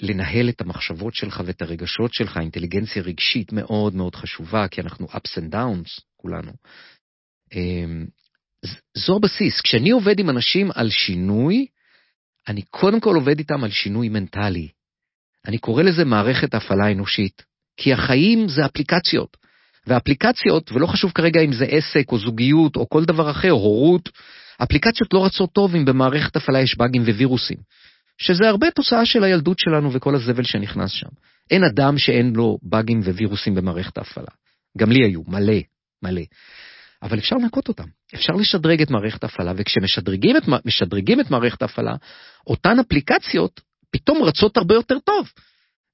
לנהל 0.00 0.48
את 0.48 0.60
המחשבות 0.60 1.14
שלך 1.14 1.42
ואת 1.46 1.62
הרגשות 1.62 2.12
שלך, 2.14 2.36
אינטליגנציה 2.36 3.02
רגשית 3.02 3.52
מאוד 3.52 3.94
מאוד 3.94 4.16
חשובה, 4.16 4.68
כי 4.68 4.80
אנחנו 4.80 5.06
ups 5.06 5.38
and 5.38 5.54
downs, 5.54 6.00
כולנו. 6.16 6.52
אמ, 7.54 8.06
זו 8.96 9.16
הבסיס. 9.16 9.60
כשאני 9.60 9.90
עובד 9.90 10.18
עם 10.18 10.30
אנשים 10.30 10.70
על 10.74 10.90
שינוי, 10.90 11.66
אני 12.48 12.62
קודם 12.62 13.00
כל 13.00 13.14
עובד 13.14 13.38
איתם 13.38 13.64
על 13.64 13.70
שינוי 13.70 14.08
מנטלי. 14.08 14.68
אני 15.46 15.58
קורא 15.58 15.82
לזה 15.82 16.04
מערכת 16.04 16.54
הפעלה 16.54 16.92
אנושית, 16.92 17.42
כי 17.76 17.92
החיים 17.92 18.48
זה 18.48 18.66
אפליקציות. 18.66 19.43
ואפליקציות, 19.86 20.72
ולא 20.72 20.86
חשוב 20.86 21.12
כרגע 21.14 21.40
אם 21.40 21.52
זה 21.52 21.64
עסק 21.64 22.12
או 22.12 22.18
זוגיות 22.18 22.76
או 22.76 22.88
כל 22.88 23.04
דבר 23.04 23.30
אחר, 23.30 23.50
הורות, 23.50 24.08
אפליקציות 24.62 25.14
לא 25.14 25.24
רצות 25.26 25.52
טוב 25.52 25.74
אם 25.74 25.84
במערכת 25.84 26.36
הפעלה 26.36 26.60
יש 26.60 26.78
באגים 26.78 27.02
ווירוסים, 27.02 27.56
שזה 28.18 28.48
הרבה 28.48 28.70
תוצאה 28.70 29.06
של 29.06 29.24
הילדות 29.24 29.58
שלנו 29.58 29.92
וכל 29.92 30.14
הזבל 30.14 30.44
שנכנס 30.44 30.90
שם. 30.90 31.08
אין 31.50 31.64
אדם 31.64 31.98
שאין 31.98 32.32
לו 32.36 32.58
באגים 32.62 33.00
ווירוסים 33.00 33.54
במערכת 33.54 33.98
ההפעלה. 33.98 34.30
גם 34.78 34.92
לי 34.92 35.04
היו, 35.04 35.22
מלא, 35.28 35.58
מלא. 36.02 36.22
אבל 37.02 37.18
אפשר 37.18 37.36
לנקות 37.36 37.68
אותם, 37.68 37.84
אפשר 38.14 38.32
לשדרג 38.32 38.82
את 38.82 38.90
מערכת 38.90 39.22
ההפעלה, 39.24 39.52
וכשמשדרגים 39.56 40.36
את, 40.36 41.26
את 41.26 41.30
מערכת 41.30 41.62
ההפעלה, 41.62 41.94
אותן 42.46 42.78
אפליקציות 42.78 43.60
פתאום 43.90 44.22
רצות 44.22 44.56
הרבה 44.56 44.74
יותר 44.74 44.98
טוב. 44.98 45.28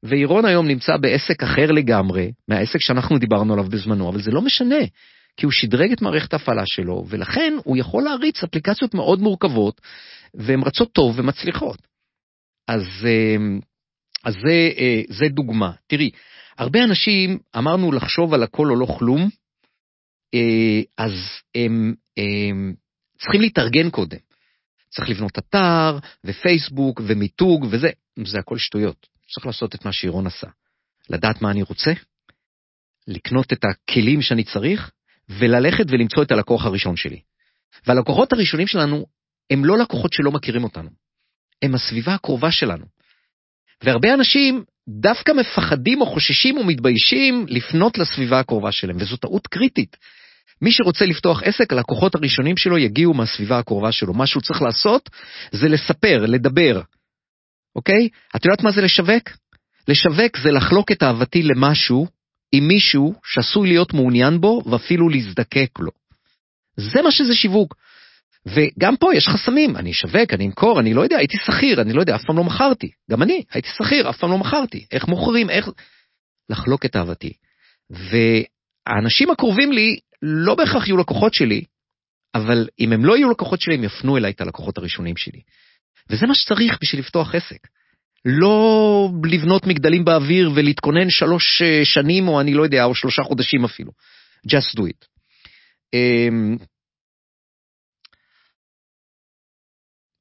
ואירון 0.03 0.44
היום 0.44 0.68
נמצא 0.68 0.96
בעסק 0.96 1.42
אחר 1.42 1.72
לגמרי 1.72 2.32
מהעסק 2.48 2.78
שאנחנו 2.80 3.18
דיברנו 3.18 3.53
עליו 3.53 3.64
בזמנו, 3.64 4.09
אבל 4.09 4.22
זה 4.22 4.30
לא 4.30 4.42
משנה, 4.42 4.84
כי 5.36 5.46
הוא 5.46 5.53
שדרג 5.53 5.92
את 5.92 6.03
מערכת 6.03 6.32
ההפעלה 6.32 6.62
שלו, 6.66 7.05
ולכן 7.09 7.55
הוא 7.64 7.76
יכול 7.76 8.03
להריץ 8.03 8.44
אפליקציות 8.44 8.94
מאוד 8.94 9.20
מורכבות, 9.20 9.80
והן 10.34 10.61
רצות 10.62 10.92
טוב 10.92 11.18
ומצליחות. 11.18 11.78
אז, 12.68 12.82
אמ, 13.05 13.61
אז 14.24 14.34
זה, 14.34 14.70
אה, 14.78 15.03
זה 15.09 15.28
דוגמה. 15.28 15.72
תראי, 15.86 16.11
הרבה 16.59 16.84
אנשים, 16.84 17.38
אמרנו 17.59 17.92
לחשוב 17.92 18.34
על 18.34 18.42
הכל 18.42 18.70
או 18.70 18.76
לא 18.76 18.86
כלום, 18.98 19.28
אה, 20.34 20.80
אז 20.98 21.12
הם, 21.55 21.94
הם 22.16 22.74
צריכים 23.18 23.40
להתארגן 23.40 23.90
קודם. 23.90 24.18
צריך 24.90 25.11
לבנות 25.11 25.38
אתר, 25.38 25.98
ופייסבוק, 26.24 27.01
ומיתוג, 27.05 27.66
וזה, 27.70 27.90
זה 28.26 28.38
הכל 28.38 28.59
שטויות. 28.59 29.10
צריך 29.35 29.47
לעשות 29.47 29.74
את 29.74 29.85
מה 29.85 29.93
שירון 29.93 30.26
עשה. 30.26 30.47
לדעת 31.11 31.43
מה 31.43 31.51
אני 31.51 31.62
רוצה, 31.62 31.93
לקנות 33.09 33.53
את 33.53 33.64
הכלים 33.64 34.22
שאני 34.22 34.45
צריך, 34.45 34.91
וללכת 35.28 35.85
ולמצוא 35.89 36.22
את 36.22 36.33
הלקוח 36.33 36.66
הראשון 36.66 36.97
שלי. 36.97 37.20
והלקוחות 37.87 38.33
הראשונים 38.33 38.66
שלנו 38.66 39.07
הם 39.51 39.64
לא 39.64 39.78
לקוחות 39.78 40.12
שלא 40.12 40.31
מכירים 40.31 40.64
אותנו, 40.64 40.91
הם 41.62 41.74
הסביבה 41.74 42.14
הקרובה 42.14 42.51
שלנו. 42.51 42.85
והרבה 43.83 44.14
אנשים 44.14 44.64
דווקא 44.89 45.33
מפחדים 45.33 46.01
או 46.01 46.07
חוששים 46.07 46.57
או 46.57 46.64
מתביישים 46.64 47.47
לפנות 47.49 47.99
לסביבה 47.99 48.41
הקרובה 48.41 48.72
שלהם, 48.72 48.97
וזו 49.01 49.16
טעות 49.16 49.47
קריטית. 49.47 49.97
מי 50.62 50.72
שרוצה 50.72 51.07
לפתוח 51.07 51.43
עסק, 51.43 51.72
הלקוחות 51.72 52.14
הראשונים 52.14 52.57
שלו 52.57 52.78
יגיעו 52.78 53.14
מהסביבה 53.14 53.59
הקרובה 53.59 53.93
שלו. 53.93 54.14
מה 54.14 54.26
שהוא 54.26 54.43
צריך 54.43 54.62
לעשות 54.62 55.11
זה 55.53 55.68
לספר, 55.68 56.26
לדבר, 56.26 56.81
אוקיי? 57.77 58.09
את 58.37 58.45
יודעת 58.45 58.62
מה 58.62 58.71
זה 58.71 58.83
לשווק? 58.83 59.31
לשווק 59.89 60.37
זה 60.43 60.51
לחלוק 60.51 60.93
את 60.93 61.03
אהבתי 61.03 61.43
למשהו 61.43 62.07
עם 62.53 62.68
מישהו 62.68 63.14
שעשוי 63.25 63.68
להיות 63.68 63.95
מעוניין 63.95 64.41
בו 64.41 64.62
ואפילו 64.66 65.09
להזדקק 65.09 65.71
לו. 65.79 65.91
זה 66.77 67.03
מה 67.03 67.11
שזה 67.11 67.35
שיווק. 67.35 67.75
וגם 68.47 68.97
פה 68.97 69.14
יש 69.14 69.29
חסמים, 69.29 69.77
אני 69.77 69.91
אשווק, 69.91 70.35
אני 70.35 70.47
אמכור, 70.47 70.81
אני 70.81 70.95
לא 70.95 71.01
יודע, 71.01 71.16
הייתי 71.16 71.37
שכיר, 71.39 71.81
אני 71.81 71.93
לא 71.93 72.01
יודע, 72.01 72.14
אף 72.14 72.25
פעם 72.25 72.37
לא 72.37 72.45
מכרתי. 72.45 72.91
גם 73.11 73.23
אני, 73.23 73.45
הייתי 73.53 73.68
שכיר, 73.68 74.11
אף 74.11 74.18
פעם 74.18 74.31
לא 74.31 74.39
מכרתי. 74.39 74.87
איך 74.93 75.09
מוכרים, 75.09 75.51
איך... 75.51 75.68
לחלוק 76.51 76.85
את 76.85 76.97
אהבתי. 76.97 77.33
והאנשים 77.91 79.31
הקרובים 79.31 79.73
לי 79.73 79.99
לא 80.23 80.55
בהכרח 80.55 80.87
יהיו 80.87 80.97
לקוחות 80.97 81.35
שלי, 81.35 81.64
אבל 82.35 82.68
אם 82.81 82.93
הם 82.93 83.05
לא 83.05 83.16
יהיו 83.16 83.31
לקוחות 83.31 83.61
שלי, 83.61 83.75
הם 83.75 83.85
יפנו 83.85 84.16
אליי 84.16 84.31
את 84.31 84.41
הלקוחות 84.41 84.79
הראשונים 84.79 85.16
שלי. 85.16 85.41
וזה 86.11 86.26
מה 86.26 86.34
שצריך 86.34 86.78
בשביל 86.82 87.01
לפתוח 87.01 87.34
עסק. 87.34 87.66
לא 88.24 89.11
לבנות 89.24 89.66
מגדלים 89.66 90.05
באוויר 90.05 90.51
ולהתכונן 90.55 91.11
שלוש 91.11 91.62
אה, 91.62 91.84
שנים, 91.84 92.28
או 92.28 92.40
אני 92.40 92.55
לא 92.55 92.62
יודע, 92.62 92.84
או 92.84 92.94
שלושה 92.94 93.22
חודשים 93.22 93.64
אפילו. 93.64 93.92
Just 94.48 94.78
do 94.78 94.82
it. 94.82 95.07
אמ, 95.94 96.57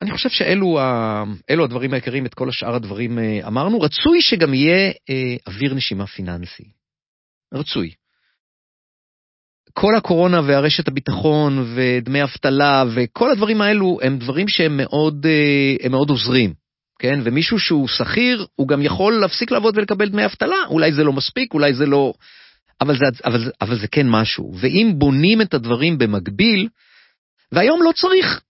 אני 0.01 0.11
חושב 0.11 0.29
שאלו 0.29 0.79
ה... 0.79 1.23
הדברים 1.63 1.93
העיקריים, 1.93 2.25
את 2.25 2.33
כל 2.33 2.49
השאר 2.49 2.75
הדברים 2.75 3.19
אה, 3.19 3.47
אמרנו. 3.47 3.81
רצוי 3.81 4.21
שגם 4.21 4.53
יהיה 4.53 4.91
אה, 5.09 5.35
אוויר 5.47 5.73
נשימה 5.73 6.07
פיננסי. 6.07 6.63
רצוי. 7.53 7.93
כל 9.81 9.95
הקורונה 9.95 10.41
והרשת 10.41 10.87
הביטחון 10.87 11.73
ודמי 11.75 12.23
אבטלה 12.23 12.83
וכל 12.95 13.31
הדברים 13.31 13.61
האלו 13.61 13.99
הם 14.01 14.17
דברים 14.17 14.47
שהם 14.47 14.77
מאוד, 14.77 15.25
אה, 15.25 15.85
הם 15.85 15.91
מאוד 15.91 16.09
עוזרים, 16.09 16.53
כן? 16.99 17.19
ומישהו 17.23 17.59
שהוא 17.59 17.87
שכיר, 17.87 18.45
הוא 18.55 18.67
גם 18.67 18.81
יכול 18.81 19.13
להפסיק 19.13 19.51
לעבוד 19.51 19.77
ולקבל 19.77 20.09
דמי 20.09 20.25
אבטלה, 20.25 20.55
אולי 20.69 20.93
זה 20.93 21.03
לא 21.03 21.13
מספיק, 21.13 21.53
אולי 21.53 21.73
זה 21.73 21.85
לא... 21.85 22.13
אבל 22.81 22.97
זה, 22.97 23.05
אבל, 23.25 23.51
אבל 23.61 23.79
זה 23.79 23.87
כן 23.87 24.09
משהו. 24.09 24.53
ואם 24.59 24.91
בונים 24.95 25.41
את 25.41 25.53
הדברים 25.53 25.97
במקביל, 25.97 26.67
והיום 27.51 27.83
לא 27.83 27.91
צריך 27.91 28.41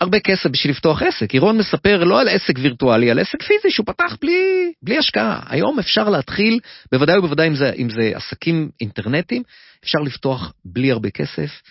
הרבה 0.00 0.20
כסף 0.20 0.50
בשביל 0.50 0.72
לפתוח 0.72 1.02
עסק. 1.02 1.34
אירון 1.34 1.58
מספר 1.58 2.04
לא 2.04 2.20
על 2.20 2.28
עסק 2.28 2.54
וירטואלי, 2.58 3.10
על 3.10 3.18
עסק 3.18 3.42
פיזי 3.42 3.70
שהוא 3.70 3.86
פתח 3.86 4.16
בלי, 4.20 4.72
בלי 4.82 4.98
השקעה. 4.98 5.42
היום 5.48 5.78
אפשר 5.78 6.08
להתחיל, 6.08 6.60
בוודאי 6.92 7.18
ובוודאי 7.18 7.48
אם 7.48 7.54
זה, 7.54 7.72
אם 7.72 7.90
זה 7.90 8.12
עסקים 8.14 8.70
אינטרנטיים, 8.80 9.42
אפשר 9.84 9.98
לפתוח 9.98 10.52
בלי 10.64 10.90
הרבה 10.92 11.10
כסף. 11.10 11.62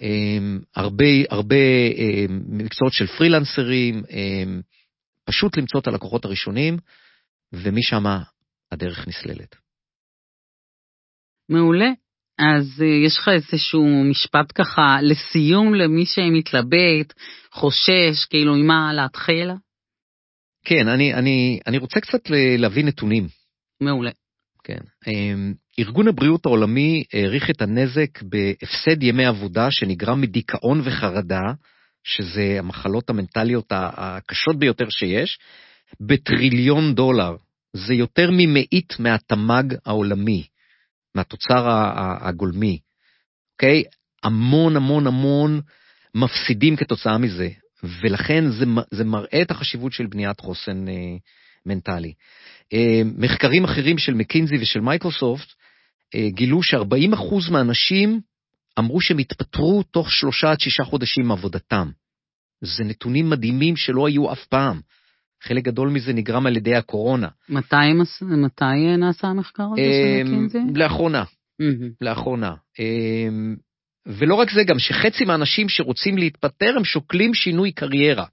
אמ, 0.00 0.60
הרבה, 0.76 1.04
הרבה 1.30 1.56
אמ, 1.96 2.42
מקצועות 2.48 2.92
של 2.92 3.06
פרילנסרים, 3.06 4.02
אמ, 4.10 4.60
פשוט 5.24 5.56
למצוא 5.56 5.80
את 5.80 5.86
הלקוחות 5.86 6.24
הראשונים, 6.24 6.78
ומשם 7.52 8.04
הדרך 8.72 9.08
נסללת. 9.08 9.56
מעולה. 11.48 12.03
אז 12.38 12.82
אה, 12.82 12.86
יש 13.06 13.18
לך 13.18 13.28
איזשהו 13.28 14.04
משפט 14.10 14.52
ככה 14.54 14.98
לסיום 15.02 15.74
למי 15.74 16.06
שמתלבט, 16.06 17.12
חושש, 17.52 18.24
כאילו, 18.30 18.54
ממה 18.54 18.92
להתחיל? 18.92 19.50
כן, 20.64 20.88
אני, 20.88 21.14
אני, 21.14 21.60
אני 21.66 21.78
רוצה 21.78 22.00
קצת 22.00 22.20
להביא 22.58 22.84
נתונים. 22.84 23.28
מעולה. 23.80 24.10
כן. 24.64 24.80
אמ, 25.06 25.54
ארגון 25.78 26.08
הבריאות 26.08 26.46
העולמי 26.46 27.04
העריך 27.12 27.50
את 27.50 27.62
הנזק 27.62 28.22
בהפסד 28.22 29.02
ימי 29.02 29.24
עבודה 29.24 29.70
שנגרם 29.70 30.20
מדיכאון 30.20 30.80
וחרדה, 30.84 31.52
שזה 32.04 32.56
המחלות 32.58 33.10
המנטליות 33.10 33.66
הקשות 33.70 34.58
ביותר 34.58 34.88
שיש, 34.90 35.38
בטריליון 36.00 36.94
דולר. 36.94 37.36
זה 37.76 37.94
יותר 37.94 38.30
ממאית 38.32 38.98
מהתמ"ג 38.98 39.74
העולמי, 39.86 40.46
מהתוצר 41.14 41.66
הגולמי. 42.20 42.78
אוקיי? 43.54 43.82
המון 44.22 44.76
המון 44.76 45.06
המון 45.06 45.60
מפסידים 46.14 46.76
כתוצאה 46.76 47.18
מזה, 47.18 47.48
ולכן 47.82 48.50
זה, 48.50 48.64
זה 48.90 49.04
מראה 49.04 49.42
את 49.42 49.50
החשיבות 49.50 49.92
של 49.92 50.06
בניית 50.06 50.40
חוסן 50.40 50.88
אה, 50.88 51.16
מנטלי. 51.66 52.12
אה, 52.72 53.02
מחקרים 53.18 53.64
אחרים 53.64 53.98
של 53.98 54.14
מקינזי 54.14 54.56
ושל 54.60 54.80
מייקרוסופט 54.80 55.52
אה, 56.14 56.28
גילו 56.30 56.62
ש-40% 56.62 57.50
מהאנשים 57.50 58.20
אמרו 58.78 59.00
שהם 59.00 59.18
התפטרו 59.18 59.82
תוך 59.82 60.12
שלושה 60.12 60.50
עד 60.50 60.60
שישה 60.60 60.84
חודשים 60.84 61.26
מעבודתם. 61.26 61.90
זה 62.60 62.84
נתונים 62.84 63.30
מדהימים 63.30 63.76
שלא 63.76 64.06
היו 64.06 64.32
אף 64.32 64.44
פעם. 64.44 64.80
חלק 65.42 65.64
גדול 65.64 65.88
מזה 65.88 66.12
נגרם 66.12 66.46
על 66.46 66.56
ידי 66.56 66.74
הקורונה. 66.74 67.28
מתי, 67.48 67.76
מתי 68.22 68.64
אה, 68.64 68.96
נעשה 68.96 69.26
המחקר 69.26 69.66
הזה 69.72 69.80
אה, 69.80 70.20
של 70.24 70.30
מקינזי? 70.30 70.58
לאחרונה, 70.74 71.24
מהמם. 71.58 71.90
לאחרונה. 72.00 72.54
אה, 72.80 73.28
ולא 74.06 74.34
רק 74.34 74.50
זה, 74.50 74.64
גם 74.64 74.78
שחצי 74.78 75.24
מהאנשים 75.24 75.68
שרוצים 75.68 76.18
להתפטר 76.18 76.74
הם 76.76 76.84
שוקלים 76.84 77.34
שינוי 77.34 77.72
קריירה. 77.72 78.24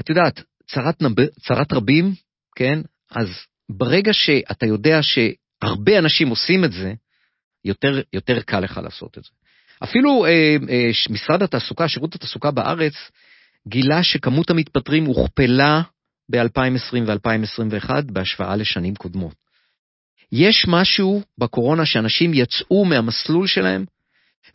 את 0.00 0.08
יודעת, 0.08 0.42
צרת, 0.66 1.02
נב... 1.02 1.26
צרת 1.40 1.72
רבים, 1.72 2.12
כן? 2.56 2.80
אז 3.10 3.28
ברגע 3.68 4.12
שאתה 4.12 4.66
יודע 4.66 4.98
שהרבה 5.02 5.98
אנשים 5.98 6.28
עושים 6.28 6.64
את 6.64 6.72
זה, 6.72 6.94
יותר, 7.64 8.00
יותר 8.12 8.40
קל 8.40 8.60
לך 8.60 8.80
לעשות 8.82 9.18
את 9.18 9.24
זה. 9.24 9.30
אפילו 9.84 10.24
אה, 10.24 10.56
אה, 10.70 10.90
משרד 11.10 11.42
התעסוקה, 11.42 11.88
שירות 11.88 12.14
התעסוקה 12.14 12.50
בארץ, 12.50 12.94
גילה 13.68 14.02
שכמות 14.02 14.50
המתפטרים 14.50 15.04
הוכפלה 15.04 15.82
ב-2020 16.30 16.96
ו-2021 17.06 17.90
בהשוואה 18.12 18.56
לשנים 18.56 18.94
קודמות. 18.94 19.34
יש 20.32 20.64
משהו 20.68 21.22
בקורונה 21.38 21.86
שאנשים 21.86 22.34
יצאו 22.34 22.84
מהמסלול 22.84 23.46
שלהם, 23.46 23.84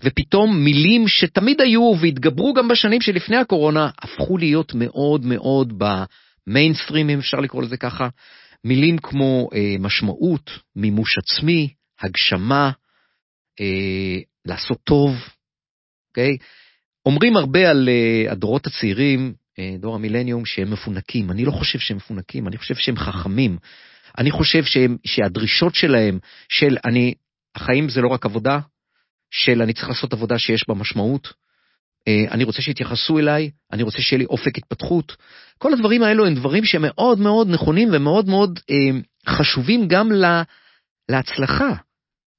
ופתאום 0.03 0.63
מילים 0.63 1.07
שתמיד 1.07 1.61
היו 1.61 1.93
והתגברו 2.01 2.53
גם 2.53 2.67
בשנים 2.67 3.01
שלפני 3.01 3.37
הקורונה, 3.37 3.89
הפכו 4.01 4.37
להיות 4.37 4.73
מאוד 4.75 5.25
מאוד 5.25 5.73
במיינסטרים, 6.47 7.09
אם 7.09 7.19
אפשר 7.19 7.39
לקרוא 7.39 7.63
לזה 7.63 7.77
ככה. 7.77 8.07
מילים 8.63 8.97
כמו 8.97 9.49
אה, 9.53 9.75
משמעות, 9.79 10.51
מימוש 10.75 11.17
עצמי, 11.17 11.73
הגשמה, 11.99 12.71
אה, 13.59 14.17
לעשות 14.45 14.77
טוב, 14.83 15.11
אוקיי? 16.09 16.37
אומרים 17.05 17.37
הרבה 17.37 17.69
על 17.69 17.89
אה, 17.89 18.31
הדורות 18.31 18.67
הצעירים, 18.67 19.33
אה, 19.59 19.75
דור 19.79 19.95
המילניום, 19.95 20.45
שהם 20.45 20.71
מפונקים. 20.71 21.31
אני 21.31 21.45
לא 21.45 21.51
חושב 21.51 21.79
שהם 21.79 21.97
מפונקים, 21.97 22.47
אני 22.47 22.57
חושב 22.57 22.75
שהם 22.75 22.97
חכמים. 22.97 23.57
אני 24.17 24.31
חושב 24.31 24.63
שהם, 24.63 24.97
שהדרישות 25.05 25.75
שלהם, 25.75 26.19
של 26.49 26.77
אני, 26.85 27.13
החיים 27.55 27.89
זה 27.89 28.01
לא 28.01 28.07
רק 28.07 28.25
עבודה, 28.25 28.59
של 29.31 29.61
אני 29.61 29.73
צריך 29.73 29.89
לעשות 29.89 30.13
עבודה 30.13 30.39
שיש 30.39 30.67
בה 30.67 30.73
משמעות, 30.73 31.33
אה, 32.07 32.25
אני 32.31 32.43
רוצה 32.43 32.61
שיתייחסו 32.61 33.19
אליי, 33.19 33.51
אני 33.71 33.83
רוצה 33.83 34.01
שיהיה 34.01 34.19
לי 34.19 34.25
אופק 34.25 34.57
התפתחות. 34.57 35.15
כל 35.57 35.73
הדברים 35.73 36.03
האלו 36.03 36.25
הם 36.25 36.35
דברים 36.35 36.65
שמאוד 36.65 37.19
מאוד 37.19 37.47
נכונים 37.49 37.89
ומאוד 37.93 38.29
מאוד 38.29 38.59
אה, 38.69 38.99
חשובים 39.27 39.87
גם 39.87 40.11
לה, 40.11 40.43
להצלחה. 41.09 41.73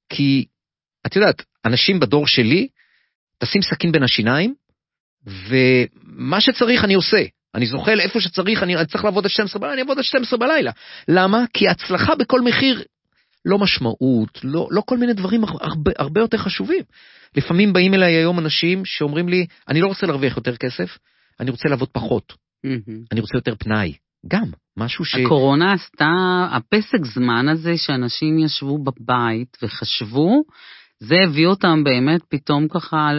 כי, 0.09 0.45
את 1.05 1.15
יודעת, 1.15 1.43
אנשים 1.65 1.99
בדור 1.99 2.27
שלי, 2.27 2.67
תשים 3.43 3.61
סכין 3.61 3.91
בין 3.91 4.03
השיניים, 4.03 4.53
ומה 5.25 6.41
שצריך 6.41 6.83
אני 6.83 6.93
עושה. 6.93 7.23
אני 7.55 7.65
זוחל 7.65 7.99
איפה 7.99 8.21
שצריך, 8.21 8.63
אני, 8.63 8.75
אני 8.75 8.85
צריך 8.85 9.03
לעבוד 9.03 9.25
עד 9.25 9.31
12 9.31 9.59
בלילה, 9.59 9.73
אני 9.73 9.81
אעבוד 9.81 9.97
עד 9.97 10.03
12 10.03 10.39
בלילה. 10.39 10.71
למה? 11.07 11.45
כי 11.53 11.67
הצלחה 11.67 12.15
בכל 12.15 12.41
מחיר, 12.41 12.83
לא 13.45 13.59
משמעות, 13.59 14.39
לא, 14.43 14.67
לא 14.71 14.81
כל 14.85 14.97
מיני 14.97 15.13
דברים 15.13 15.43
הרבה, 15.43 15.91
הרבה 15.97 16.21
יותר 16.21 16.37
חשובים. 16.37 16.83
לפעמים 17.35 17.73
באים 17.73 17.93
אליי 17.93 18.13
היום 18.13 18.39
אנשים 18.39 18.85
שאומרים 18.85 19.29
לי, 19.29 19.45
אני 19.67 19.81
לא 19.81 19.87
רוצה 19.87 20.07
להרוויח 20.07 20.37
יותר 20.37 20.55
כסף, 20.55 20.97
אני 21.39 21.51
רוצה 21.51 21.69
לעבוד 21.69 21.89
פחות, 21.91 22.33
מהמם. 22.63 23.03
אני 23.11 23.21
רוצה 23.21 23.37
יותר 23.37 23.55
פנאי. 23.55 23.93
גם, 24.27 24.45
משהו 24.77 25.05
ש... 25.05 25.15
הקורונה 25.15 25.73
עשתה, 25.73 26.11
הפסק 26.51 27.05
זמן 27.05 27.49
הזה 27.49 27.77
שאנשים 27.77 28.39
ישבו 28.39 28.77
בבית 28.83 29.57
וחשבו, 29.61 30.43
זה 30.99 31.15
הביא 31.27 31.47
אותם 31.47 31.83
באמת 31.83 32.21
פתאום 32.29 32.67
ככה 32.67 33.09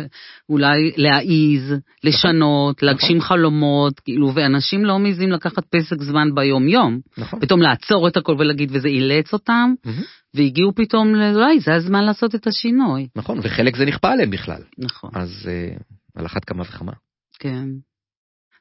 אולי 0.48 0.92
להעיז, 0.96 1.74
לשנות, 2.04 2.82
להגשים 2.82 3.20
חלומות, 3.20 4.00
כאילו, 4.00 4.34
ואנשים 4.34 4.84
לא 4.84 4.98
מעיזים 4.98 5.30
לקחת 5.30 5.64
פסק 5.70 6.02
זמן 6.02 6.34
ביום-יום. 6.34 7.00
נכון. 7.18 7.40
פתאום 7.40 7.62
לעצור 7.62 8.08
את 8.08 8.16
הכל 8.16 8.36
ולהגיד, 8.38 8.70
וזה 8.72 8.88
אילץ 8.88 9.32
אותם, 9.32 9.74
מהמם. 9.84 10.02
והגיעו 10.34 10.74
פתאום, 10.74 11.08
אולי 11.14 11.60
זה 11.60 11.74
הזמן 11.74 12.04
לעשות 12.04 12.34
את 12.34 12.46
השינוי. 12.46 13.08
נכון, 13.16 13.38
וחלק 13.42 13.76
זה 13.76 13.84
נכפה 13.84 14.10
עליהם 14.12 14.30
בכלל. 14.30 14.62
נכון, 14.78 15.10
אז 15.14 15.48
אה, 15.48 15.76
על 16.16 16.26
אחת 16.26 16.44
כמה 16.44 16.62
וכמה. 16.62 16.92
כן. 17.38 17.64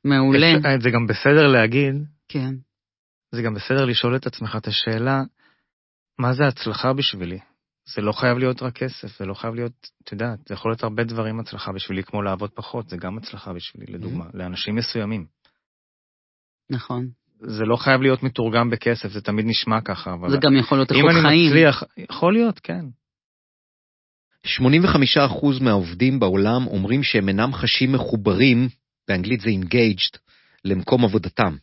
מעולה, 0.06 0.58
אפשר- 0.58 0.80
זה 0.82 0.90
גם 0.90 1.08
בסדר 1.08 1.48
להגיד, 1.48 1.96
כן. 2.30 2.54
זה 3.32 3.42
גם 3.42 3.54
בסדר 3.54 3.86
לשאול 3.86 4.16
את 4.16 4.28
עצמך 4.28 4.56
את 4.56 4.68
השאלה, 4.68 5.22
מה 6.20 6.34
זה 6.34 6.48
הצלחה 6.48 6.94
בשבילי? 6.94 7.40
זה 7.86 8.02
לא 8.02 8.12
חייב 8.12 8.38
להיות 8.38 8.62
רק 8.62 8.78
כסף, 8.78 9.18
זה 9.20 9.26
לא 9.26 9.34
חייב 9.34 9.56
להיות, 9.56 9.88
את 10.04 10.12
יודעת, 10.12 10.40
זה 10.48 10.54
יכול 10.54 10.72
להיות 10.72 10.84
הרבה 10.84 11.04
דברים 11.04 11.40
הצלחה 11.40 11.72
בשבילי, 11.72 12.04
כמו 12.04 12.22
לעבוד 12.22 12.50
פחות, 12.50 12.90
זה 12.90 12.98
גם 12.98 13.18
הצלחה 13.18 13.54
בשבילי, 13.54 13.94
לדוגמה, 13.94 14.26
לאנשים 14.34 14.76
מסוימים. 14.76 15.26
נכון. 16.70 17.08
זה 17.40 17.66
לא 17.66 17.76
חייב 17.76 18.02
להיות 18.02 18.24
מתורגם 18.24 18.70
בכסף, 18.70 19.12
זה 19.12 19.22
תמיד 19.22 19.46
נשמע 19.46 19.82
ככה, 19.82 20.14
אבל 20.14 20.32
זה 20.32 20.38
גם 20.38 20.56
יכול 20.56 20.78
להיות 20.78 20.92
אם 20.92 20.98
איכות 20.98 21.12
אני 21.12 21.22
חיים. 21.22 21.50
מצליח, 21.50 21.84
יכול 21.98 22.34
להיות, 22.34 22.60
כן. 22.60 22.86
85% 24.48 25.62
מהעובדים 25.62 26.20
בעולם 26.20 26.68
אומרים 26.68 27.04
שהם 27.04 27.30
אינם 27.30 27.54
חשים 27.54 27.92
מחוברים, 27.92 28.70
באנגלית 29.08 29.42
זה 29.42 29.50
engaged, 29.50 30.18
למקום 30.66 31.06
עבודתם. 31.06 31.56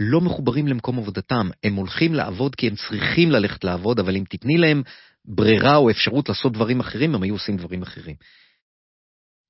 לא 0.00 0.20
מחוברים 0.20 0.68
למקום 0.68 0.98
עבודתם, 0.98 1.50
הם 1.64 1.74
הולכים 1.74 2.14
לעבוד 2.14 2.54
כי 2.54 2.68
הם 2.68 2.74
צריכים 2.74 3.30
ללכת 3.30 3.64
לעבוד, 3.64 3.98
אבל 3.98 4.16
אם 4.16 4.24
תתני 4.28 4.58
להם 4.58 4.82
ברירה 5.24 5.76
או 5.76 5.90
אפשרות 5.90 6.28
לעשות 6.28 6.52
דברים 6.52 6.80
אחרים, 6.80 7.14
הם 7.14 7.22
היו 7.22 7.34
עושים 7.34 7.56
דברים 7.56 7.82
אחרים. 7.82 8.16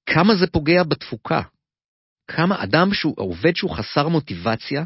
כמה 0.06 0.34
זה 0.36 0.46
פוגע 0.46 0.82
בתפוקה? 0.82 1.42
כמה 2.28 2.62
אדם 2.62 2.94
שהוא, 2.94 3.14
עובד 3.16 3.56
שהוא 3.56 3.76
חסר 3.76 4.08
מוטיבציה, 4.08 4.84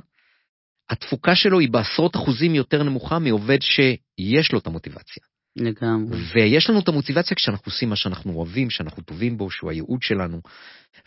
התפוקה 0.90 1.34
שלו 1.34 1.58
היא 1.58 1.70
בעשרות 1.70 2.16
אחוזים 2.16 2.54
יותר 2.54 2.82
נמוכה 2.82 3.18
מעובד 3.18 3.62
שיש 3.62 4.52
לו 4.52 4.58
את 4.58 4.66
המוטיבציה. 4.66 5.22
לגמרי. 5.56 6.18
ויש 6.34 6.70
לנו 6.70 6.80
את 6.80 6.88
המוטיבציה 6.88 7.36
כשאנחנו 7.36 7.72
עושים 7.72 7.88
מה 7.88 7.96
שאנחנו 7.96 8.32
אוהבים, 8.32 8.70
שאנחנו 8.70 9.02
טובים 9.02 9.38
בו, 9.38 9.50
שהוא 9.50 9.70
הייעוד 9.70 10.02
שלנו. 10.02 10.40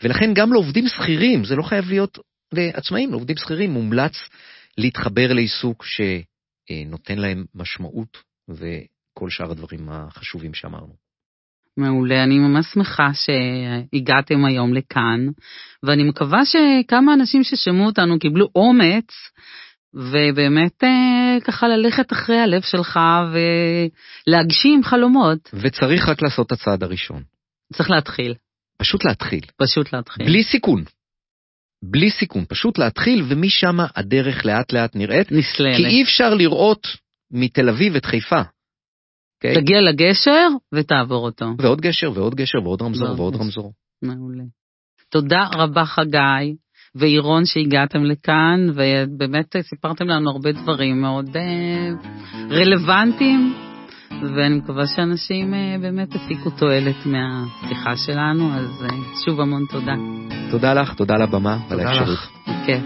ולכן 0.02 0.34
גם 0.34 0.52
לעובדים 0.52 0.88
שכירים, 0.88 1.44
זה 1.44 1.56
לא 1.56 1.62
חייב 1.62 1.88
להיות 1.88 2.18
לעצמאים, 2.52 3.10
לעובדים 3.10 3.36
שכירים 3.36 3.70
מומלץ 3.70 4.12
להתחבר 4.78 5.32
לעיסוק 5.32 5.84
שנותן 5.84 7.18
להם 7.18 7.44
משמעות 7.54 8.18
וכל 8.48 9.30
שאר 9.30 9.50
הדברים 9.50 9.88
החשובים 9.90 10.54
שאמרנו. 10.54 10.94
מעולה, 11.76 12.24
אני 12.24 12.38
ממש 12.38 12.66
שמחה 12.74 13.10
שהגעתם 13.14 14.44
היום 14.44 14.74
לכאן, 14.74 15.26
ואני 15.82 16.04
מקווה 16.04 16.40
שכמה 16.44 17.14
אנשים 17.14 17.44
ששמעו 17.44 17.86
אותנו 17.86 18.18
קיבלו 18.18 18.48
אומץ, 18.54 19.10
ובאמת 19.94 20.84
אה, 20.84 21.36
ככה 21.44 21.68
ללכת 21.68 22.12
אחרי 22.12 22.38
הלב 22.38 22.62
שלך 22.62 23.00
ולהגשים 24.26 24.84
חלומות. 24.84 25.50
וצריך 25.54 26.08
רק 26.08 26.22
לעשות 26.22 26.46
את 26.46 26.52
הצעד 26.52 26.82
הראשון. 26.82 27.22
צריך 27.72 27.90
להתחיל, 27.90 28.34
פשוט 28.78 29.04
להתחיל. 29.04 29.44
פשוט 29.56 29.92
להתחיל. 29.92 30.26
בלי 30.26 30.44
סיכון. 30.44 30.84
בלי 31.82 32.10
סיכון, 32.10 32.44
פשוט 32.48 32.78
להתחיל, 32.78 33.24
ומשם 33.28 33.76
הדרך 33.96 34.46
לאט 34.46 34.72
לאט 34.72 34.96
נראית. 34.96 35.32
נסללת. 35.32 35.76
כי 35.76 35.86
אי 35.86 36.02
אפשר 36.02 36.34
לראות 36.34 36.86
מתל 37.30 37.68
אביב 37.68 37.96
את 37.96 38.04
חיפה. 38.04 38.42
אוקיי? 39.36 39.62
תגיע 39.62 39.80
לגשר 39.80 40.48
ותעבור 40.74 41.24
אותו. 41.24 41.46
ועוד 41.58 41.80
גשר 41.80 42.12
ועוד 42.14 42.34
גשר 42.34 42.58
ועוד 42.64 42.82
רמזור 42.82 43.08
ועוד 43.08 43.18
ועוד. 43.20 43.36
רמזור. 43.36 43.72
מעולה. 44.02 44.44
תודה 45.10 45.48
רבה 45.54 45.84
חגי 45.84 46.56
ואירון 46.94 47.44
שהגעתם 47.44 48.04
לכאן, 48.04 48.66
ובאמת 48.74 49.56
סיפרתם 49.60 50.08
לנו 50.08 50.30
הרבה 50.30 50.52
דברים 50.52 51.00
מאוד 51.00 51.36
אה, 51.36 51.90
רלוונטיים, 52.50 53.54
ואני 54.10 54.54
מקווה 54.54 54.86
שאנשים 54.86 55.54
אה, 55.54 55.76
באמת 55.80 56.14
הפיקו 56.14 56.50
תועלת 56.50 57.06
מהשיחה 57.06 57.96
שלנו, 57.96 58.54
אז 58.54 58.84
אה, 58.84 58.96
שוב 59.24 59.40
המון 59.40 59.64
תודה. 59.70 59.94
תודה 60.50 60.74
לך, 60.74 60.94
תודה 60.94 61.14
על 61.14 61.22
הבמה 61.22 61.58
ועל 61.68 61.78
תודה 61.78 61.90
האפשרות. 61.90 62.08
לך. 62.08 62.30
כן. 62.66 62.80